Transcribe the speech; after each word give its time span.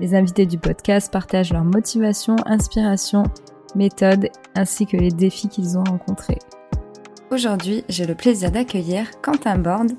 Les 0.00 0.14
invités 0.14 0.46
du 0.46 0.56
podcast 0.56 1.12
partagent 1.12 1.52
leurs 1.52 1.64
motivations, 1.64 2.36
inspirations, 2.46 3.24
méthodes 3.74 4.30
ainsi 4.54 4.86
que 4.86 4.96
les 4.96 5.10
défis 5.10 5.48
qu'ils 5.48 5.76
ont 5.76 5.84
rencontrés. 5.84 6.38
Aujourd'hui, 7.30 7.84
j'ai 7.90 8.06
le 8.06 8.14
plaisir 8.14 8.50
d'accueillir 8.50 9.10
Quentin 9.20 9.58
Borde, 9.58 9.92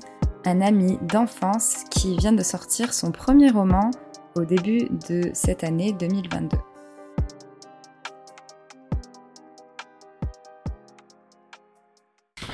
un 0.44 0.60
ami 0.60 0.98
d'enfance 1.02 1.84
qui 1.88 2.16
vient 2.16 2.32
de 2.32 2.42
sortir 2.42 2.92
son 2.92 3.12
premier 3.12 3.50
roman 3.50 3.92
au 4.34 4.44
début 4.44 4.88
de 5.08 5.30
cette 5.34 5.62
année 5.62 5.92
2022. 5.92 6.58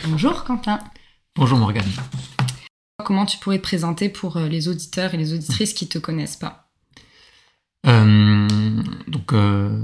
Bonjour 0.07 0.45
Quentin. 0.45 0.81
Bonjour 1.35 1.57
Morgane. 1.57 1.85
Comment 3.03 3.25
tu 3.25 3.39
pourrais 3.39 3.57
te 3.57 3.63
présenter 3.63 4.11
pour 4.11 4.37
euh, 4.37 4.49
les 4.49 4.69
auditeurs 4.69 5.15
et 5.15 5.17
les 5.17 5.33
auditrices 5.33 5.73
qui 5.73 5.87
ne 5.87 5.91
te 5.91 5.99
connaissent 5.99 6.37
pas? 6.37 6.58
Donc, 9.07 9.33
euh, 9.33 9.83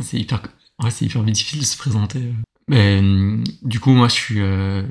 c'est 0.00 0.18
hyper, 0.18 0.42
ouais, 0.82 0.90
c'est 0.90 1.04
hyper 1.04 1.22
difficile 1.24 1.60
de 1.60 1.64
se 1.64 1.76
présenter. 1.76 2.32
Mais, 2.68 3.00
du 3.62 3.80
coup, 3.80 3.92
moi, 3.92 4.08
je 4.08 4.14
suis, 4.14 4.40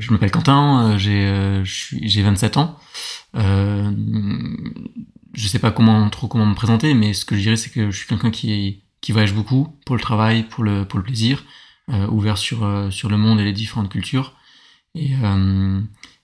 m'appelle 0.10 0.32
Quentin, 0.32 0.98
j'ai, 0.98 1.62
j'ai 1.64 2.22
27 2.24 2.58
ans. 2.58 2.80
Euh, 3.36 3.92
je 5.34 5.48
sais 5.48 5.60
pas 5.60 5.72
comment 5.72 6.10
trop 6.10 6.28
comment 6.28 6.46
me 6.46 6.56
présenter, 6.56 6.94
mais 6.94 7.14
ce 7.14 7.26
que 7.26 7.36
je 7.36 7.42
dirais, 7.42 7.58
c'est 7.58 7.70
que 7.70 7.92
je 7.92 7.98
suis 7.98 8.08
quelqu'un 8.08 8.32
qui, 8.32 8.84
qui 9.02 9.12
voyage 9.12 9.34
beaucoup 9.34 9.68
pour 9.86 9.96
le 9.96 10.02
travail, 10.02 10.44
pour 10.44 10.64
le, 10.64 10.86
pour 10.86 10.98
le 10.98 11.06
plaisir. 11.06 11.44
Euh, 11.90 12.06
ouvert 12.08 12.38
sur, 12.38 12.66
euh, 12.66 12.90
sur 12.90 13.08
le 13.08 13.16
monde 13.16 13.40
et 13.40 13.46
les 13.46 13.54
différentes 13.54 13.90
cultures. 13.90 14.34
Euh, 14.98 15.82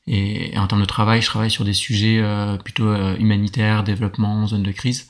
et, 0.08 0.58
en 0.58 0.68
termes 0.68 0.82
de 0.82 0.86
travail, 0.86 1.22
je 1.22 1.28
travaille 1.28 1.52
sur 1.52 1.66
des 1.66 1.74
sujets 1.74 2.22
plutôt 2.64 2.94
humanitaires, 3.16 3.84
développement, 3.84 4.48
zone 4.48 4.64
de 4.64 4.72
crise. 4.72 5.10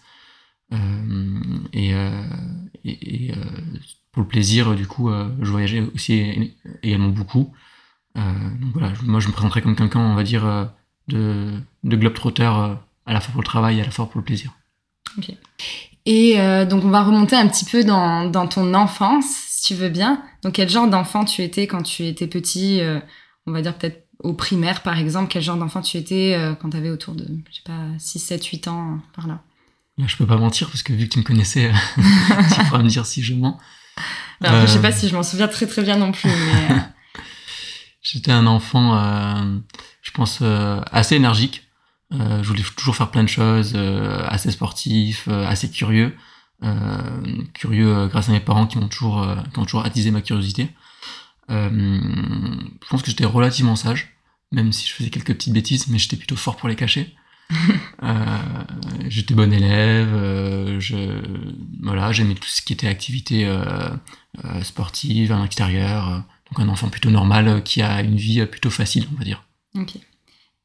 et, 1.73 1.94
et, 2.86 3.31
pour 4.11 4.21
le 4.21 4.27
plaisir, 4.27 4.75
du 4.75 4.86
coup, 4.86 5.09
je 5.41 5.49
voyageais 5.49 5.83
aussi 5.95 6.53
également 6.83 7.09
beaucoup. 7.09 7.53
donc 8.16 8.71
voilà, 8.73 8.94
moi 9.03 9.19
je 9.19 9.27
me 9.27 9.33
présenterais 9.33 9.61
comme 9.61 9.75
quelqu'un, 9.75 9.99
on 9.99 10.16
va 10.16 10.23
dire, 10.23 10.69
de, 11.08 11.53
de 11.83 11.95
globe-trotter 11.95 12.44
à 12.44 13.14
la 13.14 13.19
fois 13.19 13.31
pour 13.31 13.41
le 13.41 13.47
travail 13.47 13.80
et 13.80 13.81
à 13.81 13.86
la 13.86 13.91
fois 13.91 14.08
pour 14.08 14.19
le 14.19 14.25
plaisir. 14.25 14.52
Ok. 15.17 15.31
Et 16.05 16.36
donc 16.69 16.83
on 16.83 16.89
va 16.89 17.03
remonter 17.03 17.36
un 17.36 17.47
petit 17.47 17.66
peu 17.66 17.83
dans, 17.83 18.47
ton 18.47 18.73
enfance 18.75 19.53
tu 19.64 19.75
veux 19.75 19.89
bien. 19.89 20.21
Donc, 20.44 20.53
quel 20.53 20.69
genre 20.69 20.88
d'enfant 20.88 21.25
tu 21.25 21.41
étais 21.41 21.67
quand 21.67 21.83
tu 21.83 22.05
étais 22.05 22.27
petit 22.27 22.81
euh, 22.81 22.99
On 23.47 23.52
va 23.52 23.61
dire 23.61 23.75
peut-être 23.77 24.02
au 24.19 24.33
primaire, 24.33 24.81
par 24.81 24.97
exemple. 24.97 25.30
Quel 25.30 25.42
genre 25.42 25.58
d'enfant 25.58 25.81
tu 25.81 25.97
étais 25.97 26.36
euh, 26.36 26.56
quand 26.56 26.69
tu 26.69 26.78
avais 26.78 26.89
autour 26.89 27.16
de, 27.16 27.25
je 27.50 27.56
sais 27.56 27.61
pas, 27.66 27.88
6, 27.97 28.20
7, 28.20 28.45
8 28.45 28.67
ans, 28.67 28.99
par 29.15 29.27
là 29.27 29.42
Là, 29.98 30.05
je 30.08 30.15
peux 30.15 30.26
pas 30.26 30.37
mentir, 30.37 30.70
parce 30.70 30.82
que 30.82 30.93
vu 30.93 31.08
que 31.08 31.14
tu 31.14 31.20
me 31.20 31.23
connaissais, 31.23 31.71
tu 31.95 32.65
pourras 32.65 32.82
me 32.82 32.89
dire 32.89 33.05
si 33.05 33.21
je 33.21 33.36
mens. 33.36 33.60
Bah, 34.42 34.65
je 34.65 34.71
sais 34.71 34.82
pas 34.82 34.92
si 34.92 35.08
je 35.08 35.15
m'en 35.15 35.23
souviens 35.23 35.48
très 35.48 35.67
très 35.67 35.83
bien 35.83 35.98
non 35.98 36.11
plus, 36.11 36.30
mais... 36.30 36.76
J'étais 38.02 38.32
un 38.32 38.48
enfant, 38.48 38.98
je 40.02 40.11
pense, 40.11 40.42
assez 40.92 41.16
énergique. 41.16 41.64
je 42.11 42.42
voulais 42.42 42.64
toujours 42.76 42.98
faire 42.98 43.11
plein 43.11 43.23
de 43.23 43.30
choses, 43.30 43.77
assez 44.27 44.52
sportif, 44.52 45.30
assez 45.30 45.71
curieux. 45.71 46.14
Euh, 46.64 47.43
curieux 47.54 47.93
euh, 47.93 48.08
grâce 48.08 48.30
à 48.30 48.32
mes 48.32 48.39
parents 48.39 48.67
qui 48.67 48.77
m'ont 48.77 48.87
toujours, 48.87 49.21
euh, 49.21 49.36
qui 49.54 49.60
ont 49.60 49.66
toujours 49.66 49.86
attisé 49.86 50.11
ma 50.11 50.21
curiosité. 50.21 50.70
je 51.49 52.87
pense 52.89 53.02
que 53.02 53.10
j'étais 53.10 53.26
relativement 53.26 53.76
sage, 53.76 54.12
même 54.53 54.71
si 54.71 54.87
je 54.87 54.93
faisais 54.93 55.09
quelques 55.09 55.33
petites 55.33 55.53
bêtises, 55.53 55.87
mais 55.89 55.97
j'étais 55.97 56.15
plutôt 56.15 56.36
fort 56.36 56.55
pour 56.55 56.69
les 56.69 56.75
cacher. 56.75 57.14
j'étais 59.09 59.33
bon 59.33 59.52
élève, 59.52 60.80
je, 60.80 61.21
voilà, 61.81 62.11
j'aimais 62.14 62.36
tout 62.36 62.47
ce 62.47 62.61
qui 62.61 62.73
était 62.73 62.87
activité 62.87 63.45
sportive 64.63 65.33
à 65.33 65.42
l'extérieur, 65.42 66.23
donc 66.49 66.59
un 66.65 66.69
enfant 66.69 66.89
plutôt 66.89 67.09
normal 67.09 67.61
qui 67.63 67.81
a 67.81 68.02
une 68.02 68.15
vie 68.15 68.43
plutôt 68.45 68.69
facile, 68.69 69.08
on 69.13 69.17
va 69.17 69.25
dire. 69.25 69.43
Ok. 69.75 69.97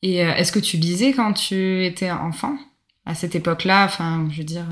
Et 0.03 0.19
est-ce 0.19 0.53
que 0.53 0.61
tu 0.61 0.77
lisais 0.77 1.13
quand 1.13 1.33
tu 1.33 1.85
étais 1.85 2.11
enfant 2.11 2.57
à 3.05 3.15
cette 3.15 3.35
époque-là? 3.35 3.85
Enfin, 3.85 4.29
je 4.31 4.39
veux 4.39 4.45
dire, 4.45 4.67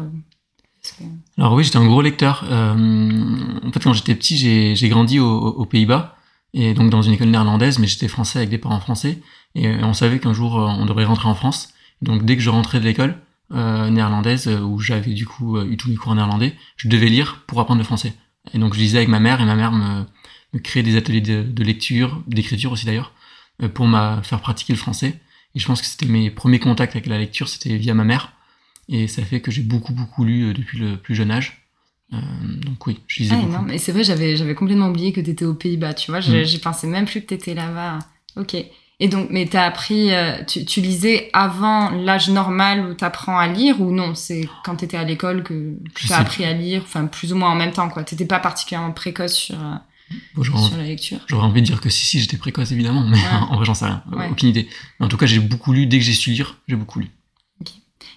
alors 1.38 1.54
oui, 1.54 1.64
j'étais 1.64 1.76
un 1.76 1.86
gros 1.86 2.02
lecteur. 2.02 2.44
Euh, 2.50 2.74
en 3.62 3.72
fait, 3.72 3.80
quand 3.80 3.92
j'étais 3.92 4.14
petit, 4.14 4.36
j'ai 4.74 4.88
grandi 4.88 5.18
aux, 5.18 5.64
Pays-Bas, 5.66 6.15
et 6.56 6.74
donc 6.74 6.90
dans 6.90 7.02
une 7.02 7.12
école 7.12 7.28
néerlandaise, 7.28 7.78
mais 7.78 7.86
j'étais 7.86 8.08
français 8.08 8.38
avec 8.38 8.50
des 8.50 8.58
parents 8.58 8.80
français, 8.80 9.20
et 9.54 9.68
on 9.68 9.92
savait 9.92 10.18
qu'un 10.18 10.32
jour 10.32 10.58
euh, 10.58 10.66
on 10.66 10.86
devrait 10.86 11.04
rentrer 11.04 11.28
en 11.28 11.34
France. 11.34 11.72
Donc 12.02 12.24
dès 12.24 12.36
que 12.36 12.42
je 12.42 12.50
rentrais 12.50 12.80
de 12.80 12.84
l'école 12.84 13.16
euh, 13.52 13.90
néerlandaise, 13.90 14.48
où 14.48 14.80
j'avais 14.80 15.12
du 15.12 15.26
coup 15.26 15.60
eu 15.60 15.76
tous 15.76 15.90
mes 15.90 15.96
cours 15.96 16.12
en 16.12 16.16
néerlandais, 16.16 16.54
je 16.76 16.88
devais 16.88 17.08
lire 17.08 17.44
pour 17.46 17.60
apprendre 17.60 17.78
le 17.78 17.84
français. 17.84 18.14
Et 18.54 18.58
donc 18.58 18.74
je 18.74 18.80
lisais 18.80 18.98
avec 18.98 19.08
ma 19.08 19.20
mère, 19.20 19.40
et 19.40 19.44
ma 19.44 19.54
mère 19.54 19.72
me, 19.72 20.04
me 20.54 20.58
créait 20.58 20.82
des 20.82 20.96
ateliers 20.96 21.20
de, 21.20 21.62
lecture, 21.62 22.22
d'écriture 22.26 22.72
aussi 22.72 22.86
d'ailleurs, 22.86 23.12
pour 23.74 23.86
me 23.86 24.22
faire 24.22 24.40
pratiquer 24.40 24.72
le 24.72 24.78
français. 24.78 25.20
Et 25.54 25.58
je 25.58 25.66
pense 25.66 25.80
que 25.80 25.86
c'était 25.86 26.06
mes 26.06 26.30
premiers 26.30 26.58
contacts 26.58 26.94
avec 26.96 27.06
la 27.06 27.18
lecture, 27.18 27.48
c'était 27.48 27.76
via 27.76 27.94
ma 27.94 28.04
mère. 28.04 28.32
Et 28.88 29.08
ça 29.08 29.22
fait 29.22 29.40
que 29.40 29.50
j'ai 29.50 29.62
beaucoup, 29.62 29.92
beaucoup 29.92 30.24
lu 30.24 30.44
euh, 30.44 30.52
depuis 30.52 30.78
le 30.78 30.96
plus 30.96 31.14
jeune 31.14 31.30
âge. 31.30 31.65
Euh, 32.12 32.16
donc 32.64 32.86
oui, 32.86 33.00
je 33.06 33.22
lisais 33.22 33.34
ah, 33.36 33.40
beaucoup. 33.40 33.52
Non, 33.52 33.62
mais 33.62 33.78
c'est 33.78 33.92
vrai, 33.92 34.04
j'avais, 34.04 34.36
j'avais 34.36 34.54
complètement 34.54 34.88
oublié 34.88 35.12
que 35.12 35.20
tu 35.20 35.30
étais 35.30 35.44
aux 35.44 35.54
Pays-Bas, 35.54 35.94
tu 35.94 36.10
vois. 36.10 36.20
Mm. 36.20 36.44
J'ai 36.44 36.58
pensé 36.58 36.86
même 36.86 37.06
plus 37.06 37.22
que 37.22 37.26
tu 37.26 37.34
étais 37.34 37.54
là-bas. 37.54 37.98
Ok. 38.36 38.56
Et 38.98 39.08
donc, 39.08 39.28
mais 39.30 39.44
t'as 39.46 39.64
appris, 39.64 40.14
euh, 40.14 40.42
tu, 40.46 40.64
tu, 40.64 40.80
lisais 40.80 41.28
avant 41.34 41.90
l'âge 41.90 42.30
normal 42.30 42.86
où 42.86 42.94
t'apprends 42.94 43.38
à 43.38 43.46
lire 43.46 43.80
ou 43.82 43.92
non? 43.92 44.14
C'est 44.14 44.48
quand 44.64 44.76
t'étais 44.76 44.96
à 44.96 45.04
l'école 45.04 45.42
que 45.42 45.74
tu 45.94 46.10
as 46.10 46.18
appris 46.18 46.46
à 46.46 46.54
lire, 46.54 46.80
enfin 46.82 47.04
plus 47.04 47.34
ou 47.34 47.36
moins 47.36 47.50
en 47.50 47.56
même 47.56 47.72
temps 47.72 47.90
quoi. 47.90 48.04
T'étais 48.04 48.24
pas 48.24 48.38
particulièrement 48.38 48.92
précoce 48.92 49.34
sur, 49.34 49.58
sur 50.34 50.76
la 50.78 50.84
lecture. 50.84 51.18
J'aurais 51.26 51.44
envie 51.44 51.60
de 51.60 51.66
dire 51.66 51.82
que 51.82 51.90
si, 51.90 52.06
si, 52.06 52.20
j'étais 52.20 52.38
précoce 52.38 52.72
évidemment, 52.72 53.04
mais 53.06 53.18
en 53.50 53.56
vrai 53.56 53.66
j'en 53.66 53.74
sais 53.74 53.84
rien, 53.84 54.02
aucune 54.30 54.48
idée. 54.48 54.66
en 54.98 55.08
tout 55.08 55.18
cas, 55.18 55.26
j'ai 55.26 55.40
beaucoup 55.40 55.74
lu 55.74 55.86
dès 55.86 55.98
que 55.98 56.04
j'ai 56.04 56.14
su 56.14 56.30
lire, 56.30 56.56
j'ai 56.66 56.76
beaucoup 56.76 57.00
lu. 57.00 57.10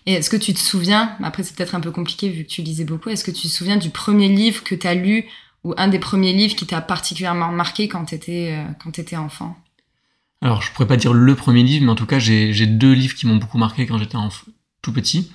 Et 0.06 0.14
est-ce 0.14 0.30
que 0.30 0.38
tu 0.38 0.54
te 0.54 0.60
souviens, 0.60 1.16
après 1.24 1.44
c'est 1.44 1.56
peut-être 1.56 1.76
un 1.76 1.80
peu 1.80 1.92
compliqué 1.92 2.30
vu 2.30 2.44
que 2.44 2.50
tu 2.50 2.62
lisais 2.62 2.86
beaucoup, 2.86 3.10
est-ce 3.10 3.24
que 3.24 3.32
tu 3.32 3.48
te 3.48 3.54
souviens 3.54 3.78
du 3.78 3.90
premier 3.90 4.28
livre 4.28 4.64
que 4.64 4.76
tu 4.76 4.88
as 4.88 4.96
lu 4.96 5.26
ou 5.64 5.74
un 5.78 5.88
des 5.88 6.00
premiers 6.00 6.34
livres 6.34 6.56
qui 6.56 6.66
t'a 6.66 6.82
particulièrement 6.82 7.52
marqué 7.52 7.88
quand 7.88 8.06
tu 8.06 8.16
étais, 8.16 8.58
euh, 8.58 8.92
étais 8.98 9.18
enfant? 9.18 9.58
Alors 10.42 10.62
je 10.62 10.72
pourrais 10.72 10.88
pas 10.88 10.98
dire 10.98 11.14
le 11.14 11.36
premier 11.36 11.64
livre, 11.64 11.86
mais 11.86 11.92
en 11.92 11.96
tout 11.96 12.06
cas 12.06 12.20
j'ai 12.20 12.66
deux 12.66 12.94
livres 12.94 13.16
qui 13.16 13.28
m'ont 13.28 13.36
beaucoup 13.36 13.58
marqué 13.58 13.86
quand 13.86 13.98
j'étais 13.98 14.18
tout 14.82 14.94
petit. 14.94 15.32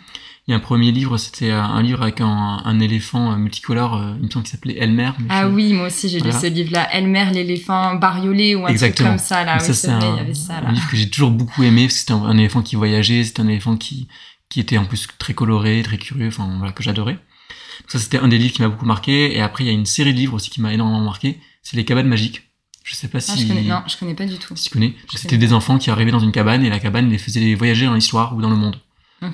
Il 0.47 0.51
y 0.51 0.55
a 0.55 0.59
un 0.59 0.61
premier 0.61 0.93
livre, 0.93 1.17
c'était 1.17 1.51
un 1.51 1.81
livre 1.81 2.03
avec 2.03 2.21
un, 2.21 2.79
éléphant 2.79 3.33
euh, 3.33 3.37
multicolore, 3.37 3.97
euh, 3.97 4.15
il 4.19 4.27
me 4.27 4.31
semble 4.31 4.45
qu'il 4.45 4.53
s'appelait 4.53 4.77
Elmer. 4.77 5.11
Ah 5.31 5.49
oui, 5.49 5.73
moi 5.73 5.87
aussi 5.87 6.11
j'ai 6.11 6.21
lu 6.21 6.31
ce 6.33 6.47
livre-là, 6.47 6.87
Elmer 6.93 7.31
l'éléphant 7.33 7.95
bariolé 7.95 8.55
ou 8.55 8.67
un 8.67 8.75
truc 8.75 8.95
comme 8.95 9.17
ça 9.17 9.43
là. 9.43 9.59
ça, 9.59 9.73
c'est 9.73 9.89
un, 9.89 10.19
livre 10.71 10.91
que 10.91 10.97
j'ai 10.97 11.09
toujours 11.09 11.31
beaucoup 11.31 11.63
aimé, 11.63 11.89
c'était 11.89 12.13
un, 12.13 12.37
éléphant 12.37 12.61
qui 12.61 12.77
voyageait, 12.77 13.25
c'était 13.25 13.41
un 13.41 13.49
éléphant 13.49 13.79
qui, 13.79 14.07
qui 14.49 14.61
était 14.61 14.79
en 14.79 14.85
plus 14.85 15.07
très 15.19 15.35
coloré, 15.35 15.83
très 15.83 15.99
curieux, 15.99 16.29
enfin 16.29 16.49
voilà, 16.59 16.73
que 16.73 16.83
j'adorais. 16.83 17.19
Ça 17.89 17.99
c'était 17.99 18.19
un 18.19 18.29
des 18.29 18.39
livres 18.39 18.55
qui 18.55 18.63
m'a 18.63 18.69
beaucoup 18.69 18.87
marqué. 18.87 19.37
Et 19.37 19.41
après 19.41 19.65
il 19.65 19.67
y 19.67 19.71
a 19.71 19.73
une 19.73 19.87
série 19.87 20.13
de 20.13 20.19
livres 20.19 20.35
aussi 20.35 20.51
qui 20.51 20.61
m'a 20.61 20.73
énormément 20.73 21.03
marqué. 21.03 21.41
C'est 21.63 21.77
les 21.77 21.85
cabanes 21.85 22.09
magiques. 22.09 22.43
Je 22.85 22.95
sais 22.95 23.09
pas 23.09 23.19
si. 23.21 23.33
Ah, 23.33 23.37
je 23.37 23.47
connais, 23.49 23.63
non, 23.63 23.83
je 23.87 23.97
connais 23.97 24.15
pas 24.15 24.27
du 24.27 24.39
tout. 24.39 24.55
Si 24.57 24.65
tu 24.65 24.71
connais. 24.71 24.95
C'était 25.15 25.39
des 25.39 25.55
enfants 25.55 25.79
qui 25.79 25.91
arrivaient 25.91 26.11
dans 26.11 26.21
une 26.21 26.33
cabane 26.33 26.65
et 26.65 26.71
la 26.71 26.79
cabane 26.79 27.09
les 27.09 27.19
faisait 27.19 27.55
voyager 27.55 27.87
dans 27.87 27.95
l'histoire 27.95 28.37
ou 28.37 28.43
dans 28.43 28.51
le 28.51 28.57
monde. 28.57 28.79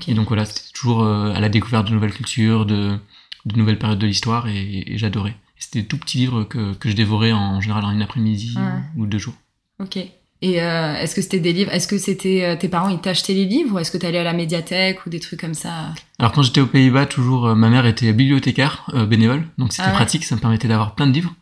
Et 0.06 0.14
donc 0.14 0.28
voilà, 0.28 0.44
c'était 0.44 0.70
toujours 0.72 1.02
euh, 1.02 1.32
à 1.32 1.40
la 1.40 1.48
découverte 1.48 1.88
de 1.88 1.92
nouvelles 1.92 2.12
cultures, 2.12 2.64
de, 2.64 2.96
de 3.44 3.56
nouvelles 3.58 3.78
périodes 3.78 3.98
de 3.98 4.06
l'histoire 4.06 4.46
et, 4.46 4.84
j'adorais. 4.96 5.36
C'était 5.58 5.82
des 5.82 5.88
tout 5.88 5.98
petits 5.98 6.18
livres 6.18 6.44
que, 6.44 6.74
que 6.74 6.88
je 6.88 6.94
dévorais 6.94 7.32
en 7.32 7.60
général 7.60 7.84
en 7.84 7.90
une 7.90 8.00
après-midi 8.00 8.56
ou 8.96 9.06
deux 9.06 9.18
jours. 9.18 9.34
Ok. 9.80 9.98
Et 10.42 10.62
euh, 10.62 10.94
est-ce 10.96 11.14
que 11.14 11.20
c'était 11.20 11.38
des 11.38 11.52
livres 11.52 11.70
Est-ce 11.72 11.86
que 11.86 11.98
c'était 11.98 12.44
euh, 12.44 12.56
tes 12.56 12.68
parents 12.68 12.88
ils 12.88 13.00
t'achetaient 13.00 13.34
les 13.34 13.44
livres 13.44 13.74
ou 13.74 13.78
est-ce 13.78 13.90
que 13.90 13.98
tu 13.98 14.06
allais 14.06 14.18
à 14.18 14.24
la 14.24 14.32
médiathèque 14.32 15.04
ou 15.04 15.10
des 15.10 15.20
trucs 15.20 15.40
comme 15.40 15.54
ça? 15.54 15.92
Alors 16.18 16.32
quand 16.32 16.42
j'étais 16.42 16.62
aux 16.62 16.66
Pays-Bas, 16.66 17.06
toujours 17.06 17.48
euh, 17.48 17.54
ma 17.54 17.68
mère 17.68 17.84
était 17.84 18.12
bibliothécaire 18.12 18.86
bénévole, 19.08 19.46
donc 19.58 19.72
c'était 19.72 19.88
ah 19.88 19.92
pratique, 19.92 20.24
ça 20.24 20.36
me 20.36 20.40
permettait 20.40 20.68
d'avoir 20.68 20.94
plein 20.94 21.06
de 21.06 21.12
livres. 21.12 21.34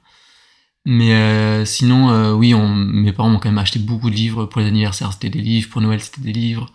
Mais 0.85 1.67
sinon, 1.67 2.33
oui, 2.33 2.55
on, 2.55 2.67
mes 2.67 3.13
parents 3.13 3.29
m'ont 3.29 3.39
quand 3.39 3.51
même 3.51 3.59
acheté 3.59 3.79
beaucoup 3.79 4.09
de 4.09 4.15
livres 4.15 4.47
pour 4.47 4.63
les 4.63 4.69
anniversaires, 4.69 5.13
c'était 5.13 5.29
des 5.29 5.41
livres, 5.41 5.69
pour 5.69 5.83
Noël, 5.83 6.01
c'était 6.01 6.23
des 6.23 6.33
livres. 6.33 6.73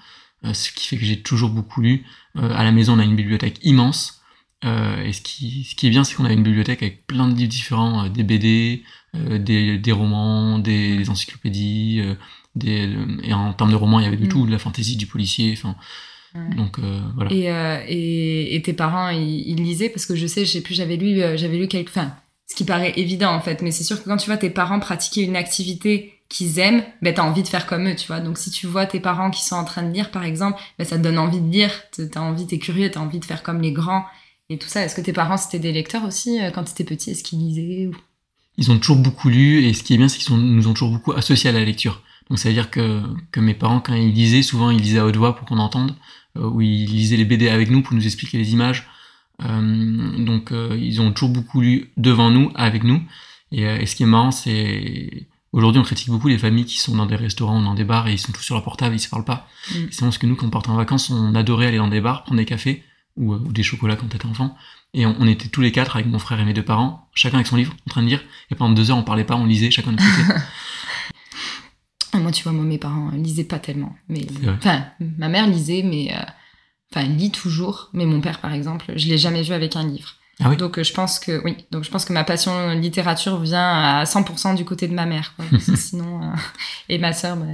ce 0.52 0.72
qui 0.72 0.88
fait 0.88 0.98
que 0.98 1.06
j'ai 1.06 1.22
toujours 1.22 1.50
beaucoup 1.50 1.82
lu. 1.82 2.06
à 2.36 2.64
la 2.64 2.72
maison, 2.72 2.94
on 2.94 3.00
a 3.00 3.04
une 3.04 3.16
bibliothèque 3.16 3.58
immense. 3.64 4.22
Et 4.64 5.14
ce 5.14 5.22
qui, 5.22 5.64
ce 5.64 5.76
qui 5.76 5.88
est 5.88 5.90
bien, 5.90 6.04
c'est 6.04 6.16
qu'on 6.16 6.26
a 6.26 6.32
une 6.32 6.44
bibliothèque 6.44 6.82
avec 6.82 7.06
plein 7.06 7.28
de 7.28 7.36
livres 7.36 7.50
différents, 7.50 8.08
des 8.08 8.24
BD, 8.24 8.84
des, 9.14 9.78
des, 9.78 9.92
romans, 9.92 10.60
des, 10.60 11.10
encyclopédies, 11.10 12.02
des, 12.56 12.90
et 13.24 13.34
en 13.34 13.54
termes 13.54 13.72
de 13.72 13.76
romans, 13.76 14.00
il 14.00 14.06
y 14.06 14.08
avait 14.08 14.18
de 14.18 14.26
mm. 14.26 14.30
tout, 14.30 14.46
de 14.46 14.52
la 14.52 14.60
fantaisie, 14.60 14.96
du 14.96 15.08
policier, 15.08 15.54
enfin. 15.58 15.76
Donc 16.56 16.80
voilà. 17.16 17.32
Et, 17.32 17.46
et, 17.94 18.56
et, 18.56 18.62
tes 18.62 18.74
parents, 18.74 19.10
ils, 19.10 19.56
lisaient? 19.56 19.90
Parce 19.90 20.06
que 20.06 20.16
je 20.16 20.28
sais, 20.28 20.46
je 20.46 20.52
sais 20.52 20.62
plus, 20.62 20.76
j'avais 20.76 20.96
lu, 20.96 21.22
j'avais 21.36 21.58
lu 21.58 21.68
quelques, 21.68 21.90
enfin, 21.90 22.16
ce 22.54 22.56
qui 22.56 22.66
paraît 22.66 22.94
évident 22.98 23.34
en 23.34 23.42
fait, 23.42 23.62
mais 23.62 23.72
c'est 23.72 23.84
sûr 23.84 24.02
que 24.02 24.08
quand 24.08 24.18
tu 24.18 24.28
vois 24.28 24.38
tes 24.38 24.50
parents 24.52 24.80
pratiquer 24.80 25.22
une 25.22 25.36
activité 25.36 26.20
qu'ils 26.30 26.60
aiment, 26.60 26.84
ben 27.02 27.14
t'as 27.14 27.24
envie 27.24 27.44
de 27.44 27.48
faire 27.48 27.66
comme 27.66 27.88
eux, 27.88 27.96
tu 27.96 28.08
vois. 28.08 28.20
Donc 28.20 28.38
si 28.38 28.52
tu 28.52 28.68
vois 28.68 28.86
tes 28.86 29.00
parents 29.00 29.32
qui 29.32 29.44
sont 29.44 29.56
en 29.56 29.64
train 29.64 29.84
de 29.84 29.92
lire 29.92 30.12
par 30.12 30.24
exemple, 30.24 30.62
ben 30.78 30.86
ça 30.86 30.98
te 30.98 31.02
donne 31.04 31.18
envie 31.18 31.42
de 31.42 31.52
lire, 31.52 31.72
t'as 32.12 32.20
envie, 32.20 32.46
t'es 32.46 32.60
curieux, 32.60 32.92
t'as 32.92 33.00
envie 33.00 33.20
de 33.20 33.26
faire 33.26 33.44
comme 33.44 33.62
les 33.62 33.72
grands 33.72 34.06
et 34.50 34.58
tout 34.58 34.68
ça. 34.68 34.84
Est-ce 34.84 34.96
que 34.96 35.02
tes 35.02 35.14
parents 35.14 35.38
c'était 35.38 35.60
des 35.60 35.72
lecteurs 35.72 36.04
aussi 36.04 36.42
euh, 36.42 36.52
quand 36.52 36.64
t'étais 36.64 36.84
petit 36.84 37.12
Est-ce 37.12 37.24
qu'ils 37.24 37.40
lisaient 37.40 37.88
ou... 37.88 37.96
Ils 38.58 38.72
ont 38.72 38.78
toujours 38.78 38.98
beaucoup 38.98 39.30
lu 39.30 39.64
et 39.64 39.74
ce 39.74 39.84
qui 39.84 39.94
est 39.94 39.98
bien 39.98 40.08
c'est 40.08 40.20
qu'ils 40.20 40.36
nous 40.36 40.68
ont 40.68 40.74
toujours 40.74 40.92
beaucoup 40.92 41.12
associés 41.14 41.50
à 41.50 41.54
la 41.54 41.64
lecture. 41.64 42.02
Donc 42.30 42.40
ça 42.40 42.50
veut 42.50 42.54
dire 42.54 42.70
que, 42.70 43.02
que 43.32 43.40
mes 43.40 43.54
parents 43.54 43.80
quand 43.80 43.96
ils 43.96 44.14
lisaient, 44.14 44.44
souvent 44.44 44.70
ils 44.72 44.80
lisaient 44.80 45.00
à 45.00 45.06
haute 45.06 45.18
voix 45.18 45.36
pour 45.36 45.48
qu'on 45.48 45.58
entende, 45.58 45.96
euh, 46.38 46.48
ou 46.48 46.62
ils 46.62 46.86
lisaient 46.86 47.18
les 47.18 47.26
BD 47.26 47.50
avec 47.50 47.70
nous 47.70 47.82
pour 47.82 47.96
nous 47.96 48.06
expliquer 48.06 48.38
les 48.38 48.54
images. 48.54 48.88
Euh, 49.44 50.24
donc 50.24 50.52
euh, 50.52 50.78
ils 50.80 51.02
ont 51.02 51.12
toujours 51.12 51.30
beaucoup 51.30 51.62
lu 51.62 51.92
devant 51.98 52.30
nous, 52.30 52.52
avec 52.56 52.84
nous. 52.84 53.02
Et, 53.52 53.64
et 53.64 53.86
ce 53.86 53.96
qui 53.96 54.04
est 54.04 54.08
marrant, 54.08 54.32
c'est 54.32 55.28
aujourd'hui 55.52 55.80
on 55.80 55.84
critique 55.84 56.10
beaucoup 56.10 56.28
les 56.28 56.38
familles 56.38 56.66
qui 56.66 56.80
sont 56.80 56.96
dans 56.96 57.06
des 57.06 57.16
restaurants, 57.16 57.62
dans 57.62 57.76
des 57.76 57.84
bars 57.84 58.08
et 58.08 58.14
ils 58.14 58.20
sont 58.20 58.32
tous 58.32 58.42
sur 58.42 58.56
leur 58.56 58.64
portable, 58.64 58.96
ils 58.96 59.00
se 59.00 59.10
parlent 59.10 59.26
pas. 59.26 59.48
Mm. 59.70 59.74
C'est 59.92 60.00
vraiment 60.00 60.12
ce 60.12 60.20
que 60.20 60.28
nous, 60.28 60.36
quand 60.36 60.48
on 60.48 60.52
partait 60.52 60.70
en 60.70 60.76
vacances, 60.76 61.10
on 61.10 61.36
adorait 61.36 61.68
aller 61.68 61.78
dans 61.78 61.88
des 61.88 62.02
bars, 62.02 62.24
prendre 62.24 62.38
des 62.38 62.46
cafés 62.46 62.84
ou, 63.18 63.34
ou 63.34 63.52
des 63.52 63.64
chocolats 63.64 63.96
quand 63.96 64.08
t'étais 64.08 64.26
enfant. 64.26 64.56
Et 64.94 65.06
on, 65.06 65.16
on, 65.20 65.28
était 65.28 65.48
tous 65.48 65.62
les 65.62 65.72
quatre 65.72 65.96
avec 65.96 66.08
mon 66.08 66.20
frère 66.20 66.40
et 66.40 66.46
mes 66.46 66.54
deux 66.54 66.64
parents, 66.64 67.10
chacun 67.14 67.36
avec 67.36 67.48
son 67.48 67.56
livre, 67.56 67.74
en 67.88 67.90
train 67.90 68.04
de 68.04 68.08
lire. 68.08 68.24
Et 68.52 68.56
pendant 68.56 68.74
deux 68.74 68.92
heures, 68.92 68.98
on 68.98 69.04
parlait 69.04 69.24
pas, 69.24 69.36
on 69.36 69.46
lisait 69.46 69.72
chacun 69.72 69.92
de 69.92 69.98
côté. 69.98 70.40
moi, 72.20 72.32
tu 72.32 72.44
vois, 72.44 72.52
moi, 72.52 72.64
mes 72.64 72.78
parents 72.78 73.10
lisaient 73.12 73.44
pas 73.44 73.60
tellement. 73.60 73.96
Mais 74.08 74.26
enfin, 74.58 74.86
ma 75.18 75.30
mère 75.30 75.48
lisait, 75.48 75.84
mais 75.84 76.14
enfin, 76.92 77.06
il 77.06 77.16
lit 77.18 77.32
toujours, 77.32 77.90
mais 77.94 78.06
mon 78.06 78.22
père, 78.22 78.40
par 78.40 78.54
exemple, 78.54 78.94
je 78.96 79.08
l'ai 79.08 79.18
jamais 79.18 79.42
vu 79.42 79.54
avec 79.54 79.76
un 79.76 79.88
livre. 79.88 80.16
Ah 80.40 80.50
oui 80.50 80.58
donc 80.58 80.80
euh, 80.80 80.84
je 80.84 80.94
pense 80.94 81.20
que 81.20 81.44
oui, 81.44 81.58
donc 81.70 81.84
je 81.84 81.92
pense 81.92 82.06
que 82.06 82.14
ma 82.14 82.24
passion 82.24 82.72
littérature 82.72 83.40
vient 83.40 84.00
à 84.00 84.04
100% 84.04 84.56
du 84.56 84.66
côté 84.66 84.88
de 84.88 84.94
ma 84.94 85.06
mère. 85.06 85.36
Quoi. 85.36 85.46
Sinon, 85.76 86.24
euh, 86.24 86.36
et 86.90 86.98
ma 86.98 87.14
sœur 87.14 87.38
bah, 87.38 87.46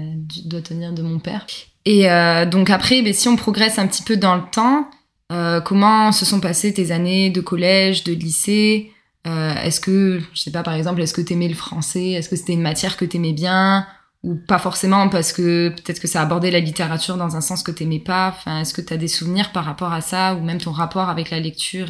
doit 0.45 0.61
tenir 0.61 0.93
de 0.93 1.01
mon 1.01 1.19
père. 1.19 1.45
Et 1.85 2.09
euh, 2.09 2.45
donc 2.45 2.69
après, 2.69 3.01
mais 3.01 3.13
si 3.13 3.27
on 3.27 3.35
progresse 3.35 3.79
un 3.79 3.87
petit 3.87 4.03
peu 4.03 4.15
dans 4.15 4.35
le 4.35 4.43
temps, 4.51 4.89
euh, 5.31 5.61
comment 5.61 6.11
se 6.11 6.25
sont 6.25 6.39
passées 6.39 6.73
tes 6.73 6.91
années 6.91 7.29
de 7.29 7.41
collège, 7.41 8.03
de 8.03 8.13
lycée? 8.13 8.91
Est-ce 9.25 9.79
que, 9.79 10.19
je 10.33 10.39
sais 10.39 10.49
pas, 10.49 10.63
par 10.63 10.73
exemple, 10.73 10.99
est-ce 11.03 11.13
que 11.13 11.21
t'aimais 11.21 11.47
le 11.47 11.53
français? 11.53 12.11
Est-ce 12.13 12.29
que 12.29 12.35
c'était 12.35 12.53
une 12.53 12.63
matière 12.63 12.97
que 12.97 13.05
t'aimais 13.05 13.33
bien? 13.33 13.85
Ou 14.23 14.35
pas 14.35 14.59
forcément 14.59 15.07
parce 15.07 15.31
que 15.31 15.69
peut-être 15.69 16.01
que 16.01 16.07
ça 16.07 16.21
abordait 16.21 16.51
la 16.51 16.59
littérature 16.59 17.15
dans 17.15 17.37
un 17.37 17.41
sens 17.41 17.63
que 17.63 17.71
t'aimais 17.71 17.99
pas? 17.99 18.35
Enfin, 18.35 18.59
est-ce 18.59 18.73
que 18.73 18.81
tu 18.81 18.91
as 18.93 18.97
des 18.97 19.07
souvenirs 19.07 19.53
par 19.53 19.63
rapport 19.63 19.93
à 19.93 20.01
ça 20.01 20.35
ou 20.35 20.43
même 20.43 20.57
ton 20.57 20.71
rapport 20.71 21.07
avec 21.07 21.29
la 21.29 21.39
lecture 21.39 21.87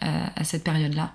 à, 0.00 0.44
cette 0.44 0.62
période-là? 0.62 1.14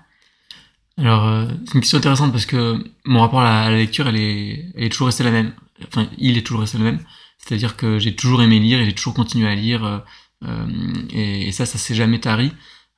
Alors, 0.98 1.24
euh, 1.26 1.46
c'est 1.66 1.74
une 1.74 1.80
question 1.80 1.98
intéressante 1.98 2.32
parce 2.32 2.46
que 2.46 2.82
mon 3.04 3.20
rapport 3.20 3.42
à 3.42 3.70
la, 3.70 3.76
lecture, 3.76 4.08
elle 4.08 4.16
est, 4.16 4.72
elle 4.74 4.84
est 4.84 4.88
toujours 4.88 5.06
restée 5.06 5.22
la 5.22 5.30
même. 5.30 5.52
Enfin, 5.86 6.08
il 6.18 6.36
est 6.36 6.42
toujours 6.42 6.62
resté 6.62 6.78
le 6.78 6.84
même. 6.84 6.98
C'est-à-dire 7.38 7.76
que 7.76 8.00
j'ai 8.00 8.16
toujours 8.16 8.42
aimé 8.42 8.58
lire 8.58 8.80
et 8.80 8.86
j'ai 8.86 8.94
toujours 8.94 9.14
continué 9.14 9.48
à 9.48 9.54
lire. 9.54 10.02
Euh, 10.44 10.48
euh 10.48 11.06
et, 11.10 11.48
et, 11.48 11.52
ça, 11.52 11.66
ça 11.66 11.78
s'est 11.78 11.94
jamais 11.94 12.20
tari. 12.20 12.52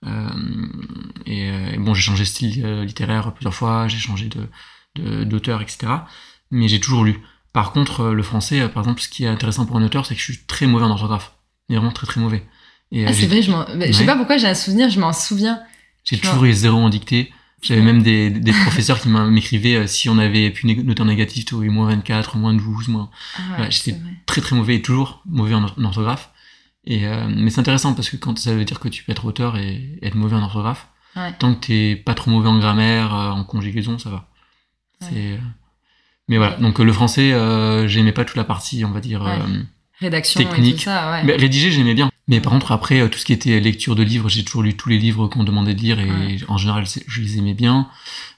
Euh, 0.04 0.28
et, 1.26 1.48
et, 1.48 1.78
bon, 1.78 1.94
j'ai 1.94 2.02
changé 2.02 2.24
de 2.24 2.28
style 2.28 2.66
littéraire 2.82 3.32
plusieurs 3.34 3.54
fois, 3.54 3.88
j'ai 3.88 3.98
changé 3.98 4.28
de 4.28 4.48
d'auteur, 5.24 5.62
etc. 5.62 5.86
Mais 6.50 6.68
j'ai 6.68 6.78
toujours 6.78 7.04
lu. 7.04 7.22
Par 7.52 7.72
contre, 7.72 8.00
euh, 8.00 8.14
le 8.14 8.22
français, 8.22 8.60
euh, 8.60 8.68
par 8.68 8.82
exemple, 8.82 9.00
ce 9.00 9.08
qui 9.08 9.24
est 9.24 9.28
intéressant 9.28 9.66
pour 9.66 9.76
un 9.76 9.82
auteur, 9.82 10.06
c'est 10.06 10.14
que 10.14 10.20
je 10.20 10.32
suis 10.32 10.44
très 10.46 10.66
mauvais 10.66 10.84
en 10.84 10.90
orthographe. 10.90 11.34
Mais 11.68 11.76
vraiment 11.76 11.92
très 11.92 12.06
très 12.06 12.20
mauvais. 12.20 12.46
Et, 12.90 13.04
euh, 13.04 13.08
ah, 13.08 13.12
c'est 13.12 13.26
vrai, 13.26 13.42
je, 13.42 13.50
je 13.86 13.92
sais 13.92 14.06
pas 14.06 14.16
pourquoi 14.16 14.36
j'ai 14.36 14.48
un 14.48 14.54
souvenir, 14.54 14.88
je 14.88 14.98
m'en 14.98 15.12
souviens. 15.12 15.60
J'ai 16.04 16.18
toujours 16.18 16.44
eu 16.44 16.52
zéro 16.52 16.78
en 16.78 16.88
dictée. 16.88 17.32
J'avais 17.62 17.82
même 17.82 18.02
des, 18.02 18.28
des 18.30 18.52
professeurs 18.64 19.00
qui 19.00 19.08
m'écrivaient 19.08 19.86
si 19.86 20.08
on 20.08 20.18
avait 20.18 20.50
pu 20.50 20.66
noter 20.66 21.02
en 21.02 21.04
négatif, 21.04 21.44
tu 21.44 21.54
eu 21.54 21.70
moins 21.70 21.88
24, 21.88 22.36
moins 22.36 22.54
12, 22.54 22.88
moins. 22.88 23.10
Ah 23.38 23.70
J'étais 23.70 23.96
très 24.26 24.40
très 24.40 24.56
mauvais 24.56 24.76
et 24.76 24.82
toujours 24.82 25.22
mauvais 25.26 25.54
en, 25.54 25.64
orthographe. 25.84 26.31
Et, 26.84 27.06
mais 27.28 27.50
c'est 27.50 27.60
intéressant 27.60 27.94
parce 27.94 28.10
que 28.10 28.16
quand 28.16 28.38
ça 28.38 28.54
veut 28.54 28.64
dire 28.64 28.80
que 28.80 28.88
tu 28.88 29.04
peux 29.04 29.12
être 29.12 29.24
auteur 29.24 29.56
et, 29.56 29.98
être 30.02 30.16
mauvais 30.16 30.36
en 30.36 30.42
orthographe, 30.42 30.88
tant 31.38 31.54
que 31.54 31.66
t'es 31.66 31.96
pas 31.96 32.14
trop 32.14 32.30
mauvais 32.30 32.48
en 32.48 32.58
grammaire, 32.58 33.12
en 33.12 33.44
conjugaison, 33.44 33.98
ça 33.98 34.10
va. 34.10 34.28
C'est 35.00 35.38
mais 36.28 36.38
voilà, 36.38 36.56
donc 36.56 36.80
euh, 36.80 36.84
le 36.84 36.92
français, 36.92 37.32
euh, 37.32 37.86
j'aimais 37.88 38.12
pas 38.12 38.24
toute 38.24 38.36
la 38.36 38.44
partie, 38.44 38.84
on 38.84 38.90
va 38.90 39.00
dire, 39.00 39.26
euh, 39.26 39.36
rédaction 40.00 40.40
technique. 40.40 40.74
Et 40.74 40.78
tout 40.78 40.84
ça, 40.84 41.10
ouais. 41.10 41.24
Mais 41.24 41.36
rédiger, 41.36 41.70
j'aimais 41.70 41.94
bien. 41.94 42.10
Mais 42.28 42.40
par 42.40 42.52
contre, 42.52 42.72
après, 42.72 43.08
tout 43.10 43.18
ce 43.18 43.24
qui 43.24 43.32
était 43.32 43.58
lecture 43.60 43.96
de 43.96 44.02
livres, 44.02 44.28
j'ai 44.28 44.44
toujours 44.44 44.62
lu 44.62 44.74
tous 44.74 44.88
les 44.88 44.98
livres 44.98 45.26
qu'on 45.26 45.44
demandait 45.44 45.74
de 45.74 45.80
lire 45.80 45.98
et 45.98 46.38
en 46.48 46.56
général, 46.56 46.86
je 46.86 47.20
les 47.20 47.38
aimais 47.38 47.54
bien. 47.54 47.88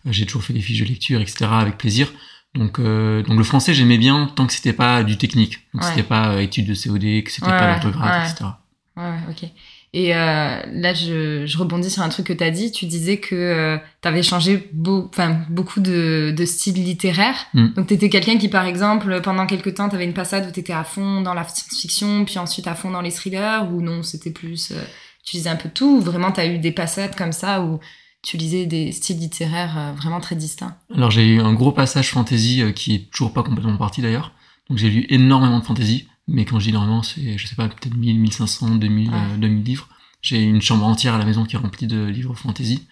J'ai 0.07 0.27
toujours 0.27 0.43
fait 0.43 0.55
des 0.55 0.61
fiches 0.61 0.81
de 0.81 0.87
lecture, 0.87 1.21
etc., 1.21 1.47
avec 1.53 1.77
plaisir. 1.77 2.13
Donc, 2.55 2.81
donc 2.81 3.37
le 3.37 3.45
français, 3.45 3.75
j'aimais 3.75 3.99
bien 3.99 4.31
tant 4.35 4.47
que 4.47 4.53
c'était 4.53 4.73
pas 4.73 5.03
du 5.03 5.19
technique. 5.19 5.61
Donc, 5.75 5.85
c'était 5.85 6.03
pas 6.03 6.41
études 6.41 6.67
de 6.67 6.75
COD, 6.75 7.25
que 7.25 7.31
c'était 7.31 7.47
pas 7.47 7.73
l'orthographe, 7.73 8.31
etc. 8.31 8.51
Ouais, 8.97 9.19
ok. 9.29 9.51
Et 9.95 10.13
euh, 10.13 10.61
là, 10.73 10.93
je, 10.93 11.47
je, 11.47 11.57
rebondis 11.57 11.89
sur 11.89 12.03
un 12.03 12.09
truc 12.09 12.27
que 12.27 12.33
tu 12.33 12.43
as 12.43 12.51
dit. 12.51 12.73
Tu 12.73 12.87
disais 12.87 13.19
que 13.19 13.37
euh, 13.37 13.79
tu 14.03 14.09
avais 14.09 14.25
changé 14.25 14.69
beau, 14.73 15.09
beaucoup 15.49 15.79
de, 15.79 16.35
de 16.37 16.45
styles 16.45 16.83
littéraires. 16.83 17.47
Mm. 17.55 17.69
Donc, 17.75 17.87
tu 17.87 17.95
étais 17.95 18.09
quelqu'un 18.09 18.37
qui, 18.37 18.49
par 18.49 18.67
exemple, 18.67 19.21
pendant 19.23 19.47
quelques 19.47 19.75
temps, 19.75 19.89
tu 19.89 19.95
avais 19.95 20.05
une 20.05 20.13
passade 20.13 20.49
où 20.49 20.51
tu 20.51 20.59
étais 20.59 20.73
à 20.73 20.83
fond 20.83 21.21
dans 21.21 21.33
la 21.33 21.45
science-fiction, 21.45 22.25
puis 22.25 22.41
ensuite 22.41 22.67
à 22.67 22.75
fond 22.75 22.91
dans 22.91 23.03
les 23.03 23.13
thrillers, 23.13 23.69
ou 23.73 23.83
non, 23.83 24.03
c'était 24.03 24.33
plus... 24.33 24.73
Euh, 24.73 24.83
tu 25.25 25.37
lisais 25.37 25.49
un 25.49 25.57
peu 25.57 25.69
tout, 25.69 25.99
ou 25.99 26.01
vraiment 26.01 26.33
tu 26.33 26.41
as 26.41 26.47
eu 26.47 26.59
des 26.59 26.73
passades 26.73 27.15
comme 27.15 27.33
ça 27.33 27.63
où 27.63 27.79
tu 28.25 28.37
lisais 28.37 28.67
des 28.67 28.91
styles 28.91 29.19
littéraires 29.19 29.79
euh, 29.79 29.93
vraiment 29.93 30.19
très 30.19 30.35
distincts 30.35 30.77
Alors, 30.95 31.11
j'ai 31.11 31.27
eu 31.27 31.41
un 31.41 31.53
gros 31.53 31.73
passage 31.73 32.11
fantasy 32.11 32.63
euh, 32.63 32.73
qui 32.73 32.95
est 32.95 33.11
toujours 33.11 33.33
pas 33.33 33.43
complètement 33.43 33.77
parti 33.77 34.03
d'ailleurs. 34.03 34.33
Donc, 34.69 34.79
j'ai 34.79 34.91
lu 34.91 35.07
énormément 35.11 35.61
de 35.61 35.65
fantasy. 35.65 36.09
Mais 36.27 36.47
quand 36.47 36.59
je 36.59 36.67
dis 36.67 36.73
normalement, 36.73 37.03
c'est, 37.03 37.37
je 37.37 37.47
sais 37.47 37.55
pas, 37.55 37.69
peut-être 37.69 37.95
1000, 37.95 38.19
1500, 38.19 38.77
2000, 38.77 39.11
2000 39.39 39.63
livres. 39.63 39.89
J'ai 40.23 40.43
une 40.43 40.63
chambre 40.63 40.87
entière 40.87 41.15
à 41.15 41.19
la 41.19 41.27
maison 41.27 41.45
qui 41.45 41.55
est 41.55 41.59
remplie 41.59 41.87
de 41.87 42.07
livres 42.07 42.35
fantasy. 42.35 42.87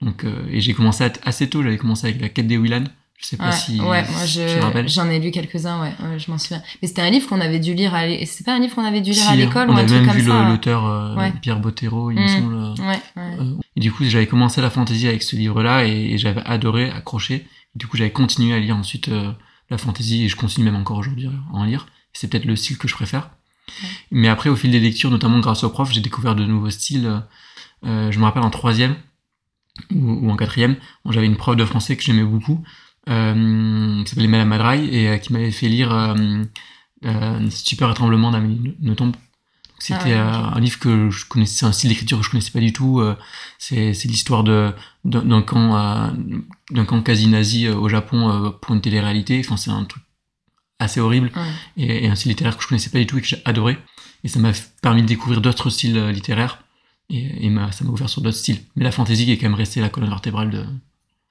Donc, 0.00 0.24
euh, 0.24 0.46
et 0.50 0.62
j'ai 0.62 0.72
commencé 0.72 1.04
assez 1.24 1.48
tôt, 1.48 1.62
j'avais 1.62 1.76
commencé 1.76 2.06
avec 2.06 2.22
la 2.22 2.30
quête 2.30 2.46
des 2.46 2.56
Willan. 2.56 2.84
Je 3.20 3.26
sais 3.26 3.36
pas 3.36 3.52
si. 3.52 3.78
Ouais, 3.80 4.02
moi 4.10 4.24
je, 4.24 4.86
j'en 4.86 5.08
ai 5.10 5.18
lu 5.18 5.30
quelques-uns, 5.30 5.82
ouais, 5.82 6.18
je 6.18 6.30
m'en 6.30 6.38
souviens. 6.38 6.62
Mais 6.80 6.88
c'était 6.88 7.02
un 7.02 7.10
livre 7.10 7.28
qu'on 7.28 7.40
avait 7.40 7.58
dû 7.58 7.74
lire 7.74 7.94
à 7.94 8.02
C'est 8.24 8.44
pas 8.44 8.54
un 8.54 8.58
livre 8.58 8.74
qu'on 8.74 8.84
avait 8.84 9.02
dû 9.02 9.10
lire 9.10 9.28
à 9.28 9.36
l'école 9.36 9.68
ou 9.68 9.72
un 9.72 9.84
truc 9.84 9.98
comme 9.98 10.06
ça. 10.06 10.10
On 10.10 10.10
avait 10.10 10.22
même 10.22 10.44
vu 10.44 10.50
l'auteur 10.50 10.86
euh, 10.86 11.28
Pierre 11.42 11.60
Bottero, 11.60 12.10
il 12.10 12.18
me 12.18 12.24
mmh. 12.24 12.28
semble. 12.28 12.54
Ouais, 12.80 12.86
ouais. 12.88 13.00
Euh, 13.16 13.58
et 13.76 13.80
du 13.80 13.92
coup, 13.92 14.04
j'avais 14.04 14.26
commencé 14.26 14.62
la 14.62 14.70
fantasy 14.70 15.06
avec 15.06 15.22
ce 15.22 15.36
livre-là 15.36 15.84
et, 15.84 16.16
j'avais 16.16 16.42
adoré, 16.46 16.90
accroché. 16.90 17.34
Et 17.34 17.78
du 17.78 17.86
coup, 17.86 17.96
j'avais 17.96 18.12
continué 18.12 18.54
à 18.54 18.58
lire 18.58 18.76
ensuite 18.76 19.10
la 19.68 19.78
fantasy 19.78 20.24
et 20.24 20.28
je 20.28 20.36
continue 20.36 20.64
même 20.64 20.76
encore 20.76 20.96
aujourd'hui 20.96 21.26
à 21.26 21.54
en 21.54 21.64
lire. 21.64 21.86
C'est 22.12 22.28
peut-être 22.28 22.46
le 22.46 22.56
style 22.56 22.78
que 22.78 22.88
je 22.88 22.94
préfère. 22.94 23.30
Mais 24.10 24.28
après, 24.28 24.50
au 24.50 24.56
fil 24.56 24.70
des 24.70 24.80
lectures, 24.80 25.10
notamment 25.10 25.38
grâce 25.40 25.62
au 25.64 25.70
prof, 25.70 25.92
j'ai 25.92 26.00
découvert 26.00 26.34
de 26.34 26.44
nouveaux 26.44 26.70
styles. 26.70 27.22
Euh, 27.84 28.10
je 28.10 28.18
me 28.18 28.24
rappelle 28.24 28.42
en 28.42 28.50
troisième 28.50 28.96
ou, 29.94 30.30
en 30.30 30.36
quatrième, 30.36 30.76
j'avais 31.08 31.26
une 31.26 31.36
prof 31.36 31.56
de 31.56 31.64
français 31.64 31.96
que 31.96 32.02
j'aimais 32.02 32.24
beaucoup, 32.24 32.62
euh, 32.62 32.89
qui 33.06 34.10
s'appelait 34.10 34.28
Madame 34.28 34.48
Madraille 34.48 34.88
et 34.94 35.08
euh, 35.08 35.18
qui 35.18 35.32
m'avait 35.32 35.50
fait 35.50 35.68
lire 35.68 35.92
euh, 35.92 36.44
euh, 37.04 37.50
Stupeur 37.50 37.90
et 37.90 37.94
tremblement 37.94 38.30
d'Amélie 38.30 38.76
Nothomb. 38.80 39.12
C'était 39.78 40.12
ah 40.12 40.52
un 40.54 40.60
livre 40.60 40.78
que 40.78 41.08
je 41.08 41.24
connaissais, 41.24 41.64
un 41.64 41.72
style 41.72 41.88
d'écriture 41.88 42.18
que 42.18 42.24
je 42.24 42.30
connaissais 42.30 42.50
pas 42.50 42.60
du 42.60 42.74
tout. 42.74 43.02
c'est 43.58 43.94
l'histoire 44.04 44.44
de 44.44 44.74
d'un 45.06 45.40
camp 45.40 46.12
d'un 46.70 46.84
camp 46.84 47.00
quasi 47.00 47.28
nazi 47.28 47.66
au 47.66 47.88
Japon 47.88 48.52
pour 48.60 48.74
une 48.74 48.82
télé-réalité. 48.82 49.40
Enfin, 49.42 49.56
c'est 49.56 49.70
un 49.70 49.84
truc 49.84 50.02
assez 50.80 50.98
horrible 50.98 51.30
et, 51.76 52.08
un 52.08 52.14
style 52.14 52.30
littéraire 52.30 52.56
que 52.56 52.62
je 52.62 52.68
connaissais 52.68 52.90
pas 52.90 52.98
du 52.98 53.06
tout 53.06 53.18
et 53.18 53.20
que 53.20 53.26
j'ai 53.26 53.40
adoré. 53.44 53.78
Et 54.24 54.28
ça 54.28 54.40
m'a 54.40 54.52
permis 54.82 55.02
de 55.02 55.06
découvrir 55.06 55.40
d'autres 55.40 55.70
styles 55.70 55.96
euh, 55.96 56.10
littéraires 56.10 56.62
et, 57.08 57.46
et 57.46 57.54
ça 57.70 57.84
m'a 57.84 57.90
ouvert 57.90 58.08
sur 58.08 58.22
d'autres 58.22 58.36
styles. 58.36 58.60
Mais 58.76 58.84
la 58.84 58.92
fantaisie 58.92 59.30
est 59.30 59.38
quand 59.38 59.46
même 59.46 59.54
restée 59.54 59.80
la 59.80 59.88
colonne 59.88 60.10
vertébrale 60.10 60.50
de. 60.50 60.64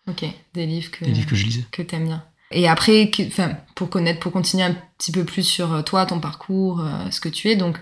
Ok, 0.09 0.25
des 0.53 0.65
livres 0.65 0.91
que, 0.91 1.05
des 1.05 1.11
livres 1.11 1.29
que 1.29 1.35
je 1.35 1.45
lisais. 1.45 1.65
Que 1.71 1.81
t'aimes 1.81 2.05
bien. 2.05 2.23
Et 2.51 2.67
après, 2.67 3.11
pour 3.75 3.89
connaître, 3.89 4.19
pour 4.19 4.31
continuer 4.31 4.63
un 4.63 4.75
petit 4.97 5.11
peu 5.11 5.23
plus 5.23 5.43
sur 5.43 5.71
euh, 5.73 5.81
toi, 5.83 6.05
ton 6.05 6.19
parcours, 6.19 6.81
euh, 6.81 7.11
ce 7.11 7.19
que 7.19 7.29
tu 7.29 7.49
es, 7.49 7.55
donc 7.55 7.77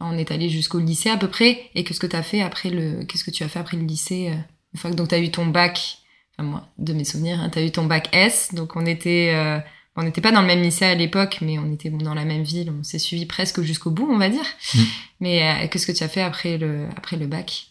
on 0.00 0.18
est 0.18 0.32
allé 0.32 0.48
jusqu'au 0.48 0.80
lycée 0.80 1.10
à 1.10 1.16
peu 1.16 1.28
près. 1.28 1.70
Et 1.74 1.84
qu'est-ce 1.84 2.00
que 2.00 2.06
tu 2.06 2.16
as 2.16 2.22
fait 2.22 2.40
après 2.40 2.70
le, 2.70 3.04
qu'est-ce 3.04 3.24
que 3.24 3.30
tu 3.30 3.44
as 3.44 3.48
fait 3.48 3.60
après 3.60 3.76
le 3.76 3.84
lycée 3.84 4.32
Une 4.72 4.80
fois 4.80 4.90
que 4.90 4.96
donc 4.96 5.08
tu 5.08 5.14
as 5.14 5.20
eu 5.20 5.30
ton 5.30 5.46
bac, 5.46 5.98
enfin 6.34 6.48
moi, 6.48 6.68
de 6.78 6.92
mes 6.92 7.04
souvenirs, 7.04 7.40
hein, 7.40 7.50
tu 7.50 7.58
as 7.60 7.62
eu 7.62 7.70
ton 7.70 7.84
bac 7.84 8.08
S, 8.12 8.52
donc 8.54 8.74
on 8.76 8.86
était 8.86 9.62
on 9.96 10.02
n'était 10.02 10.22
pas 10.22 10.32
dans 10.32 10.40
le 10.40 10.46
même 10.46 10.62
lycée 10.62 10.86
à 10.86 10.94
l'époque, 10.94 11.38
mais 11.42 11.58
on 11.58 11.70
était 11.72 11.90
dans 11.90 12.14
la 12.14 12.24
même 12.24 12.42
ville. 12.42 12.72
On 12.76 12.82
s'est 12.82 12.98
suivi 12.98 13.26
presque 13.26 13.60
jusqu'au 13.60 13.90
bout, 13.90 14.08
on 14.10 14.18
va 14.18 14.30
dire. 14.30 14.46
Mm. 14.74 14.78
Mais 15.20 15.68
qu'est-ce 15.70 15.86
que 15.86 15.92
tu 15.92 16.02
as 16.02 16.08
fait 16.08 16.22
après 16.22 16.56
le, 16.56 16.86
après 16.96 17.16
le 17.16 17.26
bac? 17.26 17.69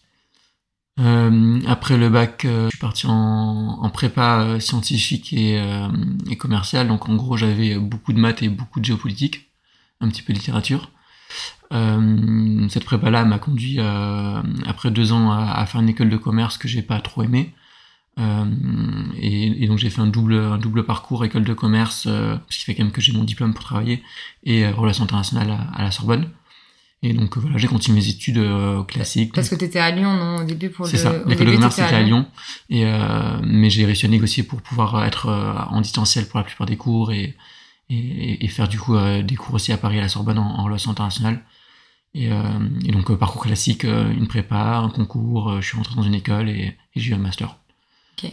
Après 1.66 1.96
le 1.96 2.08
bac, 2.10 2.40
je 2.44 2.68
suis 2.68 2.78
parti 2.78 3.06
en, 3.06 3.78
en 3.80 3.90
prépa 3.90 4.60
scientifique 4.60 5.32
et, 5.32 5.62
et 6.30 6.36
commercial. 6.36 6.88
Donc 6.88 7.08
en 7.08 7.16
gros, 7.16 7.36
j'avais 7.36 7.76
beaucoup 7.76 8.12
de 8.12 8.18
maths 8.18 8.42
et 8.42 8.48
beaucoup 8.48 8.80
de 8.80 8.84
géopolitique, 8.84 9.50
un 10.00 10.08
petit 10.08 10.22
peu 10.22 10.32
de 10.32 10.38
littérature. 10.38 10.90
Euh, 11.72 12.68
cette 12.68 12.84
prépa-là 12.84 13.24
m'a 13.24 13.38
conduit 13.38 13.76
euh, 13.78 14.42
après 14.66 14.90
deux 14.90 15.12
ans 15.12 15.30
à, 15.30 15.64
faire 15.66 15.80
une 15.80 15.88
école 15.88 16.10
de 16.10 16.16
commerce 16.16 16.58
que 16.58 16.68
j'ai 16.68 16.82
pas 16.82 17.00
trop 17.00 17.22
aimé. 17.22 17.54
Euh, 18.18 18.44
et, 19.16 19.66
donc 19.68 19.78
j'ai 19.78 19.90
fait 19.90 20.00
un 20.00 20.06
double, 20.06 20.34
un 20.34 20.58
double 20.58 20.84
parcours 20.84 21.24
école 21.24 21.44
de 21.44 21.54
commerce, 21.54 22.02
ce 22.02 22.58
qui 22.58 22.64
fait 22.64 22.74
quand 22.74 22.84
même 22.84 22.92
que 22.92 23.00
j'ai 23.00 23.12
mon 23.12 23.24
diplôme 23.24 23.54
pour 23.54 23.64
travailler, 23.64 24.02
et 24.44 24.68
relations 24.68 25.04
internationales 25.04 25.56
à, 25.74 25.82
la 25.82 25.90
Sorbonne. 25.90 26.28
Et 27.02 27.14
donc 27.14 27.38
voilà, 27.38 27.56
j'ai 27.56 27.66
continué 27.66 28.00
mes 28.00 28.08
études 28.08 28.42
classiques. 28.86 29.32
Parce 29.34 29.48
que 29.48 29.54
tu 29.54 29.64
étais 29.64 29.78
à 29.78 29.90
Lyon, 29.90 30.14
non, 30.14 30.42
au 30.42 30.44
début 30.44 30.68
pour 30.68 30.86
C'est 30.86 30.98
ça, 30.98 31.14
l'école 31.26 31.46
de 31.46 31.52
commerce 31.52 31.76
c'était 31.76 31.94
à 31.94 32.02
Lyon. 32.02 32.26
Et, 32.68 32.84
mais 33.42 33.70
j'ai 33.70 33.86
réussi 33.86 34.04
à 34.04 34.08
négocier 34.10 34.42
pour 34.42 34.60
pouvoir 34.60 35.02
être 35.06 35.30
en 35.70 35.80
distanciel 35.80 36.26
pour 36.26 36.38
la 36.38 36.44
plupart 36.44 36.66
des 36.66 36.76
cours 36.76 37.10
et, 37.10 37.36
et, 37.88 38.48
faire 38.48 38.68
du 38.68 38.78
coup 38.78 38.98
des 39.22 39.34
cours 39.34 39.54
aussi 39.54 39.72
à 39.72 39.78
Paris 39.78 39.98
à 39.98 40.02
la 40.02 40.08
Sorbonne 40.10 40.38
en, 40.38 40.58
en 40.58 40.64
relations 40.64 40.90
internationales. 40.90 41.42
Et, 42.14 42.32
euh, 42.32 42.42
et 42.84 42.90
donc, 42.90 43.10
euh, 43.10 43.16
parcours 43.16 43.42
classique, 43.42 43.84
euh, 43.84 44.10
une 44.12 44.26
prépa, 44.26 44.78
un 44.78 44.88
concours, 44.88 45.60
je 45.60 45.66
suis 45.66 45.76
rentré 45.76 45.94
dans 45.94 46.02
une 46.02 46.14
école 46.14 46.48
et, 46.48 46.76
j'ai 46.96 47.12
eu 47.12 47.14
un 47.14 47.18
master. 47.18 47.56
Ok. 48.18 48.30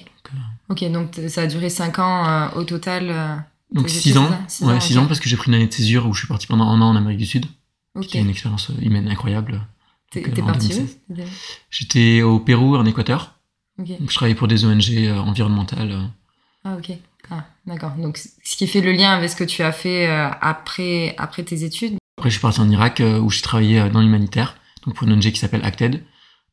Donc, 0.70 0.92
donc 0.92 1.30
ça 1.30 1.44
a 1.44 1.48
duré 1.48 1.70
5 1.70 2.00
ans 2.00 2.50
au 2.56 2.64
total 2.64 3.46
Donc 3.72 3.88
6 3.88 4.18
ans, 4.18 4.30
six 4.48 4.66
ouais, 4.66 4.82
6 4.82 4.98
ans 4.98 5.06
parce 5.06 5.22
que 5.22 5.30
j'ai 5.30 5.38
pris 5.38 5.50
une 5.50 5.56
année 5.56 5.68
de 5.68 5.74
césure 5.74 6.08
où 6.08 6.14
je 6.14 6.20
suis 6.20 6.28
parti 6.28 6.48
pendant 6.48 6.66
un 6.66 6.82
an 6.82 6.90
en 6.90 6.96
Amérique 6.98 7.20
du 7.20 7.26
Sud. 7.26 7.46
C'était 8.02 8.20
une 8.20 8.30
expérience 8.30 8.72
humaine 8.82 9.08
incroyable. 9.08 9.62
T'es 10.12 10.22
parti 10.22 10.88
où 11.10 11.16
J'étais 11.70 12.22
au 12.22 12.40
Pérou, 12.40 12.76
en 12.76 12.86
Équateur. 12.86 13.36
Okay. 13.80 13.98
Donc 13.98 14.10
je 14.10 14.16
travaillais 14.16 14.36
pour 14.36 14.48
des 14.48 14.66
ONG 14.66 15.08
environnementales. 15.20 16.10
Ah 16.64 16.76
ok, 16.78 16.92
ah, 17.30 17.46
d'accord. 17.66 17.92
Donc 17.92 18.18
ce 18.18 18.56
qui 18.56 18.68
fait 18.68 18.82
le 18.82 18.92
lien 18.92 19.12
avec 19.12 19.30
ce 19.30 19.36
que 19.36 19.44
tu 19.44 19.62
as 19.62 19.72
fait 19.72 20.08
après, 20.08 21.14
après 21.18 21.44
tes 21.44 21.64
études? 21.64 21.98
Après, 22.18 22.30
je 22.30 22.36
suis 22.36 22.42
parti 22.42 22.60
en 22.60 22.70
Irak 22.70 23.00
euh, 23.00 23.20
où 23.20 23.30
j'ai 23.30 23.42
travaillé 23.42 23.80
euh, 23.80 23.90
dans 23.90 24.02
l'humanitaire, 24.02 24.58
donc 24.84 24.96
pour 24.96 25.08
une 25.08 25.14
ONG 25.14 25.32
qui 25.32 25.38
s'appelle 25.38 25.64
Acted. 25.64 26.04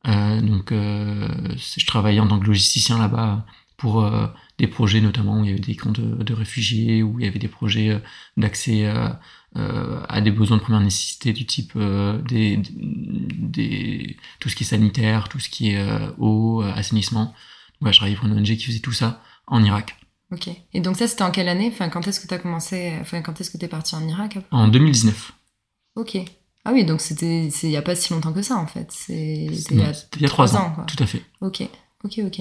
Euh, 0.06 0.40
donc, 0.42 0.72
euh, 0.72 1.26
je 1.56 1.86
travaillais 1.86 2.20
en 2.20 2.28
tant 2.28 2.38
que 2.38 2.44
logisticien 2.44 2.98
là-bas 2.98 3.46
pour 3.78 4.04
euh, 4.04 4.26
des 4.58 4.66
projets 4.66 5.00
notamment 5.00 5.40
où 5.40 5.44
il 5.44 5.48
y 5.48 5.52
avait 5.52 5.60
des 5.60 5.74
camps 5.74 5.90
de, 5.90 6.22
de 6.22 6.34
réfugiés, 6.34 7.02
où 7.02 7.18
il 7.18 7.24
y 7.24 7.28
avait 7.28 7.38
des 7.38 7.48
projets 7.48 7.98
d'accès 8.36 8.92
à 9.54 10.20
des 10.20 10.30
besoins 10.30 10.56
de 10.56 10.62
première 10.62 10.80
nécessité 10.80 11.32
du 11.32 11.46
type 11.46 11.78
des, 12.28 12.60
des, 13.38 14.16
tout 14.40 14.48
ce 14.48 14.56
qui 14.56 14.64
est 14.64 14.66
sanitaire, 14.66 15.28
tout 15.28 15.38
ce 15.38 15.48
qui 15.48 15.70
est 15.70 15.86
eau, 16.18 16.62
assainissement. 16.62 17.34
Ouais, 17.80 17.92
je 17.92 17.98
travaillais 17.98 18.16
pour 18.16 18.26
une 18.26 18.38
ONG 18.38 18.44
qui 18.44 18.64
faisait 18.64 18.80
tout 18.80 18.92
ça 18.92 19.22
en 19.46 19.62
Irak. 19.62 19.96
Ok. 20.32 20.48
Et 20.72 20.80
donc 20.80 20.96
ça, 20.96 21.06
c'était 21.06 21.22
en 21.22 21.30
quelle 21.30 21.48
année? 21.48 21.70
Enfin, 21.72 21.88
quand 21.88 22.06
est-ce 22.08 22.18
que 22.20 22.26
tu 22.26 22.34
as 22.34 22.38
commencé 22.38 22.92
Enfin, 23.00 23.22
quand 23.22 23.40
est-ce 23.40 23.50
que 23.50 23.58
tu 23.58 23.64
es 23.64 23.68
parti 23.68 23.94
en 23.94 24.06
Irak 24.08 24.38
En 24.50 24.68
2019. 24.68 25.32
Ok. 25.96 26.18
Ah 26.64 26.72
oui, 26.72 26.84
donc 26.84 27.00
c'était 27.00 27.48
il 27.48 27.68
n'y 27.68 27.76
a 27.76 27.82
pas 27.82 27.94
si 27.94 28.12
longtemps 28.12 28.32
que 28.32 28.42
ça 28.42 28.56
en 28.56 28.66
fait. 28.66 28.90
C'est 28.90 29.46
il 29.46 30.20
y 30.20 30.24
a 30.24 30.28
trois 30.28 30.56
ans. 30.56 30.74
Tout 30.86 31.02
à 31.02 31.06
fait. 31.06 31.22
Ok, 31.40 31.62
ok, 32.04 32.20
ok. 32.24 32.40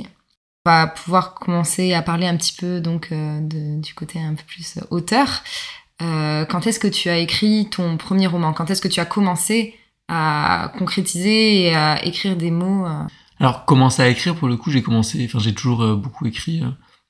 On 0.65 0.69
va 0.69 0.87
pouvoir 0.87 1.33
commencer 1.35 1.93
à 1.93 2.01
parler 2.01 2.25
un 2.25 2.37
petit 2.37 2.53
peu 2.53 2.79
donc 2.79 3.09
euh, 3.11 3.41
de, 3.41 3.81
du 3.81 3.93
côté 3.93 4.19
un 4.19 4.33
peu 4.33 4.43
plus 4.47 4.79
auteur. 4.91 5.43
Euh, 6.03 6.45
quand 6.45 6.67
est-ce 6.67 6.79
que 6.79 6.87
tu 6.87 7.09
as 7.09 7.17
écrit 7.17 7.67
ton 7.69 7.97
premier 7.97 8.27
roman? 8.27 8.53
Quand 8.53 8.69
est-ce 8.69 8.81
que 8.81 8.87
tu 8.87 8.99
as 8.99 9.05
commencé 9.05 9.75
à 10.09 10.71
concrétiser 10.77 11.61
et 11.61 11.75
à 11.75 12.03
écrire 12.05 12.35
des 12.35 12.51
mots 12.51 12.85
euh? 12.85 13.03
Alors 13.39 13.65
commencer 13.65 14.01
à 14.01 14.09
écrire 14.09 14.35
pour 14.35 14.47
le 14.47 14.57
coup, 14.57 14.69
j'ai 14.69 14.83
commencé. 14.83 15.23
Enfin, 15.25 15.39
j'ai 15.39 15.53
toujours 15.53 15.95
beaucoup 15.95 16.25
écrit. 16.25 16.63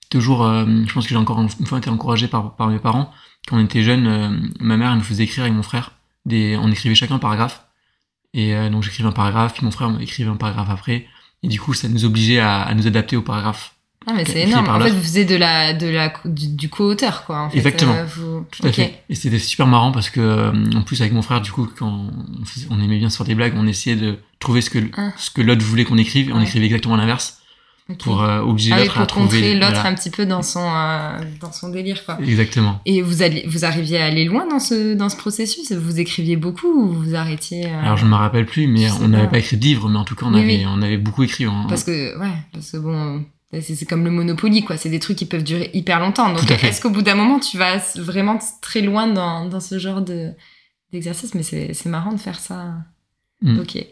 toujours, 0.10 0.44
je 0.46 0.94
pense 0.94 1.04
que 1.04 1.10
j'ai 1.10 1.18
encore 1.18 1.42
une 1.42 1.50
fois 1.50 1.80
été 1.80 1.90
encouragé 1.90 2.28
par, 2.28 2.56
mes 2.68 2.80
parents. 2.80 3.12
Quand 3.48 3.58
on 3.58 3.64
était 3.64 3.84
jeune, 3.84 4.52
ma 4.60 4.78
mère 4.78 4.92
elle 4.92 4.98
nous 4.98 5.04
faisait 5.04 5.24
écrire 5.24 5.44
avec 5.44 5.56
mon 5.56 5.64
frère 5.64 5.92
on 6.26 6.72
écrivait 6.72 6.96
chacun 6.96 7.16
un 7.16 7.20
paragraphe. 7.20 7.66
Et 8.34 8.56
euh, 8.56 8.70
donc 8.70 8.84
j'écrivais 8.84 9.10
un 9.10 9.14
paragraphe, 9.14 9.54
puis 9.54 9.66
mon 9.66 9.72
frère 9.72 9.96
écrivait 10.00 10.30
un 10.30 10.38
paragraphe 10.38 10.70
après. 10.70 11.08
Et 11.44 11.48
du 11.48 11.60
coup, 11.60 11.74
ça 11.74 11.90
nous 11.90 12.06
obligeait 12.06 12.40
à, 12.40 12.74
nous 12.74 12.88
adapter 12.88 13.18
au 13.18 13.22
paragraphe. 13.22 13.73
Ah 14.06 14.14
mais 14.14 14.26
c'est 14.26 14.42
énorme. 14.42 14.68
En 14.68 14.80
fait, 14.80 14.90
vous 14.90 15.02
faisiez 15.02 15.26
de 15.26 15.36
la, 15.36 15.74
de 15.74 15.88
la, 15.88 16.14
du, 16.26 16.70
co-auteur, 16.70 17.26
quoi. 17.26 17.42
En 17.42 17.50
fait. 17.50 17.58
Exactement. 17.58 17.94
Euh, 17.94 18.40
Tout 18.52 18.68
à 18.68 18.72
fait. 18.72 19.04
Et 19.10 19.16
c'était 19.16 19.40
super 19.40 19.68
marrant 19.68 19.92
parce 19.92 20.10
que, 20.10 20.20
euh, 20.20 20.52
en 20.76 20.82
plus, 20.82 21.02
avec 21.02 21.14
mon 21.14 21.22
frère, 21.22 21.42
du 21.42 21.52
coup, 21.52 21.68
quand 21.78 22.08
on, 22.70 22.82
aimait 22.82 22.98
bien 22.98 23.10
se 23.10 23.18
faire 23.18 23.26
des 23.26 23.36
blagues, 23.36 23.54
on 23.56 23.68
essayait 23.68 23.96
de 23.96 24.18
trouver 24.40 24.62
ce 24.62 24.70
que, 24.70 24.80
ah. 24.98 25.12
ce 25.18 25.32
que 25.32 25.42
l'autre 25.42 25.64
voulait 25.64 25.86
qu'on 25.86 25.98
écrive, 25.98 26.30
et 26.30 26.34
on 26.34 26.42
écrivait 26.42 26.66
exactement 26.66 26.96
l'inverse 26.96 27.40
pour 28.00 28.24
euh, 28.24 28.40
obliger 28.40 28.72
ah 28.74 28.80
l'autre 28.80 29.00
à 29.00 29.06
trouver 29.06 29.56
l'autre 29.56 29.86
un 29.86 29.94
petit 29.94 30.10
peu 30.10 30.26
dans 30.26 30.42
son 30.42 30.66
euh, 30.66 31.20
dans 31.42 31.52
son 31.52 31.70
délire 31.70 32.06
quoi. 32.06 32.18
Exactement. 32.26 32.80
Et 32.86 33.02
vous 33.02 33.22
alliez 33.22 33.44
vous 33.46 33.66
arriviez 33.66 34.00
à 34.00 34.06
aller 34.06 34.24
loin 34.24 34.48
dans 34.48 34.60
ce 34.60 34.94
dans 34.94 35.10
ce 35.10 35.18
processus? 35.18 35.72
Vous 35.74 36.00
écriviez 36.00 36.38
beaucoup 36.38 36.68
ou 36.68 36.94
vous 36.94 37.16
arrêtiez 37.16 37.66
Alors 37.66 37.98
je 37.98 38.06
ne 38.06 38.10
me 38.10 38.16
rappelle 38.16 38.46
plus 38.46 38.68
mais 38.68 38.90
on 39.02 39.10
n'avait 39.10 39.28
pas 39.28 39.40
écrit 39.40 39.58
de 39.58 39.64
livres 39.64 39.90
mais 39.90 39.98
en 39.98 40.06
tout 40.06 40.16
cas 40.16 40.26
on 40.26 40.34
avait 40.34 40.64
on 40.66 40.82
avait 40.82 40.98
beaucoup 40.98 41.24
écrit 41.24 41.44
hein. 41.44 41.66
Parce 41.68 41.84
que 41.84 42.18
ouais 42.18 42.34
parce 42.54 42.72
que 42.72 42.78
bon 42.78 43.26
c'est 43.62 43.86
comme 43.86 44.04
le 44.04 44.12
Monopoly 44.12 44.64
quoi, 44.64 44.78
c'est 44.78 44.90
des 44.90 45.00
trucs 45.00 45.18
qui 45.18 45.26
peuvent 45.26 45.44
durer 45.44 45.70
hyper 45.74 46.00
longtemps. 46.00 46.34
Donc 46.34 46.50
est-ce 46.50 46.82
qu'au 46.82 46.90
bout 46.90 47.02
d'un 47.02 47.16
moment 47.16 47.40
tu 47.40 47.58
vas 47.58 47.78
vraiment 47.98 48.40
très 48.62 48.82
loin 48.82 49.08
dans 49.08 49.46
dans 49.46 49.60
ce 49.60 49.80
genre 49.80 50.02
de 50.02 50.32
d'exercice? 50.92 51.34
Mais 51.36 51.44
c'est 51.44 51.86
marrant 51.86 52.14
de 52.14 52.20
faire 52.20 52.40
ça. 52.40 52.76
Mm. 53.42 53.60
OK. 53.60 53.86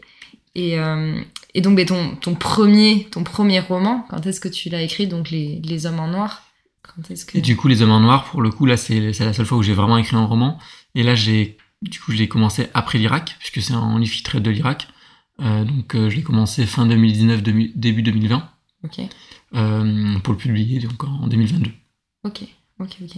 Et, 0.54 0.78
euh, 0.78 1.18
et 1.54 1.62
donc, 1.62 1.76
mais 1.76 1.86
ton, 1.86 2.14
ton, 2.16 2.34
premier, 2.34 3.08
ton 3.10 3.24
premier 3.24 3.60
roman, 3.60 4.04
quand 4.10 4.26
est-ce 4.26 4.40
que 4.40 4.48
tu 4.48 4.68
l'as 4.68 4.82
écrit? 4.82 5.06
Donc, 5.06 5.30
les, 5.30 5.62
les 5.64 5.86
Hommes 5.86 6.00
en 6.00 6.08
Noir. 6.08 6.42
Quand 6.82 7.10
est-ce 7.10 7.24
que... 7.24 7.38
Et 7.38 7.40
du 7.40 7.56
coup, 7.56 7.68
Les 7.68 7.80
Hommes 7.80 7.92
en 7.92 8.00
Noir, 8.00 8.24
pour 8.24 8.42
le 8.42 8.50
coup, 8.50 8.66
là, 8.66 8.76
c'est 8.76 9.00
la 9.00 9.32
seule 9.32 9.46
fois 9.46 9.56
où 9.56 9.62
j'ai 9.62 9.72
vraiment 9.72 9.96
écrit 9.96 10.16
un 10.16 10.26
roman. 10.26 10.58
Et 10.94 11.02
là, 11.02 11.14
j'ai 11.14 11.56
du 11.82 11.98
coup, 11.98 12.12
je 12.12 12.18
l'ai 12.18 12.28
commencé 12.28 12.68
après 12.74 12.98
l'Irak, 12.98 13.36
puisque 13.38 13.60
c'est 13.60 13.74
un 13.74 13.98
livre 13.98 14.38
de 14.38 14.50
l'Irak. 14.50 14.88
Euh, 15.40 15.64
donc, 15.64 15.94
euh, 15.94 16.08
je 16.10 16.16
l'ai 16.16 16.22
commencé 16.22 16.64
fin 16.66 16.86
2019, 16.86 17.42
début 17.42 18.02
2020. 18.02 18.48
Ok. 18.84 19.00
Euh, 19.54 20.18
pour 20.20 20.32
le 20.32 20.38
publier 20.38 20.78
donc 20.78 21.04
en 21.04 21.26
2022. 21.26 21.70
Ok, 22.24 22.42
ok, 22.80 22.96
ok. 23.04 23.16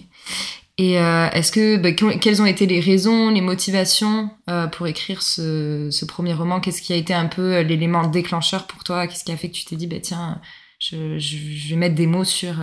Et 0.76 0.99
euh, 0.99 1.31
est-ce 1.31 1.53
que 1.53 1.76
bah, 1.76 1.93
quelles 1.93 2.43
ont 2.43 2.47
été 2.47 2.67
les 2.67 2.81
raisons, 2.81 3.31
les 3.31 3.41
motivations 3.41 4.31
euh, 4.50 4.67
pour 4.67 4.88
écrire 4.88 5.23
ce, 5.23 5.88
ce 5.93 6.05
premier 6.05 6.35
roman? 6.35 6.59
Qu'est-ce 6.59 6.83
qui 6.83 6.93
a 6.93 6.97
été 6.97 7.14
un 7.14 7.26
peu 7.26 7.61
l'élément 7.61 8.09
déclencheur 8.09 8.67
pour 8.67 8.83
toi? 8.83 9.07
Qu'est-ce 9.07 9.23
qui 9.23 9.31
a 9.31 9.37
fait 9.37 9.49
que 9.49 9.55
tu 9.55 9.64
t'es 9.64 9.76
dit 9.76 9.87
bah 9.87 10.00
tiens, 10.03 10.41
je, 10.81 11.19
je, 11.19 11.69
vais 11.71 11.76
mettre 11.76 11.95
des 11.95 12.09
mots 12.09 12.25
sur 12.25 12.57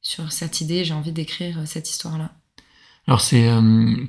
sur 0.00 0.30
cette 0.30 0.60
idée, 0.60 0.84
j'ai 0.84 0.94
envie 0.94 1.12
d'écrire 1.12 1.58
cette 1.66 1.90
histoire-là? 1.90 2.30
Alors 3.08 3.20
c'est 3.20 3.50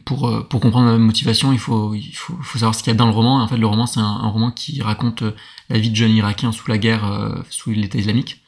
pour 0.05 0.47
pour 0.49 0.59
comprendre 0.59 0.85
ma 0.85 0.99
motivation, 0.99 1.51
il 1.51 1.57
faut 1.57 1.95
il 1.95 2.15
faut, 2.15 2.37
faut 2.43 2.59
savoir 2.59 2.75
ce 2.75 2.83
qu'il 2.83 2.91
y 2.91 2.95
a 2.95 2.97
dans 2.97 3.07
le 3.07 3.13
roman. 3.13 3.41
en 3.41 3.47
fait, 3.47 3.57
le 3.57 3.65
roman 3.65 3.87
c'est 3.87 3.99
un, 3.99 4.03
un, 4.03 4.29
roman 4.29 4.51
qui 4.51 4.83
raconte 4.83 5.23
la 5.69 5.79
vie 5.79 5.89
de 5.89 5.95
jeunes 5.95 6.11
Irakiens 6.11 6.51
sous 6.51 6.69
la 6.69 6.77
guerre, 6.77 7.43
sous 7.49 7.71
l'État 7.71 7.97
islamique. 7.97 8.42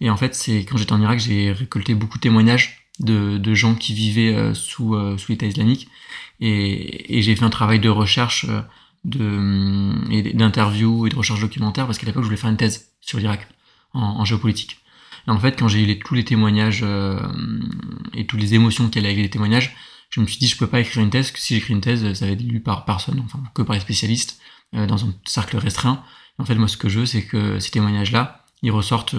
Et 0.00 0.10
en 0.10 0.16
fait, 0.16 0.34
c'est 0.34 0.64
quand 0.64 0.76
j'étais 0.76 0.92
en 0.92 1.00
Irak, 1.00 1.18
j'ai 1.18 1.52
récolté 1.52 1.94
beaucoup 1.94 2.18
de 2.18 2.22
témoignages 2.22 2.86
de, 3.00 3.38
de 3.38 3.54
gens 3.54 3.74
qui 3.74 3.94
vivaient 3.94 4.34
euh, 4.34 4.54
sous, 4.54 4.94
euh, 4.94 5.18
sous 5.18 5.32
l'État 5.32 5.46
islamique. 5.46 5.88
Et, 6.40 7.18
et 7.18 7.22
j'ai 7.22 7.36
fait 7.36 7.44
un 7.44 7.50
travail 7.50 7.80
de 7.80 7.88
recherche 7.88 8.46
euh, 8.48 8.62
de, 9.04 10.12
et 10.12 10.34
d'interview 10.34 11.06
et 11.06 11.10
de 11.10 11.16
recherche 11.16 11.40
documentaire 11.40 11.86
parce 11.86 11.98
qu'à 11.98 12.06
l'époque 12.06 12.22
je 12.22 12.26
voulais 12.26 12.36
faire 12.36 12.50
une 12.50 12.56
thèse 12.56 12.92
sur 13.00 13.18
l'Irak 13.18 13.48
en, 13.94 14.00
en, 14.00 14.24
géopolitique. 14.24 14.78
Et 15.26 15.30
en 15.30 15.38
fait, 15.38 15.58
quand 15.58 15.68
j'ai 15.68 15.82
eu 15.82 15.86
les, 15.86 15.98
tous 15.98 16.14
les 16.14 16.24
témoignages 16.24 16.84
et 18.14 18.26
toutes 18.26 18.40
les 18.40 18.54
émotions 18.54 18.88
qu'elle 18.88 19.06
a 19.06 19.08
avec 19.08 19.20
les 19.20 19.30
témoignages, 19.30 19.74
je 20.10 20.20
me 20.20 20.26
suis 20.26 20.38
dit 20.38 20.48
je 20.48 20.56
peux 20.56 20.66
pas 20.66 20.80
écrire 20.80 21.02
une 21.02 21.10
thèse 21.10 21.30
que 21.30 21.38
si 21.38 21.54
j'écris 21.54 21.72
une 21.72 21.80
thèse 21.80 22.12
ça 22.14 22.26
va 22.26 22.32
être 22.32 22.42
lu 22.42 22.60
par 22.60 22.84
personne, 22.84 23.20
enfin 23.24 23.42
que 23.54 23.62
par 23.62 23.74
les 23.74 23.80
spécialistes 23.80 24.40
dans 24.72 25.04
un 25.04 25.14
cercle 25.24 25.56
restreint. 25.56 26.02
en 26.38 26.44
fait, 26.44 26.54
moi 26.56 26.68
ce 26.68 26.76
que 26.76 26.88
je 26.88 27.00
veux 27.00 27.06
c'est 27.06 27.22
que 27.22 27.58
ces 27.58 27.70
témoignages 27.70 28.12
là 28.12 28.39
ils 28.62 28.70
ressortent 28.70 29.14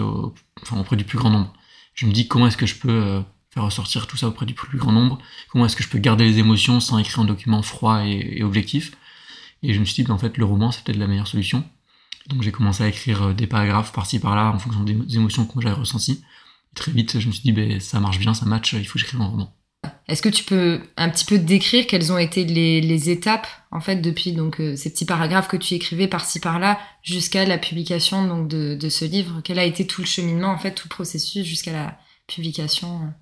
enfin, 0.61 0.79
auprès 0.79 0.95
du 0.95 1.03
plus 1.03 1.17
grand 1.17 1.29
nombre. 1.29 1.53
Je 1.93 2.05
me 2.05 2.11
dis 2.11 2.27
comment 2.27 2.47
est-ce 2.47 2.57
que 2.57 2.65
je 2.65 2.75
peux 2.75 3.23
faire 3.51 3.63
ressortir 3.63 4.07
tout 4.07 4.17
ça 4.17 4.27
auprès 4.27 4.45
du 4.45 4.53
plus 4.53 4.77
grand 4.77 4.91
nombre? 4.91 5.19
Comment 5.49 5.65
est-ce 5.65 5.75
que 5.75 5.83
je 5.83 5.89
peux 5.89 5.99
garder 5.99 6.25
les 6.25 6.39
émotions 6.39 6.79
sans 6.79 6.97
écrire 6.97 7.19
un 7.19 7.25
document 7.25 7.61
froid 7.61 8.05
et, 8.05 8.43
objectif? 8.43 8.93
Et 9.63 9.73
je 9.73 9.79
me 9.79 9.85
suis 9.85 10.03
dit, 10.03 10.11
en 10.11 10.17
fait, 10.17 10.37
le 10.37 10.45
roman, 10.45 10.71
c'est 10.71 10.83
peut-être 10.83 10.97
la 10.97 11.07
meilleure 11.07 11.27
solution. 11.27 11.63
Donc 12.27 12.41
j'ai 12.41 12.51
commencé 12.51 12.83
à 12.83 12.87
écrire 12.87 13.23
euh, 13.23 13.33
des 13.33 13.47
paragraphes 13.47 13.91
par-ci 13.93 14.19
par-là 14.19 14.51
en 14.51 14.59
fonction 14.59 14.83
des 14.83 15.15
émotions 15.15 15.45
que 15.45 15.59
j'avais 15.59 15.75
ressenties. 15.75 16.23
Très 16.75 16.91
vite, 16.91 17.19
je 17.19 17.27
me 17.27 17.31
suis 17.31 17.41
dit, 17.41 17.51
ben, 17.51 17.79
ça 17.79 17.99
marche 17.99 18.19
bien, 18.19 18.33
ça 18.33 18.45
match, 18.45 18.73
il 18.73 18.85
faut 18.85 18.93
que 18.93 18.99
j'écrive 18.99 19.21
un 19.21 19.27
roman. 19.27 19.53
Est-ce 20.07 20.21
que 20.21 20.29
tu 20.29 20.43
peux 20.43 20.81
un 20.97 21.09
petit 21.09 21.23
peu 21.23 21.37
décrire 21.37 21.87
quelles 21.87 22.11
ont 22.11 22.17
été 22.17 22.43
les, 22.43 23.09
étapes 23.09 23.47
en 23.71 23.79
fait 23.79 23.95
depuis 23.95 24.33
donc 24.33 24.59
euh, 24.59 24.75
ces 24.75 24.91
petits 24.91 25.05
paragraphes 25.05 25.47
que 25.47 25.55
tu 25.55 25.73
écrivais 25.73 26.07
par-ci 26.07 26.41
par-là 26.41 26.77
jusqu'à 27.01 27.45
la 27.45 27.57
publication 27.57 28.43
de, 28.43 28.77
ce 28.89 29.05
livre? 29.05 29.39
Quel 29.43 29.57
a 29.57 29.63
été 29.63 29.87
tout 29.87 30.01
le 30.01 30.07
cheminement 30.07 30.49
en 30.49 30.57
fait, 30.57 30.71
tout 30.71 30.89
le 30.89 30.93
processus 30.93 31.45
jusqu'à 31.45 31.71
la 31.71 31.97
publication? 32.27 33.13